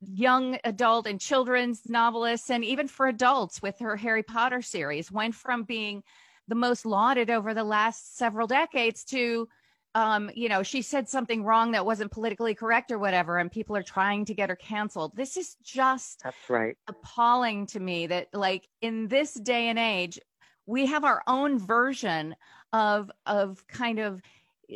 young 0.00 0.58
adult 0.64 1.06
and 1.06 1.20
children's 1.20 1.82
novelists, 1.88 2.50
and 2.50 2.64
even 2.64 2.88
for 2.88 3.06
adults 3.06 3.62
with 3.62 3.78
her 3.80 3.96
Harry 3.96 4.22
Potter 4.22 4.62
series, 4.62 5.12
went 5.12 5.34
from 5.34 5.64
being 5.64 6.02
the 6.48 6.54
most 6.54 6.84
lauded 6.84 7.30
over 7.30 7.54
the 7.54 7.64
last 7.64 8.16
several 8.16 8.46
decades 8.46 9.04
to 9.04 9.48
um, 9.94 10.28
you 10.34 10.48
know, 10.48 10.62
she 10.62 10.82
said 10.82 11.08
something 11.08 11.44
wrong 11.44 11.70
that 11.72 11.86
wasn't 11.86 12.10
politically 12.10 12.54
correct 12.54 12.90
or 12.90 12.98
whatever, 12.98 13.38
and 13.38 13.50
people 13.50 13.76
are 13.76 13.82
trying 13.82 14.24
to 14.24 14.34
get 14.34 14.50
her 14.50 14.56
canceled. 14.56 15.14
This 15.14 15.36
is 15.36 15.56
just 15.62 16.20
that's 16.24 16.36
right 16.50 16.76
appalling 16.88 17.66
to 17.66 17.80
me 17.80 18.08
that 18.08 18.28
like 18.32 18.68
in 18.80 19.06
this 19.06 19.34
day 19.34 19.68
and 19.68 19.78
age, 19.78 20.18
we 20.66 20.86
have 20.86 21.04
our 21.04 21.22
own 21.28 21.58
version 21.58 22.34
of 22.72 23.10
of 23.26 23.64
kind 23.68 24.00
of 24.00 24.20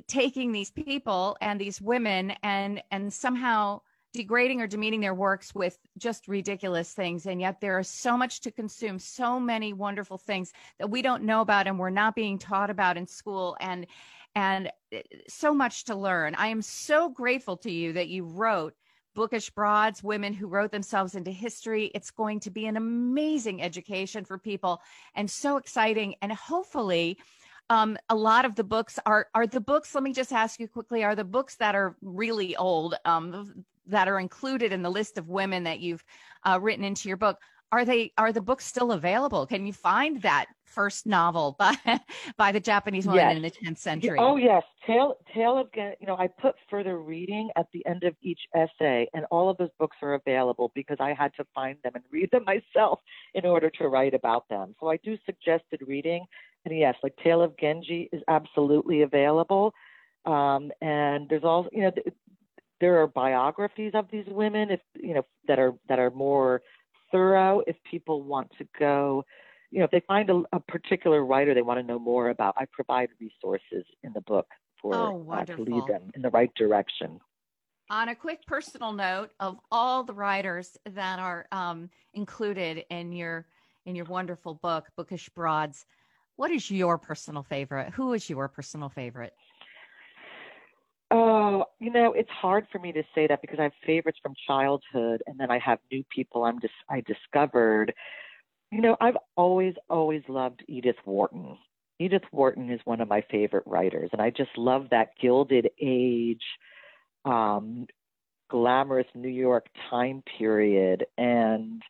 taking 0.06 0.52
these 0.52 0.70
people 0.70 1.36
and 1.40 1.61
these 1.61 1.80
women 1.80 2.32
and 2.44 2.80
and 2.92 3.12
somehow 3.12 3.80
degrading 4.12 4.61
or 4.61 4.66
demeaning 4.66 5.00
their 5.00 5.14
works 5.14 5.54
with 5.54 5.78
just 5.98 6.28
ridiculous 6.28 6.92
things 6.92 7.26
and 7.26 7.40
yet 7.40 7.61
there 7.61 7.78
is 7.78 7.88
so 7.88 8.16
much 8.16 8.40
to 8.40 8.50
consume 8.50 8.98
so 8.98 9.38
many 9.38 9.72
wonderful 9.72 10.16
things 10.16 10.52
that 10.78 10.90
we 10.90 11.02
don't 11.02 11.22
know 11.22 11.42
about 11.42 11.66
and 11.66 11.78
we're 11.78 11.90
not 11.90 12.14
being 12.14 12.38
taught 12.38 12.70
about 12.70 12.96
in 12.96 13.06
school 13.06 13.56
and 13.61 13.86
and 14.34 14.70
eh, 14.92 15.02
so 15.28 15.52
much 15.52 15.84
to 15.84 15.94
learn. 15.94 16.34
I 16.36 16.48
am 16.48 16.62
so 16.62 17.09
grateful 17.09 17.56
to 17.59 17.70
you 17.70 17.92
that 17.94 18.09
you 18.09 18.24
wrote 18.24 18.74
Bookish 19.14 19.50
Broads, 19.50 20.02
Women 20.02 20.32
Who 20.32 20.46
Wrote 20.46 20.70
Themselves 20.70 21.16
into 21.16 21.32
History. 21.32 21.90
It's 21.94 22.12
going 22.12 22.38
to 22.40 22.50
be 22.50 22.66
an 22.66 22.76
amazing 22.76 23.62
education 23.62 24.24
for 24.24 24.38
people 24.38 24.80
and 25.16 25.28
so 25.28 25.56
exciting. 25.56 26.14
And 26.22 26.32
hopefully, 26.32 27.18
um, 27.70 27.98
a 28.09 28.14
lot 28.14 28.44
of 28.44 28.54
the 28.54 28.64
books 28.64 28.98
are 29.04 29.26
are 29.34 29.46
the 29.46 29.61
books. 29.61 29.94
Let 29.94 30.04
me 30.04 30.12
just 30.12 30.32
ask 30.32 30.61
you 30.61 30.68
quickly: 30.68 31.04
Are 31.04 31.16
the 31.16 31.24
books 31.24 31.56
that 31.56 31.74
are 31.74 31.96
really 32.00 32.56
old, 32.56 32.94
um, 33.04 33.64
that 33.89 34.09
are 34.09 34.18
included 34.18 34.72
in 34.72 34.82
the 34.82 34.91
list 34.91 35.18
of 35.18 35.28
women 35.28 35.64
that 35.64 35.80
you've 35.80 36.05
uh, 36.45 36.59
written 36.61 36.84
into 36.84 37.09
your 37.09 37.16
book? 37.16 37.39
are 37.70 37.84
they 37.84 38.12
are 38.16 38.32
the 38.32 38.41
books 38.41 38.64
still 38.64 38.93
available? 38.93 39.47
Can 39.47 39.66
you 39.66 39.72
find 39.72 40.22
that 40.22 40.47
first 40.64 41.07
novel 41.07 41.57
by 41.59 41.74
by 42.36 42.53
the 42.53 42.61
Japanese 42.61 43.07
woman 43.07 43.20
yes. 43.20 43.36
in 43.36 43.43
the 43.43 43.51
10th 43.51 43.78
century? 43.78 44.18
Oh 44.18 44.36
yes, 44.36 44.62
Tale 44.86 45.16
Tale 45.34 45.59
of 45.59 45.68
you 45.74 46.07
know 46.07 46.16
I 46.16 46.28
put 46.28 46.55
further 46.70 46.99
reading 46.99 47.51
at 47.57 47.66
the 47.72 47.84
end 47.86 48.05
of 48.05 48.14
each 48.22 48.41
essay, 48.55 49.07
and 49.12 49.24
all 49.30 49.51
of 49.51 49.57
those 49.59 49.70
books 49.78 49.97
are 50.03 50.14
available 50.14 50.72
because 50.74 50.97
I 51.01 51.12
had 51.12 51.32
to 51.36 51.45
find 51.55 51.76
them 51.82 51.93
and 51.95 52.05
read 52.11 52.30
them 52.30 52.45
myself 52.74 53.01
in 53.34 53.45
order 53.45 53.70
to 53.70 53.89
write 53.89 54.14
about 54.14 54.49
them. 54.49 54.74
So 54.80 54.89
I 54.89 54.99
do 54.99 55.16
suggested 55.26 55.80
reading, 55.86 56.24
and 56.64 56.76
yes, 56.76 56.95
like 57.03 57.14
Tale 57.22 57.43
of 57.43 57.57
Genji 57.59 58.09
is 58.12 58.22
absolutely 58.28 59.03
available. 59.03 59.72
Um, 60.24 60.72
and 60.82 61.28
there's 61.28 61.45
all 61.45 61.66
you 61.72 61.82
know 61.82 61.93
there 62.81 63.01
are 63.01 63.07
biographies 63.07 63.93
of 63.95 64.07
these 64.11 64.26
women 64.29 64.70
if 64.70 64.81
you 64.95 65.14
know 65.14 65.26
that 65.47 65.59
are 65.59 65.74
that 65.89 65.99
are 65.99 66.11
more 66.11 66.62
thorough 67.11 67.62
if 67.66 67.76
people 67.91 68.22
want 68.22 68.51
to 68.59 68.66
go 68.79 69.24
you 69.70 69.79
know 69.79 69.85
if 69.85 69.91
they 69.91 70.03
find 70.07 70.31
a, 70.31 70.43
a 70.53 70.61
particular 70.61 71.24
writer 71.24 71.55
they 71.55 71.62
want 71.62 71.79
to 71.79 71.87
know 71.87 71.99
more 71.99 72.31
about 72.31 72.55
i 72.57 72.64
provide 72.72 73.09
resources 73.20 73.85
in 74.03 74.12
the 74.12 74.20
book 74.22 74.47
for 74.81 74.95
oh, 74.95 75.26
uh, 75.33 75.45
to 75.45 75.62
lead 75.62 75.87
them 75.89 76.11
in 76.14 76.22
the 76.22 76.31
right 76.31 76.53
direction. 76.55 77.20
On 77.91 78.11
a 78.11 78.14
quick 78.14 78.47
personal 78.47 78.93
note 78.93 79.31
of 79.41 79.59
all 79.70 80.05
the 80.05 80.12
writers 80.12 80.76
that 80.95 81.18
are 81.18 81.47
um, 81.53 81.91
included 82.14 82.85
in 82.91 83.12
your 83.12 83.47
in 83.87 83.97
your 83.97 84.05
wonderful 84.05 84.55
book 84.55 84.87
bookish 84.97 85.29
broads 85.31 85.87
what 86.37 86.53
is 86.53 86.70
your 86.70 86.99
personal 86.99 87.43
favorite? 87.43 87.93
Who 87.95 88.12
is 88.12 88.31
your 88.31 88.47
personal 88.47 88.89
favorite 88.89 89.35
Oh, 91.11 91.64
you 91.80 91.90
know, 91.90 92.12
it's 92.12 92.30
hard 92.30 92.66
for 92.70 92.78
me 92.78 92.92
to 92.92 93.02
say 93.14 93.26
that 93.26 93.40
because 93.40 93.59
I 93.59 93.64
have 93.64 93.72
favorites 93.86 94.18
from 94.22 94.34
childhood, 94.46 95.22
and 95.26 95.40
then 95.40 95.50
I 95.50 95.59
have 95.59 95.78
new 95.90 96.04
people 96.14 96.44
I'm 96.44 96.61
just 96.61 96.74
I 96.90 97.00
discovered. 97.02 97.94
You 98.70 98.82
know, 98.82 98.96
I've 99.00 99.16
always 99.36 99.74
always 99.88 100.22
loved 100.28 100.62
Edith 100.68 100.96
Wharton. 101.06 101.56
Edith 101.98 102.24
Wharton 102.32 102.70
is 102.70 102.80
one 102.84 103.00
of 103.00 103.09
my 103.09 103.22
favorite 103.30 103.64
writers, 103.66 104.11
and 104.12 104.20
I 104.20 104.30
just 104.30 104.50
love 104.59 104.88
that 104.90 105.11
Gilded 105.20 105.70
Age, 105.80 106.44
um, 107.24 107.86
glamorous 108.50 109.09
New 109.14 109.28
York 109.28 109.66
time 109.90 110.22
period, 110.38 111.06
and 111.16 111.82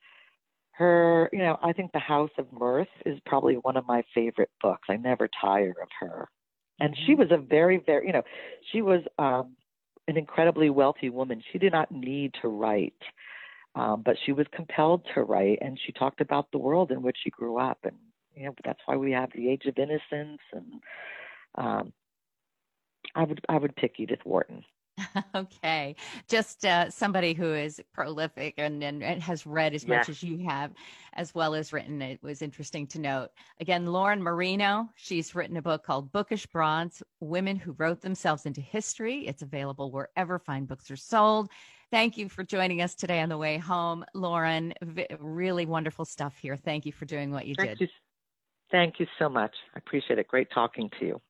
her. 0.73 1.29
You 1.33 1.41
know, 1.41 1.59
I 1.63 1.73
think 1.73 1.93
The 1.93 1.99
House 1.99 2.31
of 2.39 2.53
Mirth 2.53 2.89
is 3.07 3.19
probably 3.27 3.57
one 3.57 3.77
of 3.77 3.87
my 3.87 4.03
favorite 4.15 4.51
books. 4.63 4.89
I 4.89 4.97
never 4.97 5.29
tire 5.43 5.75
of 5.83 5.89
her 6.01 6.29
and 6.81 6.97
she 6.97 7.13
mm-hmm. 7.13 7.23
was 7.23 7.31
a 7.31 7.37
very 7.37 7.79
very 7.79 8.07
you 8.07 8.13
know 8.13 8.23
she 8.73 8.83
was 8.83 9.03
um 9.19 9.55
an 10.07 10.17
incredibly 10.17 10.71
wealthy 10.71 11.11
woman. 11.11 11.43
She 11.53 11.59
did 11.59 11.73
not 11.73 11.93
need 11.93 12.35
to 12.43 12.49
write 12.49 13.03
um 13.75 14.03
but 14.05 14.17
she 14.25 14.33
was 14.33 14.47
compelled 14.53 15.07
to 15.15 15.23
write 15.23 15.59
and 15.61 15.79
she 15.85 15.93
talked 15.93 16.21
about 16.21 16.51
the 16.51 16.59
world 16.59 16.91
in 16.91 17.03
which 17.03 17.17
she 17.23 17.31
grew 17.31 17.59
up. 17.59 17.79
And 17.85 17.97
you 18.39 18.47
know 18.47 18.55
that's 18.65 18.81
why 18.87 18.97
we 18.97 19.13
have 19.13 19.31
the 19.35 19.49
age 19.49 19.65
of 19.67 19.79
innocence 19.79 20.41
and 20.53 20.73
um 21.57 21.93
i 23.15 23.25
would 23.25 23.41
i 23.49 23.57
would 23.57 23.75
pick 23.77 23.95
edith 23.99 24.21
wharton 24.25 24.63
okay. 25.35 25.97
Just 26.29 26.65
uh, 26.65 26.91
somebody 26.91 27.35
who 27.35 27.55
is 27.55 27.81
prolific 27.93 28.55
and, 28.59 28.83
and, 28.83 29.03
and 29.03 29.23
has 29.23 29.47
read 29.47 29.75
as 29.75 29.87
much 29.87 30.09
as 30.09 30.23
you 30.23 30.39
have, 30.49 30.73
as 31.15 31.35
well 31.35 31.55
as 31.55 31.73
written. 31.73 32.01
It 32.03 32.23
was 32.23 32.43
interesting 32.43 32.87
to 32.89 33.01
note. 33.01 33.29
Again, 33.61 33.87
Lauren 33.87 34.23
Marino, 34.23 34.89
she's 34.97 35.35
written 35.35 35.57
a 35.57 35.63
book 35.63 35.85
called 35.85 36.13
Bookish 36.13 36.47
Broads 36.47 37.03
Women 37.21 37.57
Who 37.57 37.73
Wrote 37.73 38.01
Themselves 38.01 38.47
into 38.47 38.61
History. 38.61 39.27
It's 39.27 39.43
available 39.43 39.91
wherever 39.91 40.39
fine 40.39 40.65
books 40.65 40.91
are 40.91 40.97
sold. 40.97 41.51
Thank 41.91 42.19
you 42.19 42.29
for 42.29 42.45
joining 42.45 42.83
us 42.83 42.95
today 42.95 43.21
on 43.21 43.31
the 43.31 43.39
way 43.39 43.57
home, 43.57 44.05
Lauren. 44.15 44.75
V- 44.83 45.07
really 45.19 45.65
wonderful 45.65 46.05
stuff 46.05 46.37
here. 46.37 46.57
Thank 46.57 46.85
you 46.85 46.93
for 46.93 47.07
doing 47.07 47.31
what 47.31 47.47
you 47.47 47.55
Thank 47.55 47.71
did. 47.71 47.81
You. 47.81 47.89
Thank 48.71 49.01
you 49.01 49.07
so 49.19 49.31
much. 49.31 49.55
I 49.75 49.79
appreciate 49.79 50.19
it. 50.19 50.29
Great 50.29 50.49
talking 50.53 50.91
to 51.01 51.07
you. 51.07 51.21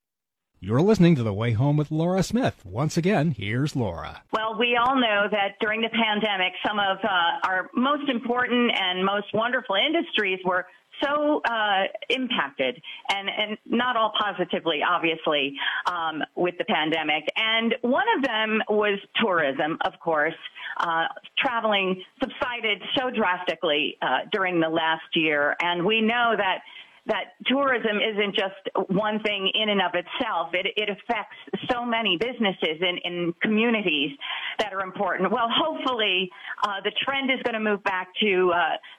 You're 0.60 0.82
listening 0.82 1.14
to 1.14 1.22
The 1.22 1.32
Way 1.32 1.52
Home 1.52 1.76
with 1.76 1.92
Laura 1.92 2.20
Smith. 2.24 2.66
Once 2.66 2.96
again, 2.96 3.30
here's 3.30 3.76
Laura. 3.76 4.22
Well, 4.32 4.58
we 4.58 4.76
all 4.76 4.96
know 4.96 5.28
that 5.30 5.54
during 5.60 5.82
the 5.82 5.88
pandemic, 5.88 6.52
some 6.66 6.80
of 6.80 6.98
uh, 7.04 7.46
our 7.46 7.70
most 7.76 8.10
important 8.10 8.72
and 8.74 9.04
most 9.04 9.26
wonderful 9.32 9.76
industries 9.76 10.40
were 10.44 10.66
so 11.00 11.40
uh, 11.48 11.84
impacted, 12.10 12.82
and, 13.08 13.28
and 13.28 13.58
not 13.66 13.96
all 13.96 14.12
positively, 14.18 14.80
obviously, 14.82 15.54
um, 15.86 16.24
with 16.34 16.56
the 16.58 16.64
pandemic. 16.64 17.22
And 17.36 17.76
one 17.82 18.06
of 18.16 18.24
them 18.24 18.60
was 18.68 18.98
tourism, 19.22 19.78
of 19.84 19.92
course. 20.00 20.34
Uh, 20.78 21.04
traveling 21.38 22.02
subsided 22.20 22.82
so 22.98 23.10
drastically 23.10 23.96
uh, 24.02 24.26
during 24.32 24.58
the 24.58 24.68
last 24.68 25.06
year, 25.14 25.54
and 25.62 25.86
we 25.86 26.00
know 26.00 26.34
that 26.36 26.62
that 27.08 27.34
tourism 27.46 27.98
isn't 27.98 28.34
just 28.34 28.90
one 28.90 29.20
thing 29.20 29.50
in 29.54 29.70
and 29.70 29.80
of 29.80 29.92
itself. 29.94 30.50
It, 30.52 30.66
it 30.76 30.88
affects 30.88 31.36
so 31.70 31.84
many 31.84 32.16
businesses 32.16 32.80
and, 32.80 33.34
communities 33.42 34.10
that 34.58 34.72
are 34.72 34.82
important. 34.82 35.30
Well, 35.30 35.48
hopefully, 35.48 36.30
uh, 36.62 36.80
the 36.84 36.92
trend 37.04 37.30
is 37.30 37.38
going 37.44 37.54
to 37.54 37.60
move 37.60 37.82
back 37.84 38.08
to 38.20 38.52
uh, 38.52 38.58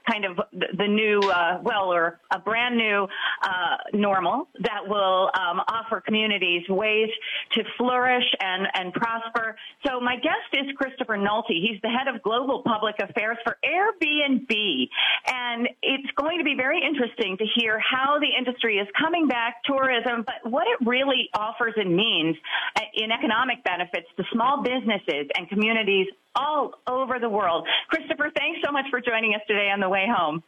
kind 0.10 0.26
of 0.26 0.38
the, 0.51 0.68
the 0.78 0.88
new, 0.88 1.20
uh, 1.20 1.60
well, 1.62 1.93
or 1.93 2.20
a 2.34 2.39
brand 2.39 2.78
new 2.78 3.07
uh, 3.43 3.78
normal 3.93 4.47
that 4.62 4.88
will 4.88 5.30
um, 5.39 5.62
offer 5.68 6.01
communities 6.01 6.64
ways 6.70 7.10
to 7.53 7.64
flourish 7.78 8.26
and, 8.39 8.68
and 8.76 8.93
prosper. 8.93 9.55
So 9.86 9.99
my 9.99 10.16
guest 10.16 10.49
is 10.53 10.66
Christopher 10.78 11.18
Nolte. 11.18 11.49
He's 11.49 11.80
the 11.82 11.89
head 11.89 12.14
of 12.14 12.22
global 12.24 12.64
public 12.66 12.95
affairs 12.99 13.38
for 13.43 13.57
Airbnb. 13.64 14.88
And 15.28 15.70
it's 15.82 16.12
going 16.16 16.39
to 16.39 16.43
be 16.43 16.55
very 16.55 16.82
interesting 16.82 17.38
to 17.38 17.45
hear 17.55 17.80
how 17.80 17.98
how 17.99 18.19
the 18.19 18.27
industry 18.37 18.77
is 18.77 18.87
coming 18.99 19.27
back, 19.27 19.63
tourism, 19.65 20.23
but 20.25 20.49
what 20.49 20.67
it 20.67 20.87
really 20.87 21.29
offers 21.33 21.73
and 21.75 21.95
means 21.95 22.35
uh, 22.75 22.81
in 22.93 23.11
economic 23.11 23.63
benefits 23.63 24.07
to 24.17 24.23
small 24.31 24.63
businesses 24.63 25.27
and 25.35 25.49
communities 25.49 26.07
all 26.35 26.73
over 26.87 27.19
the 27.19 27.29
world. 27.29 27.67
Christopher, 27.89 28.31
thanks 28.37 28.59
so 28.63 28.71
much 28.71 28.85
for 28.89 29.01
joining 29.01 29.33
us 29.35 29.41
today 29.47 29.69
on 29.73 29.79
the 29.79 29.89
way 29.89 30.05
home. 30.09 30.43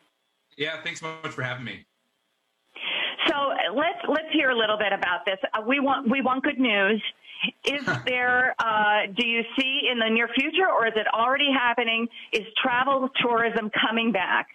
Yeah, 0.58 0.82
thanks 0.84 1.00
so 1.00 1.08
much 1.24 1.32
for 1.32 1.44
having 1.44 1.66
me. 1.66 1.86
So 3.28 3.36
let's 3.76 4.02
let's 4.08 4.32
hear 4.34 4.50
a 4.50 4.58
little 4.58 4.78
bit 4.78 4.94
about 4.94 5.26
this. 5.26 5.38
Uh, 5.54 5.62
we 5.68 5.80
want 5.80 6.10
we 6.10 6.22
want 6.22 6.44
good 6.44 6.60
news. 6.60 7.02
Is 7.66 7.86
there? 8.06 8.56
Uh, 8.60 9.12
do 9.16 9.28
you 9.28 9.44
see 9.58 9.82
in 9.92 10.00
the 10.00 10.10
near 10.10 10.28
future, 10.36 10.70
or 10.70 10.88
is 10.88 10.94
it 10.96 11.08
already 11.14 11.50
happening? 11.52 12.08
Is 12.34 12.46
travel 12.62 13.10
tourism 13.22 13.70
coming 13.70 14.12
back? 14.12 14.48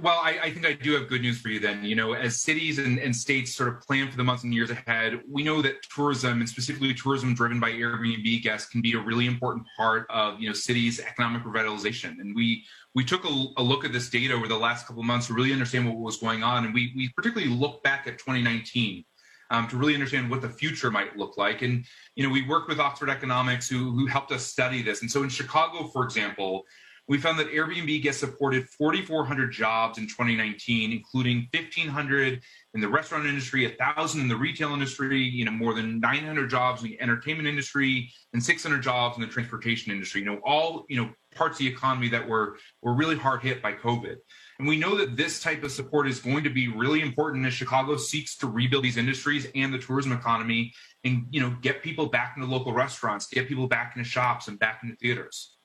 Well, 0.00 0.18
I, 0.22 0.38
I, 0.44 0.50
think 0.50 0.66
I 0.66 0.72
do 0.72 0.92
have 0.94 1.08
good 1.08 1.20
news 1.20 1.38
for 1.38 1.48
you 1.48 1.60
then. 1.60 1.84
You 1.84 1.94
know, 1.94 2.14
as 2.14 2.40
cities 2.40 2.78
and, 2.78 2.98
and, 2.98 3.14
states 3.14 3.54
sort 3.54 3.68
of 3.68 3.80
plan 3.82 4.10
for 4.10 4.16
the 4.16 4.24
months 4.24 4.44
and 4.44 4.54
years 4.54 4.70
ahead, 4.70 5.20
we 5.30 5.42
know 5.42 5.60
that 5.60 5.82
tourism 5.94 6.40
and 6.40 6.48
specifically 6.48 6.94
tourism 6.94 7.34
driven 7.34 7.60
by 7.60 7.70
Airbnb 7.70 8.42
guests 8.42 8.70
can 8.70 8.80
be 8.80 8.94
a 8.94 8.98
really 8.98 9.26
important 9.26 9.66
part 9.76 10.06
of, 10.08 10.40
you 10.40 10.48
know, 10.48 10.54
cities' 10.54 11.00
economic 11.00 11.42
revitalization. 11.44 12.18
And 12.20 12.34
we 12.34 12.64
we 12.94 13.04
took 13.04 13.24
a, 13.24 13.46
a 13.56 13.62
look 13.62 13.84
at 13.84 13.92
this 13.92 14.08
data 14.10 14.34
over 14.34 14.48
the 14.48 14.56
last 14.56 14.86
couple 14.86 15.00
of 15.00 15.06
months 15.06 15.26
to 15.26 15.34
really 15.34 15.52
understand 15.52 15.86
what 15.86 15.96
was 15.96 16.18
going 16.18 16.42
on. 16.42 16.64
And 16.64 16.74
we, 16.74 16.92
we 16.94 17.08
particularly 17.10 17.52
look 17.52 17.82
back 17.82 18.06
at 18.06 18.18
2019 18.18 19.04
um, 19.50 19.68
to 19.68 19.76
really 19.76 19.94
understand 19.94 20.30
what 20.30 20.42
the 20.42 20.48
future 20.48 20.90
might 20.90 21.16
look 21.16 21.36
like. 21.36 21.62
And, 21.62 21.84
you 22.16 22.26
know, 22.26 22.32
we 22.32 22.46
worked 22.46 22.68
with 22.68 22.80
Oxford 22.80 23.08
Economics 23.08 23.68
who, 23.68 23.92
who 23.92 24.06
helped 24.06 24.32
us 24.32 24.44
study 24.44 24.82
this. 24.82 25.00
And 25.00 25.10
so 25.10 25.22
in 25.22 25.28
Chicago, 25.28 25.88
for 25.88 26.04
example, 26.04 26.64
we 27.08 27.18
found 27.18 27.38
that 27.38 27.50
Airbnb 27.50 28.02
gets 28.02 28.18
supported 28.18 28.68
4,400 28.68 29.50
jobs 29.50 29.98
in 29.98 30.06
2019, 30.06 30.92
including 30.92 31.48
1,500 31.52 32.40
in 32.74 32.80
the 32.80 32.88
restaurant 32.88 33.26
industry, 33.26 33.66
1,000 33.66 34.20
in 34.20 34.28
the 34.28 34.36
retail 34.36 34.72
industry, 34.72 35.20
you 35.20 35.44
know, 35.44 35.50
more 35.50 35.74
than 35.74 35.98
900 35.98 36.48
jobs 36.48 36.82
in 36.82 36.90
the 36.90 37.00
entertainment 37.00 37.48
industry, 37.48 38.10
and 38.32 38.42
600 38.42 38.82
jobs 38.82 39.16
in 39.16 39.22
the 39.22 39.28
transportation 39.28 39.92
industry. 39.92 40.20
You 40.20 40.26
know, 40.26 40.40
all 40.44 40.86
you 40.88 40.96
know 40.96 41.10
parts 41.34 41.54
of 41.54 41.58
the 41.58 41.68
economy 41.68 42.08
that 42.08 42.26
were 42.26 42.56
were 42.82 42.94
really 42.94 43.16
hard 43.16 43.42
hit 43.42 43.60
by 43.60 43.72
COVID. 43.72 44.16
And 44.58 44.68
we 44.68 44.78
know 44.78 44.96
that 44.96 45.16
this 45.16 45.40
type 45.40 45.64
of 45.64 45.72
support 45.72 46.06
is 46.06 46.20
going 46.20 46.44
to 46.44 46.50
be 46.50 46.68
really 46.68 47.00
important 47.00 47.44
as 47.46 47.52
Chicago 47.52 47.96
seeks 47.96 48.36
to 48.38 48.46
rebuild 48.46 48.84
these 48.84 48.96
industries 48.96 49.48
and 49.56 49.74
the 49.74 49.78
tourism 49.78 50.12
economy, 50.12 50.72
and 51.02 51.26
you 51.30 51.40
know, 51.40 51.56
get 51.62 51.82
people 51.82 52.06
back 52.06 52.34
into 52.36 52.48
local 52.48 52.72
restaurants, 52.72 53.26
get 53.26 53.48
people 53.48 53.66
back 53.66 53.96
into 53.96 54.08
shops, 54.08 54.46
and 54.46 54.58
back 54.58 54.80
into 54.84 54.94
theaters. 54.96 55.56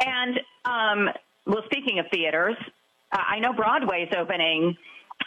And 0.00 0.40
um, 0.64 1.08
well, 1.46 1.62
speaking 1.66 1.98
of 1.98 2.06
theaters, 2.12 2.56
uh, 3.12 3.18
I 3.26 3.38
know 3.38 3.52
Broadway's 3.52 4.12
opening 4.16 4.76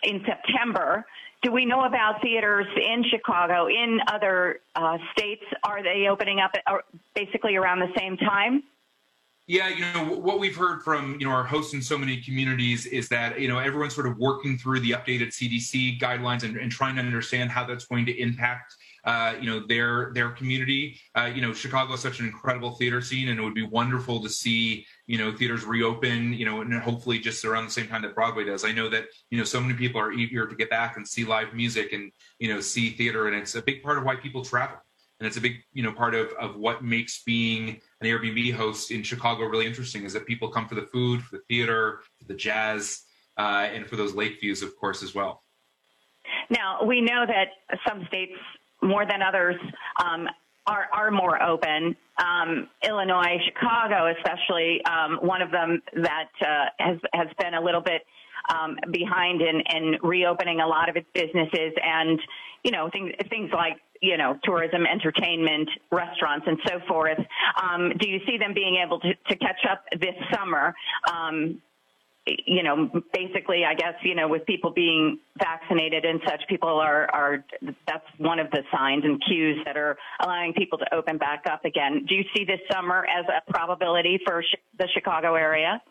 in 0.04 0.24
September. 0.26 1.06
Do 1.42 1.52
we 1.52 1.66
know 1.66 1.86
about 1.86 2.22
theaters 2.22 2.68
in 2.76 3.04
Chicago, 3.10 3.68
in 3.68 4.00
other 4.08 4.60
uh, 4.76 4.98
states? 5.18 5.44
Are 5.64 5.82
they 5.82 6.08
opening 6.10 6.40
up 6.40 6.52
at, 6.54 6.74
basically 7.16 7.56
around 7.56 7.80
the 7.80 7.94
same 7.98 8.18
time? 8.18 8.64
Yeah, 9.48 9.70
you 9.70 9.82
know 9.94 10.16
what 10.16 10.40
we've 10.40 10.56
heard 10.56 10.84
from 10.84 11.18
you 11.20 11.26
know 11.26 11.32
our 11.32 11.44
hosts 11.44 11.74
in 11.74 11.82
so 11.82 11.98
many 11.98 12.22
communities 12.22 12.86
is 12.86 13.10
that 13.10 13.40
you 13.40 13.48
know 13.48 13.58
everyone's 13.58 13.96
sort 13.96 14.06
of 14.06 14.16
working 14.20 14.60
through 14.60 14.82
the 14.82 14.92
updated 14.92 15.30
CDC 15.30 16.00
guidelines 16.00 16.44
and, 16.44 16.56
and 16.56 16.72
trying 16.72 16.96
to 16.98 17.02
understand 17.02 17.50
how 17.50 17.66
that's 17.66 17.86
going 17.86 18.06
to 18.06 18.22
impact 18.22 18.76
uh, 19.06 19.36
you 19.40 19.50
know 19.50 19.66
their 19.68 20.12
their 20.14 20.32
community. 20.32 21.00
Uh, 21.16 21.32
you 21.34 21.42
know, 21.42 21.54
Chicago 21.54 21.94
is 21.94 22.00
such 22.00 22.20
an 22.20 22.26
incredible 22.26 22.72
theater 22.72 23.02
scene, 23.02 23.30
and 23.30 23.40
it 23.40 23.44
would 23.44 23.54
be 23.54 23.66
wonderful 23.66 24.22
to 24.22 24.30
see 24.30 24.86
you 25.08 25.18
know 25.18 25.32
theaters 25.32 25.66
reopen. 25.66 26.34
You 26.34 26.46
know, 26.46 26.62
and 26.62 26.74
hopefully 26.74 27.20
just 27.20 27.46
around 27.46 27.66
the 27.66 27.72
same 27.72 27.88
time 27.88 28.02
that 28.04 28.16
Broadway 28.16 28.46
does. 28.46 28.66
I 28.66 28.72
know 28.72 28.90
that 28.90 29.06
you 29.30 29.38
know 29.38 29.44
so 29.44 29.60
many 29.62 29.74
people 29.74 30.00
are 30.02 30.12
eager 30.12 30.48
to 30.48 30.56
get 30.56 30.70
back 30.70 30.98
and 30.98 31.08
see 31.08 31.26
live 31.26 31.54
music 31.54 31.94
and 31.94 32.12
you 32.40 32.54
know 32.54 32.60
see 32.60 32.92
theater, 32.92 33.28
and 33.28 33.36
it's 33.36 33.56
a 33.56 33.62
big 33.62 33.84
part 33.84 33.98
of 33.98 34.04
why 34.04 34.16
people 34.16 34.44
travel 34.44 34.78
and 35.20 35.28
it's 35.28 35.38
a 35.38 35.42
big 35.42 35.58
you 35.74 35.84
know 35.84 35.92
part 35.92 36.16
of 36.16 36.30
of 36.40 36.56
what 36.56 36.84
makes 36.84 37.24
being 37.24 37.80
an 38.02 38.08
Airbnb 38.08 38.54
host 38.54 38.92
in 38.92 39.04
Chicago 39.04 39.46
really 39.46 39.66
interesting 39.66 40.04
is 40.04 40.14
that 40.14 40.26
people 40.26 40.50
come 40.50 40.68
for 40.68 40.76
the 40.76 40.88
food, 40.94 41.22
for 41.22 41.38
the 41.38 41.44
theater, 41.48 42.02
for 42.18 42.26
the 42.26 42.34
jazz, 42.34 43.02
uh, 43.38 43.68
and 43.74 43.86
for 43.86 43.96
those 43.96 44.16
lake 44.16 44.40
views, 44.40 44.62
of 44.62 44.76
course, 44.78 45.04
as 45.04 45.14
well. 45.14 45.44
Now 46.50 46.84
we 46.84 47.02
know 47.02 47.26
that 47.28 47.50
some 47.88 48.06
states 48.08 48.34
more 48.82 49.06
than 49.06 49.22
others 49.22 49.56
um, 50.04 50.28
are 50.68 50.88
are 50.94 51.12
more 51.12 51.42
open. 51.42 51.96
Um, 52.18 52.68
Illinois, 52.84 53.38
Chicago, 53.46 54.14
especially 54.18 54.84
um, 54.86 55.18
one 55.22 55.42
of 55.42 55.52
them 55.52 55.82
that 55.96 56.30
uh, 56.42 56.66
has 56.80 56.98
has 57.14 57.28
been 57.40 57.54
a 57.54 57.62
little 57.62 57.82
bit 57.82 58.04
um, 58.54 58.78
behind 58.92 59.42
in, 59.42 59.62
in 59.76 59.98
reopening 60.02 60.60
a 60.60 60.68
lot 60.68 60.90
of 60.90 60.96
its 60.96 61.08
businesses 61.14 61.74
and 61.84 62.20
you 62.64 62.72
know 62.72 62.90
things 62.92 63.14
things 63.30 63.50
like 63.54 63.78
you 64.02 64.18
know 64.18 64.38
tourism, 64.44 64.86
entertainment, 64.86 65.70
restaurants, 65.92 66.46
and 66.48 66.58
so 66.68 66.80
forth. 66.88 67.20
Um, 67.62 67.94
do 68.00 68.10
you 68.10 68.20
see 68.28 68.38
them 68.38 68.54
being 68.54 68.82
able 68.86 69.00
to, 69.00 69.14
to 69.14 69.36
catch 69.36 69.66
up 69.70 69.86
this 70.00 70.16
summer? 70.34 70.74
Um, 71.12 71.62
you 72.46 72.64
know, 72.64 72.90
basically, 73.14 73.66
I 73.66 73.74
guess, 73.74 73.94
you 74.04 74.16
know, 74.16 74.28
with 74.28 74.46
people 74.46 74.72
being 74.72 75.20
vaccinated 75.38 76.06
and 76.06 76.20
such, 76.26 76.42
people 76.48 76.70
are, 76.70 77.10
are, 77.14 77.46
that's 77.88 78.06
one 78.18 78.40
of 78.40 78.50
the 78.52 78.64
signs 78.74 79.04
and 79.06 79.22
cues 79.28 79.58
that 79.66 79.78
are 79.78 79.98
allowing 80.22 80.54
people 80.54 80.78
to 80.80 80.94
open 80.94 81.18
back 81.18 81.44
up 81.50 81.66
again. 81.66 82.06
Do 82.08 82.16
you 82.16 82.24
see 82.36 82.44
this 82.44 82.60
summer 82.72 83.06
as 83.06 83.26
a 83.28 83.52
probability 83.52 84.20
for 84.26 84.44
sh- 84.44 84.56
the 84.78 84.88
Chicago 84.94 85.36
area? 85.36 85.82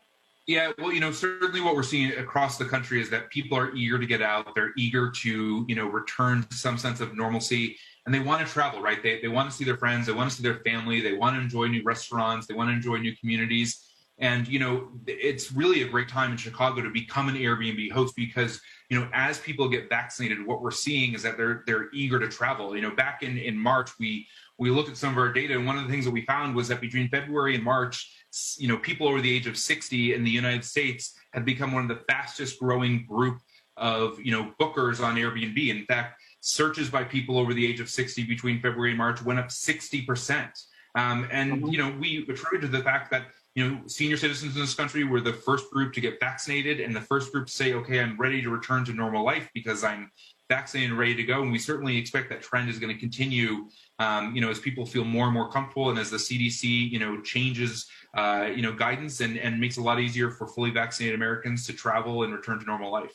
Yeah, 0.47 0.73
well, 0.79 0.93
you 0.93 1.01
know, 1.01 1.13
certainly 1.13 1.61
what 1.61 1.75
we're 1.75 1.83
seeing 1.83 2.13
across 2.13 2.57
the 2.57 2.65
country 2.65 3.03
is 3.03 3.11
that 3.11 3.29
people 3.29 3.59
are 3.59 3.75
eager 3.75 3.99
to 3.99 4.07
get 4.07 4.23
out. 4.23 4.55
They're 4.55 4.73
eager 4.79 5.11
to, 5.11 5.67
you 5.69 5.75
know, 5.75 5.87
return 5.87 6.43
to 6.45 6.57
some 6.57 6.79
sense 6.79 7.01
of 7.01 7.15
normalcy 7.15 7.77
and 8.09 8.15
they 8.15 8.21
want 8.21 8.45
to 8.45 8.51
travel, 8.51 8.81
right? 8.81 9.03
They, 9.03 9.21
they 9.21 9.29
want 9.29 9.51
to 9.51 9.55
see 9.55 9.65
their 9.65 9.77
friends. 9.77 10.07
They 10.07 10.15
want 10.15 10.31
to 10.31 10.35
see 10.37 10.43
their 10.43 10.61
family. 10.65 11.03
They 11.03 11.13
want 11.13 11.37
to 11.37 11.43
enjoy 11.43 11.67
new 11.67 11.83
restaurants. 11.83 12.47
They 12.47 12.55
want 12.55 12.71
to 12.71 12.73
enjoy 12.73 12.97
new 12.97 13.15
communities. 13.15 13.88
And, 14.21 14.49
you 14.49 14.59
know, 14.59 14.89
it's 15.07 15.53
really 15.53 15.83
a 15.83 15.89
great 15.89 16.09
time 16.09 16.33
in 16.33 16.37
Chicago 16.37 16.83
to 16.83 16.91
become 16.91 17.29
an 17.29 17.37
Airbnb 17.37 17.93
host 17.93 18.17
because, 18.17 18.61
you 18.91 18.99
know, 18.99 19.09
as 19.13 19.39
people 19.39 19.69
get 19.69 19.89
vaccinated, 19.89 20.45
what 20.45 20.61
we're 20.61 20.73
seeing 20.73 21.15
is 21.15 21.23
that 21.23 21.37
they're, 21.37 21.63
they're 21.67 21.89
eager 21.93 22.19
to 22.19 22.29
travel. 22.29 22.75
You 22.75 22.83
know, 22.83 22.91
back 22.91 23.23
in, 23.23 23.39
in 23.39 23.57
March, 23.57 23.91
we, 24.01 24.27
we 24.59 24.71
looked 24.71 24.89
at 24.89 24.97
some 24.97 25.13
of 25.13 25.19
our 25.19 25.33
data 25.33 25.55
and 25.55 25.67
one 25.67 25.79
of 25.79 25.85
the 25.85 25.91
things 25.91 26.05
that 26.05 26.11
we 26.11 26.23
found 26.23 26.57
was 26.57 26.67
that 26.69 26.81
between 26.81 27.09
February 27.09 27.55
and 27.55 27.63
March, 27.63 28.13
you 28.59 28.67
know, 28.67 28.77
people 28.77 29.07
over 29.07 29.21
the 29.21 29.35
age 29.35 29.47
of 29.47 29.57
60 29.57 30.15
in 30.15 30.25
the 30.25 30.31
United 30.31 30.65
States 30.65 31.15
had 31.33 31.45
become 31.45 31.73
one 31.73 31.83
of 31.83 31.89
the 31.89 32.05
fastest 32.09 32.59
growing 32.59 33.07
group 33.07 33.39
of, 33.77 34.21
you 34.21 34.33
know, 34.33 34.53
bookers 34.61 35.03
on 35.03 35.15
Airbnb. 35.15 35.69
In 35.69 35.85
fact, 35.85 36.21
searches 36.41 36.91
by 36.91 37.05
people 37.05 37.39
over 37.39 37.55
the 37.55 37.65
age 37.65 37.81
of 37.81 37.89
60 37.89 38.25
between 38.25 38.61
February 38.61 38.91
and 38.91 38.99
March 38.99 39.23
went 39.23 39.39
up 39.39 39.49
60%. 39.49 40.51
Um, 40.95 41.29
and, 41.31 41.53
mm-hmm. 41.53 41.69
you 41.69 41.79
know, 41.79 41.95
we 41.99 42.27
attribute 42.29 42.63
to 42.63 42.69
the 42.69 42.83
fact 42.83 43.11
that, 43.13 43.27
you 43.59 43.69
know, 43.69 43.81
senior 43.89 44.17
citizens 44.17 44.55
in 44.55 44.61
this 44.61 44.75
country 44.75 45.03
were 45.03 45.21
the 45.21 45.33
first 45.33 45.69
group 45.73 45.93
to 45.95 46.01
get 46.01 46.21
vaccinated 46.21 46.79
and 46.79 46.95
the 46.95 47.01
first 47.01 47.33
group 47.33 47.49
to 47.49 47.53
say, 47.53 47.73
okay, 47.73 47.99
I'm 47.99 48.17
ready 48.17 48.41
to 48.41 48.51
return 48.51 48.85
to 48.85 48.93
normal 48.93 49.25
life 49.25 49.51
because 49.53 49.83
I'm 49.83 50.13
vaccinated 50.49 50.91
and 50.91 50.99
ready 50.99 51.17
to 51.17 51.25
go. 51.25 51.43
And 51.43 51.51
we 51.51 51.59
certainly 51.59 51.97
expect 51.97 52.29
that 52.31 52.41
trend 52.41 52.71
is 52.71 52.79
going 52.79 52.95
to 52.95 53.01
continue, 53.01 53.69
um, 53.99 54.33
you 54.33 54.41
know, 54.41 54.49
as 54.49 54.61
people 54.61 54.87
feel 54.87 55.03
more 55.03 55.25
and 55.25 55.35
more 55.35 55.51
comfortable 55.51 55.91
and 55.91 55.99
as 55.99 56.09
the 56.09 56.19
CDC, 56.19 56.89
you 56.89 57.01
know, 57.01 57.21
changes 57.23 57.89
uh, 58.17 58.49
you 58.55 58.63
know, 58.63 58.73
guidance 58.73 59.21
and, 59.21 59.37
and 59.37 59.61
makes 59.61 59.77
it 59.77 59.81
a 59.81 59.83
lot 59.83 59.99
easier 59.99 60.31
for 60.31 60.47
fully 60.47 60.71
vaccinated 60.71 61.17
Americans 61.17 61.67
to 61.67 61.73
travel 61.73 62.23
and 62.23 62.33
return 62.33 62.61
to 62.61 62.65
normal 62.65 62.93
life. 62.93 63.13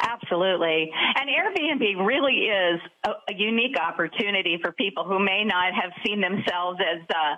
Absolutely. 0.00 0.90
And 1.16 1.28
Airbnb 1.30 2.04
really 2.04 2.48
is 2.48 2.80
a, 3.06 3.10
a, 3.28 3.34
unique 3.34 3.76
opportunity 3.78 4.58
for 4.60 4.72
people 4.72 5.04
who 5.04 5.18
may 5.18 5.44
not 5.44 5.72
have 5.72 5.92
seen 6.04 6.20
themselves 6.20 6.78
as 6.80 7.00
uh, 7.08 7.36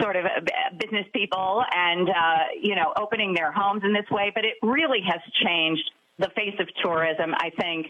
sort 0.00 0.16
of 0.16 0.24
business 0.78 1.06
people 1.12 1.64
and, 1.74 2.08
uh, 2.08 2.12
you 2.60 2.74
know, 2.74 2.92
opening 2.96 3.34
their 3.34 3.52
homes 3.52 3.82
in 3.84 3.92
this 3.92 4.08
way, 4.10 4.30
but 4.34 4.44
it 4.44 4.54
really 4.62 5.00
has 5.06 5.20
changed 5.44 5.90
the 6.18 6.28
face 6.36 6.54
of 6.60 6.68
tourism, 6.82 7.34
I 7.34 7.50
think, 7.58 7.86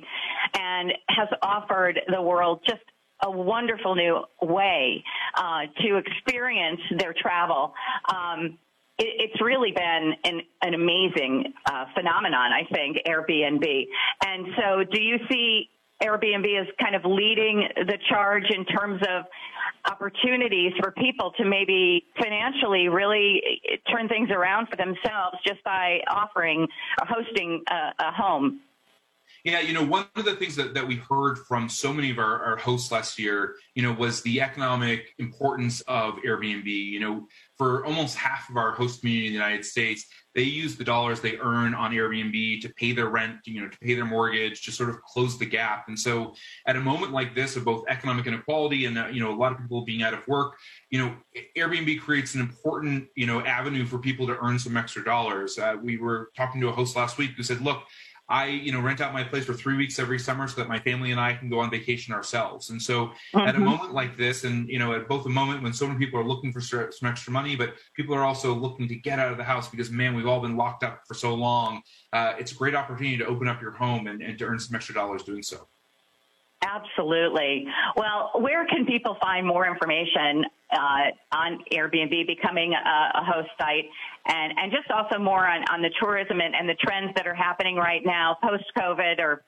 and 0.54 0.92
has 1.08 1.28
offered 1.42 2.00
the 2.08 2.22
world 2.22 2.60
just 2.66 2.82
a 3.22 3.30
wonderful 3.30 3.94
new 3.94 4.24
way 4.40 5.04
uh, 5.36 5.62
to 5.82 5.96
experience 5.96 6.80
their 6.98 7.12
travel. 7.12 7.74
Um, 8.08 8.58
it, 8.98 9.30
it's 9.32 9.42
really 9.42 9.72
been 9.72 10.12
an, 10.24 10.40
an 10.62 10.74
amazing 10.74 11.52
uh, 11.66 11.86
phenomenon, 11.94 12.50
I 12.52 12.64
think, 12.72 12.98
Airbnb. 13.06 13.86
And 14.24 14.46
so, 14.56 14.84
do 14.90 15.02
you 15.02 15.18
see 15.30 15.68
Airbnb 16.02 16.60
is 16.60 16.68
kind 16.80 16.94
of 16.94 17.04
leading 17.04 17.68
the 17.76 17.98
charge 18.08 18.44
in 18.50 18.64
terms 18.64 19.02
of 19.08 19.24
opportunities 19.90 20.72
for 20.80 20.92
people 20.92 21.32
to 21.38 21.44
maybe 21.44 22.06
financially 22.20 22.88
really 22.88 23.42
turn 23.90 24.08
things 24.08 24.30
around 24.30 24.68
for 24.68 24.76
themselves 24.76 25.36
just 25.46 25.62
by 25.64 26.00
offering 26.10 26.66
or 27.00 27.06
hosting 27.06 27.62
a, 27.70 27.92
a 27.98 28.12
home? 28.12 28.60
Yeah, 29.44 29.60
you 29.60 29.72
know, 29.72 29.84
one 29.84 30.06
of 30.16 30.24
the 30.26 30.36
things 30.36 30.54
that, 30.56 30.74
that 30.74 30.86
we 30.86 30.96
heard 30.96 31.38
from 31.38 31.68
so 31.68 31.92
many 31.92 32.10
of 32.10 32.18
our, 32.18 32.42
our 32.44 32.56
hosts 32.56 32.92
last 32.92 33.18
year, 33.18 33.54
you 33.74 33.82
know, 33.82 33.92
was 33.92 34.20
the 34.22 34.40
economic 34.42 35.14
importance 35.18 35.80
of 35.82 36.16
Airbnb. 36.26 36.66
You 36.66 37.00
know, 37.00 37.28
for 37.60 37.84
almost 37.84 38.16
half 38.16 38.48
of 38.48 38.56
our 38.56 38.70
host 38.70 39.00
community 39.00 39.26
in 39.26 39.32
the 39.34 39.38
United 39.38 39.66
States, 39.66 40.06
they 40.34 40.40
use 40.40 40.76
the 40.76 40.84
dollars 40.84 41.20
they 41.20 41.36
earn 41.36 41.74
on 41.74 41.90
Airbnb 41.90 42.62
to 42.62 42.70
pay 42.70 42.92
their 42.92 43.10
rent, 43.10 43.36
you 43.44 43.60
know, 43.60 43.68
to 43.68 43.78
pay 43.80 43.92
their 43.92 44.06
mortgage, 44.06 44.64
to 44.64 44.72
sort 44.72 44.88
of 44.88 45.02
close 45.02 45.38
the 45.38 45.44
gap. 45.44 45.84
And 45.88 45.98
so, 45.98 46.32
at 46.66 46.76
a 46.76 46.80
moment 46.80 47.12
like 47.12 47.34
this 47.34 47.56
of 47.56 47.66
both 47.66 47.84
economic 47.86 48.26
inequality 48.26 48.86
and 48.86 48.96
uh, 48.96 49.08
you 49.08 49.20
know 49.20 49.30
a 49.30 49.36
lot 49.36 49.52
of 49.52 49.58
people 49.58 49.84
being 49.84 50.02
out 50.02 50.14
of 50.14 50.26
work, 50.26 50.56
you 50.88 51.00
know, 51.00 51.14
Airbnb 51.54 52.00
creates 52.00 52.34
an 52.34 52.40
important 52.40 53.08
you 53.14 53.26
know 53.26 53.42
avenue 53.42 53.84
for 53.84 53.98
people 53.98 54.26
to 54.28 54.38
earn 54.40 54.58
some 54.58 54.78
extra 54.78 55.04
dollars. 55.04 55.58
Uh, 55.58 55.76
we 55.82 55.98
were 55.98 56.30
talking 56.34 56.62
to 56.62 56.68
a 56.68 56.72
host 56.72 56.96
last 56.96 57.18
week 57.18 57.32
who 57.36 57.42
said, 57.42 57.60
"Look." 57.60 57.82
I, 58.30 58.46
you 58.46 58.70
know, 58.70 58.80
rent 58.80 59.00
out 59.00 59.12
my 59.12 59.24
place 59.24 59.44
for 59.44 59.54
three 59.54 59.76
weeks 59.76 59.98
every 59.98 60.18
summer 60.18 60.46
so 60.46 60.60
that 60.60 60.68
my 60.68 60.78
family 60.78 61.10
and 61.10 61.20
I 61.20 61.34
can 61.34 61.50
go 61.50 61.58
on 61.58 61.70
vacation 61.70 62.14
ourselves. 62.14 62.70
And 62.70 62.80
so, 62.80 63.06
mm-hmm. 63.06 63.38
at 63.40 63.48
a 63.48 63.58
mm-hmm. 63.58 63.64
moment 63.64 63.92
like 63.92 64.16
this, 64.16 64.44
and 64.44 64.68
you 64.68 64.78
know, 64.78 64.94
at 64.94 65.08
both 65.08 65.26
a 65.26 65.28
moment 65.28 65.62
when 65.62 65.72
so 65.72 65.86
many 65.86 65.98
people 65.98 66.18
are 66.20 66.24
looking 66.24 66.52
for 66.52 66.60
some 66.60 67.08
extra 67.08 67.32
money, 67.32 67.56
but 67.56 67.74
people 67.94 68.14
are 68.14 68.24
also 68.24 68.54
looking 68.54 68.86
to 68.88 68.94
get 68.94 69.18
out 69.18 69.32
of 69.32 69.36
the 69.36 69.44
house 69.44 69.68
because, 69.68 69.90
man, 69.90 70.14
we've 70.14 70.28
all 70.28 70.40
been 70.40 70.56
locked 70.56 70.84
up 70.84 71.02
for 71.08 71.14
so 71.14 71.34
long. 71.34 71.82
Uh, 72.12 72.34
it's 72.38 72.52
a 72.52 72.54
great 72.54 72.76
opportunity 72.76 73.18
to 73.18 73.26
open 73.26 73.48
up 73.48 73.60
your 73.60 73.72
home 73.72 74.06
and, 74.06 74.22
and 74.22 74.38
to 74.38 74.44
earn 74.44 74.60
some 74.60 74.76
extra 74.76 74.94
dollars 74.94 75.24
doing 75.24 75.42
so. 75.42 75.66
Absolutely. 76.62 77.66
Well, 77.96 78.32
where 78.36 78.66
can 78.66 78.86
people 78.86 79.16
find 79.20 79.46
more 79.46 79.66
information 79.66 80.44
uh, 80.72 81.36
on 81.36 81.58
Airbnb 81.72 82.26
becoming 82.26 82.74
a, 82.74 83.18
a, 83.18 83.24
host 83.24 83.48
site 83.58 83.86
and, 84.26 84.52
and 84.56 84.72
just 84.72 84.90
also 84.90 85.18
more 85.18 85.46
on, 85.46 85.64
on 85.70 85.82
the 85.82 85.90
tourism 86.00 86.40
and, 86.40 86.54
and 86.54 86.68
the 86.68 86.74
trends 86.74 87.12
that 87.16 87.26
are 87.26 87.34
happening 87.34 87.76
right 87.76 88.02
now 88.04 88.36
post 88.42 88.64
COVID 88.78 89.18
or 89.18 89.42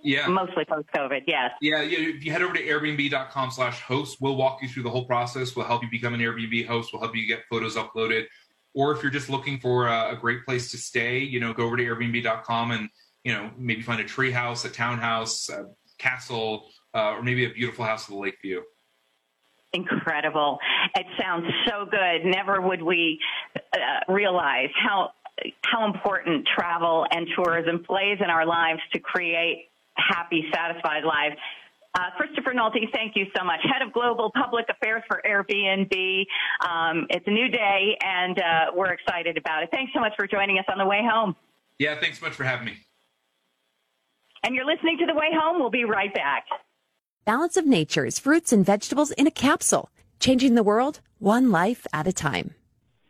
yeah. 0.00 0.28
Mostly 0.28 0.64
post 0.64 0.86
COVID, 0.94 1.22
yes. 1.26 1.50
Yeah, 1.60 1.82
yeah. 1.82 1.98
If 1.98 2.24
you 2.24 2.30
head 2.30 2.42
over 2.42 2.54
to 2.54 2.62
airbnb.com 2.62 3.50
slash 3.50 3.80
host, 3.80 4.18
we'll 4.20 4.36
walk 4.36 4.62
you 4.62 4.68
through 4.68 4.84
the 4.84 4.90
whole 4.90 5.04
process. 5.04 5.56
We'll 5.56 5.66
help 5.66 5.82
you 5.82 5.90
become 5.90 6.14
an 6.14 6.20
Airbnb 6.20 6.66
host. 6.66 6.92
We'll 6.92 7.02
help 7.02 7.16
you 7.16 7.26
get 7.26 7.40
photos 7.50 7.74
uploaded. 7.74 8.26
Or 8.74 8.92
if 8.92 9.02
you're 9.02 9.10
just 9.10 9.28
looking 9.28 9.58
for 9.58 9.88
a, 9.88 10.12
a 10.12 10.16
great 10.16 10.44
place 10.44 10.70
to 10.70 10.78
stay, 10.78 11.18
you 11.18 11.40
know, 11.40 11.52
go 11.52 11.64
over 11.64 11.76
to 11.76 11.82
airbnb.com 11.82 12.70
and, 12.70 12.88
you 13.24 13.32
know, 13.32 13.50
maybe 13.58 13.82
find 13.82 14.00
a 14.00 14.04
tree 14.04 14.30
house, 14.30 14.64
a 14.64 14.68
townhouse, 14.68 15.48
a 15.48 15.66
castle, 15.98 16.68
uh, 16.94 17.14
or 17.14 17.22
maybe 17.22 17.44
a 17.44 17.50
beautiful 17.50 17.84
house 17.84 18.08
with 18.08 18.16
a 18.16 18.20
lake 18.20 18.38
view. 18.40 18.62
Incredible. 19.72 20.58
It 20.96 21.06
sounds 21.20 21.44
so 21.66 21.84
good. 21.84 22.24
Never 22.24 22.60
would 22.60 22.82
we 22.82 23.18
uh, 23.56 24.12
realize 24.12 24.70
how 24.82 25.10
how 25.64 25.86
important 25.86 26.48
travel 26.56 27.06
and 27.10 27.28
tourism 27.36 27.84
plays 27.84 28.18
in 28.20 28.30
our 28.30 28.44
lives 28.44 28.80
to 28.92 28.98
create 28.98 29.68
happy, 29.94 30.44
satisfied 30.52 31.04
lives. 31.04 31.36
Uh, 31.94 32.10
Christopher 32.16 32.52
Nolte, 32.52 32.90
thank 32.92 33.16
you 33.16 33.26
so 33.36 33.44
much. 33.44 33.60
Head 33.62 33.86
of 33.86 33.92
Global 33.92 34.30
Public 34.34 34.66
Affairs 34.68 35.02
for 35.08 35.20
Airbnb. 35.26 36.24
Um, 36.68 37.06
it's 37.10 37.26
a 37.26 37.30
new 37.30 37.48
day, 37.48 37.96
and 38.04 38.38
uh, 38.38 38.64
we're 38.74 38.92
excited 38.92 39.36
about 39.36 39.62
it. 39.62 39.70
Thanks 39.72 39.92
so 39.94 40.00
much 40.00 40.12
for 40.16 40.26
joining 40.26 40.58
us 40.58 40.64
on 40.70 40.78
the 40.78 40.86
way 40.86 41.00
home. 41.02 41.34
Yeah, 41.78 41.98
thanks 41.98 42.20
so 42.20 42.26
much 42.26 42.34
for 42.34 42.44
having 42.44 42.66
me. 42.66 42.76
And 44.44 44.54
you're 44.54 44.66
listening 44.66 44.98
to 44.98 45.06
The 45.06 45.14
Way 45.14 45.30
Home. 45.32 45.58
We'll 45.60 45.70
be 45.70 45.84
right 45.84 46.12
back. 46.14 46.44
Balance 47.28 47.58
of 47.58 47.66
Nature's 47.66 48.18
fruits 48.18 48.54
and 48.54 48.64
vegetables 48.64 49.10
in 49.10 49.26
a 49.26 49.30
capsule, 49.30 49.90
changing 50.18 50.54
the 50.54 50.62
world 50.62 51.00
one 51.18 51.50
life 51.50 51.86
at 51.92 52.06
a 52.06 52.10
time. 52.10 52.54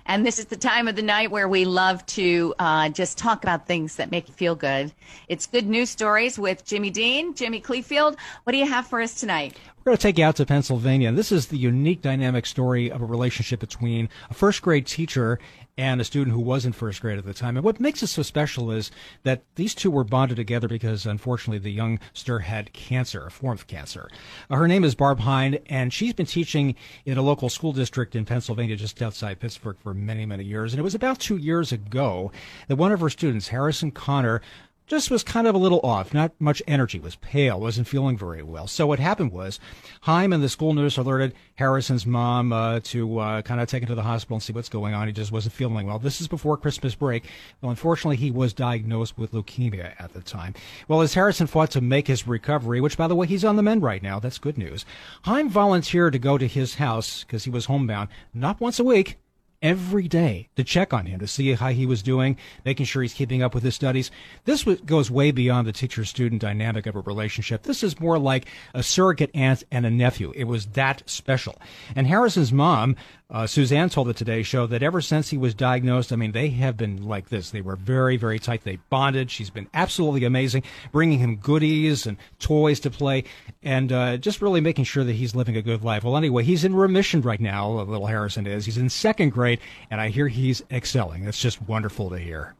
And 0.06 0.26
this 0.26 0.40
is 0.40 0.46
the 0.46 0.58
time 0.58 0.88
of 0.88 0.96
the 0.96 1.02
night 1.02 1.32
where 1.32 1.48
we 1.48 1.66
love 1.66 2.06
to 2.08 2.54
uh, 2.60 2.90
just 2.90 3.18
talk 3.18 3.44
about 3.44 3.68
things 3.68 3.96
that 3.96 4.12
make 4.12 4.28
you 4.28 4.34
feel 4.34 4.56
good. 4.56 4.92
It's 5.28 5.46
good 5.46 5.68
news 5.68 5.90
stories 5.90 6.38
with 6.38 6.66
Jimmy 6.66 6.90
Dean, 6.90 7.34
Jimmy 7.34 7.62
Cleefield. 7.62 8.18
What 8.44 8.52
do 8.52 8.58
you 8.58 8.68
have 8.68 8.88
for 8.88 9.02
us 9.02 9.20
tonight? 9.20 9.58
We're 9.84 9.92
going 9.92 9.98
to 9.98 10.02
take 10.02 10.18
you 10.18 10.26
out 10.26 10.38
to 10.38 10.46
Pennsylvania. 10.46 11.12
This 11.12 11.32
is 11.32 11.48
the 11.48 11.58
unique 11.58 12.02
dynamic 12.02 12.46
story 12.46 12.90
of 12.90 13.02
a 13.02 13.06
relationship 13.06 13.60
between 13.60 14.08
a 14.30 14.34
first 14.34 14.62
grade 14.62 14.88
teacher 14.88 15.40
and 15.78 16.00
a 16.00 16.04
student 16.04 16.36
who 16.36 16.42
was 16.42 16.66
in 16.66 16.72
first 16.72 17.02
grade 17.02 17.18
at 17.18 17.26
the 17.26 17.34
time. 17.34 17.58
And 17.58 17.64
what 17.64 17.80
makes 17.80 18.04
it 18.04 18.08
so 18.08 18.22
special 18.22 18.72
is 18.72 18.92
that 19.24 19.44
these 19.56 19.74
two 19.74 19.90
were 19.90 20.04
bonded 20.04 20.38
together 20.38 20.68
because 20.68 21.06
unfortunately 21.06 21.58
the 21.58 21.72
youngster 21.72 22.40
had 22.40 22.74
cancer, 22.74 23.26
a 23.26 23.32
form 23.32 23.54
of 23.54 23.66
cancer. 23.66 24.10
Uh, 24.50 24.58
her 24.58 24.68
name 24.68 24.84
is 24.84 24.94
Barb 24.94 25.22
Hind, 25.22 25.60
and 25.66 25.92
she's 25.92 26.14
been 26.14 26.28
teaching 26.28 26.76
in 27.06 27.18
a 27.18 27.24
local 27.24 27.50
school 27.50 27.74
district 27.74 28.16
in 28.16 28.26
Pennsylvania 28.26 28.76
just 28.76 29.02
outside 29.02 29.40
Pittsburgh 29.40 29.78
for 29.80 29.94
many, 29.94 30.26
many 30.26 30.44
years. 30.44 30.74
And 30.74 30.80
it 30.80 30.84
was 30.84 30.96
about 30.96 31.20
two 31.20 31.38
years 31.38 31.72
ago 31.72 32.32
that 32.68 32.76
one 32.76 32.92
of 32.92 33.00
her 33.00 33.10
students, 33.10 33.48
Harrison 33.48 33.90
Connor, 33.90 34.42
just 34.88 35.10
was 35.10 35.24
kind 35.24 35.48
of 35.48 35.56
a 35.56 35.58
little 35.58 35.80
off, 35.84 36.14
not 36.14 36.32
much 36.40 36.62
energy, 36.68 37.00
was 37.00 37.16
pale, 37.18 37.60
wasn't 37.60 37.88
feeling 37.88 38.18
very 38.18 38.44
well. 38.44 38.68
So 38.68 38.86
what 38.86 39.00
happened 39.00 39.32
was 39.32 39.60
Heim 40.02 40.34
and 40.34 40.44
the 40.44 40.50
school 40.50 40.74
nurse 40.74 40.98
alerted 40.98 41.34
Harrison's 41.56 42.06
mom 42.06 42.52
uh, 42.52 42.82
to 42.86 43.20
uh, 43.20 43.42
kind 43.42 43.62
of 43.62 43.68
take 43.68 43.84
him 43.84 43.88
to 43.88 43.96
the 43.96 44.04
hospital 44.04 44.36
and 44.36 44.44
see 44.44 44.54
what's 44.54 44.70
going 44.70 44.94
on. 44.94 45.08
He 45.08 45.14
just 45.14 45.32
wasn't 45.32 45.54
feeling 45.54 45.88
well. 45.88 46.00
This 46.00 46.22
is 46.22 46.28
before 46.28 46.58
Christmas 46.58 46.96
break. 46.96 47.24
Well, 47.62 47.70
unfortunately, 47.70 48.18
he 48.18 48.32
was 48.32 48.54
diagnosed 48.54 49.18
with 49.18 49.32
leukemia 49.32 49.94
at 50.00 50.14
the 50.14 50.22
time. 50.22 50.54
Well, 50.88 51.02
as 51.02 51.14
Harrison 51.14 51.48
fought 51.48 51.72
to 51.72 51.82
make 51.82 52.08
his 52.08 52.28
recovery, 52.28 52.82
which, 52.82 52.98
by 52.98 53.08
the 53.08 53.16
way, 53.16 53.28
he's 53.28 53.46
on 53.46 53.56
the 53.56 53.64
mend 53.64 53.84
right 53.84 54.04
now, 54.04 54.20
that's 54.20 54.38
good 54.38 54.58
news, 54.58 54.86
Heim 55.24 55.50
volunteered 55.50 56.14
to 56.14 56.20
go 56.20 56.38
to 56.38 56.48
his 56.48 56.76
house 56.76 57.24
because 57.24 57.46
he 57.46 57.50
was 57.50 57.66
homebound, 57.66 58.10
not 58.34 58.60
once 58.60 58.80
a 58.80 58.84
week, 58.84 59.18
every 59.64 60.08
day 60.08 60.50
to 60.58 60.64
check 60.64 60.94
on 60.94 61.08
him 61.08 61.20
to 61.20 61.28
see 61.28 61.54
how 61.54 61.70
he 61.70 61.86
was 61.86 62.04
doing, 62.04 62.38
making 62.66 62.86
sure 62.86 63.02
he's 63.02 63.14
keeping 63.14 63.42
up 63.42 63.56
with 63.56 63.64
his 63.64 63.74
studies. 63.74 64.12
This 64.44 64.64
goes 64.64 65.10
way 65.10 65.32
beyond 65.32 65.66
the 65.66 65.72
teacher 65.72 66.06
student 66.06 66.42
dynamic 66.42 66.86
of 66.86 66.96
a 66.96 67.00
relationship. 67.00 67.64
This 67.64 67.82
is 67.82 68.00
more 68.00 68.20
like 68.20 68.48
a 68.74 68.84
surrogate 68.84 69.32
aunt 69.34 69.64
and 69.72 69.86
a 69.86 69.90
nephew. 69.90 70.34
It 70.36 70.44
was 70.44 70.68
that 70.68 71.02
special. 71.10 71.56
And 71.96 72.06
Harrison's 72.06 72.52
mom 72.52 72.98
uh, 73.34 73.48
Suzanne 73.48 73.90
told 73.90 74.08
the 74.08 74.14
Today 74.14 74.44
Show 74.44 74.68
that 74.68 74.84
ever 74.84 75.02
since 75.02 75.30
he 75.30 75.40
was 75.40 75.56
diagnosed, 75.56 76.14
I 76.14 76.18
mean, 76.18 76.34
they 76.34 76.50
have 76.50 76.78
been 76.78 77.04
like 77.04 77.30
this. 77.30 77.50
They 77.50 77.62
were 77.62 77.76
very, 77.76 78.16
very 78.16 78.38
tight. 78.38 78.64
They 78.64 78.78
bonded. 78.92 79.32
She's 79.32 79.50
been 79.50 79.68
absolutely 79.74 80.24
amazing, 80.24 80.62
bringing 80.92 81.18
him 81.18 81.38
goodies 81.38 82.06
and 82.06 82.18
toys 82.38 82.80
to 82.82 82.92
play, 82.92 83.24
and 83.64 83.92
uh, 83.92 84.18
just 84.18 84.40
really 84.40 84.62
making 84.62 84.86
sure 84.86 85.04
that 85.04 85.14
he's 85.14 85.34
living 85.34 85.58
a 85.58 85.64
good 85.64 85.84
life. 85.84 86.04
Well, 86.04 86.16
anyway, 86.16 86.44
he's 86.44 86.64
in 86.64 86.76
remission 86.76 87.22
right 87.22 87.42
now. 87.42 87.72
Little 87.72 88.06
Harrison 88.06 88.46
is. 88.46 88.66
He's 88.66 88.78
in 88.78 88.92
second 88.92 89.32
grade, 89.32 89.53
and 89.90 90.00
I 90.02 90.10
hear 90.10 90.28
he's 90.28 90.64
excelling. 90.72 91.26
That's 91.26 91.40
just 91.40 91.62
wonderful 91.64 92.10
to 92.10 92.18
hear. 92.18 92.56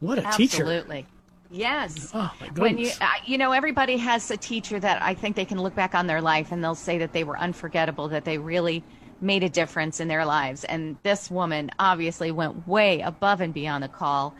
What 0.00 0.18
a 0.18 0.26
Absolutely. 0.26 0.46
teacher! 0.46 0.62
Absolutely. 0.62 1.06
Yes. 1.50 2.10
Oh. 2.12 2.30
When 2.56 2.78
you 2.78 2.90
uh, 3.00 3.06
you 3.24 3.38
know 3.38 3.52
everybody 3.52 3.96
has 3.96 4.30
a 4.30 4.36
teacher 4.36 4.78
that 4.80 5.02
I 5.02 5.14
think 5.14 5.34
they 5.34 5.46
can 5.46 5.60
look 5.60 5.74
back 5.74 5.94
on 5.94 6.06
their 6.06 6.20
life 6.20 6.52
and 6.52 6.62
they'll 6.62 6.74
say 6.74 6.98
that 6.98 7.12
they 7.12 7.24
were 7.24 7.38
unforgettable, 7.38 8.08
that 8.08 8.24
they 8.24 8.38
really 8.38 8.84
made 9.20 9.42
a 9.42 9.48
difference 9.48 10.00
in 10.00 10.08
their 10.08 10.24
lives. 10.24 10.64
And 10.64 10.96
this 11.02 11.30
woman 11.30 11.70
obviously 11.78 12.30
went 12.30 12.68
way 12.68 13.00
above 13.00 13.40
and 13.40 13.52
beyond 13.52 13.82
the 13.82 13.88
call 13.88 14.34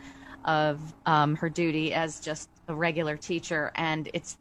of 0.45 0.79
um, 1.05 1.35
her 1.35 1.49
duty 1.49 1.93
as 1.93 2.19
just 2.19 2.49
a 2.67 2.75
regular 2.75 3.17
teacher. 3.17 3.71
And 3.75 4.09
it's 4.13 4.37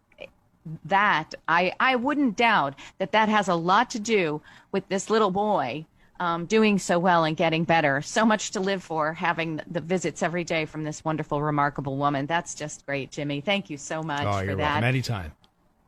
that 0.85 1.35
I, 1.49 1.73
I 1.81 1.97
wouldn't 1.97 2.37
doubt 2.37 2.75
that 2.99 3.13
that 3.13 3.29
has 3.29 3.49
a 3.49 3.55
lot 3.55 3.91
to 3.91 3.99
do 3.99 4.43
with 4.71 4.87
this 4.89 5.11
little 5.11 5.31
boy 5.31 5.87
um, 6.21 6.47
doing 6.47 6.79
so 6.79 6.99
well 6.99 7.25
and 7.25 7.37
getting 7.37 7.65
better. 7.65 8.03
So 8.03 8.25
much 8.25 8.51
to 8.53 8.61
live 8.61 8.83
for, 8.83 9.13
having 9.13 9.61
the 9.71 9.81
visits 9.81 10.23
every 10.23 10.45
day 10.45 10.65
from 10.65 10.85
this 10.85 11.05
wonderful, 11.05 11.43
remarkable 11.43 11.97
woman. 11.97 12.27
That's 12.27 12.55
just 12.55 12.85
great, 12.87 13.11
Jimmy. 13.11 13.41
Thank 13.41 13.71
you 13.71 13.77
so 13.77 14.03
much 14.03 14.27
oh, 14.27 14.39
for 14.39 14.45
you're 14.45 14.57
that. 14.57 14.63
welcome. 14.63 14.85
Anytime. 14.85 15.33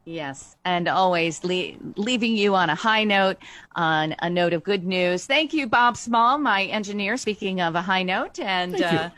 Yes, 0.07 0.57
and 0.65 0.89
always 0.89 1.45
le- 1.45 1.75
leaving 1.97 2.35
you 2.35 2.55
on 2.55 2.71
a 2.71 2.75
high 2.75 3.05
note, 3.05 3.37
on 3.77 4.15
a 4.21 4.31
note 4.31 4.55
of 4.55 4.65
good 4.65 4.85
news. 4.85 5.27
Thank 5.27 5.53
you, 5.53 5.67
Bob 5.67 5.97
Small, 5.97 6.39
my 6.39 6.65
engineer. 6.65 7.17
Speaking 7.17 7.61
of 7.61 7.75
a 7.75 7.83
high 7.83 8.03
note, 8.03 8.41
and 8.41 8.83
uh, 8.83 9.11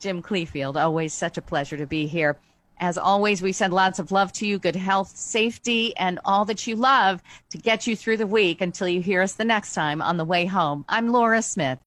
Jim 0.00 0.22
Cleefield. 0.22 0.82
Always 0.82 1.12
such 1.12 1.36
a 1.38 1.42
pleasure 1.42 1.76
to 1.76 1.86
be 1.86 2.06
here. 2.06 2.36
As 2.80 2.96
always, 2.96 3.42
we 3.42 3.52
send 3.52 3.74
lots 3.74 3.98
of 3.98 4.10
love 4.10 4.32
to 4.34 4.46
you, 4.46 4.58
good 4.58 4.74
health, 4.74 5.14
safety, 5.14 5.94
and 5.98 6.18
all 6.24 6.46
that 6.46 6.66
you 6.66 6.76
love 6.76 7.22
to 7.50 7.58
get 7.58 7.86
you 7.86 7.94
through 7.94 8.16
the 8.16 8.26
week 8.26 8.62
until 8.62 8.88
you 8.88 9.02
hear 9.02 9.20
us 9.20 9.34
the 9.34 9.44
next 9.44 9.74
time 9.74 10.00
on 10.00 10.16
the 10.16 10.24
way 10.24 10.46
home. 10.46 10.86
I'm 10.88 11.12
Laura 11.12 11.42
Smith. 11.42 11.78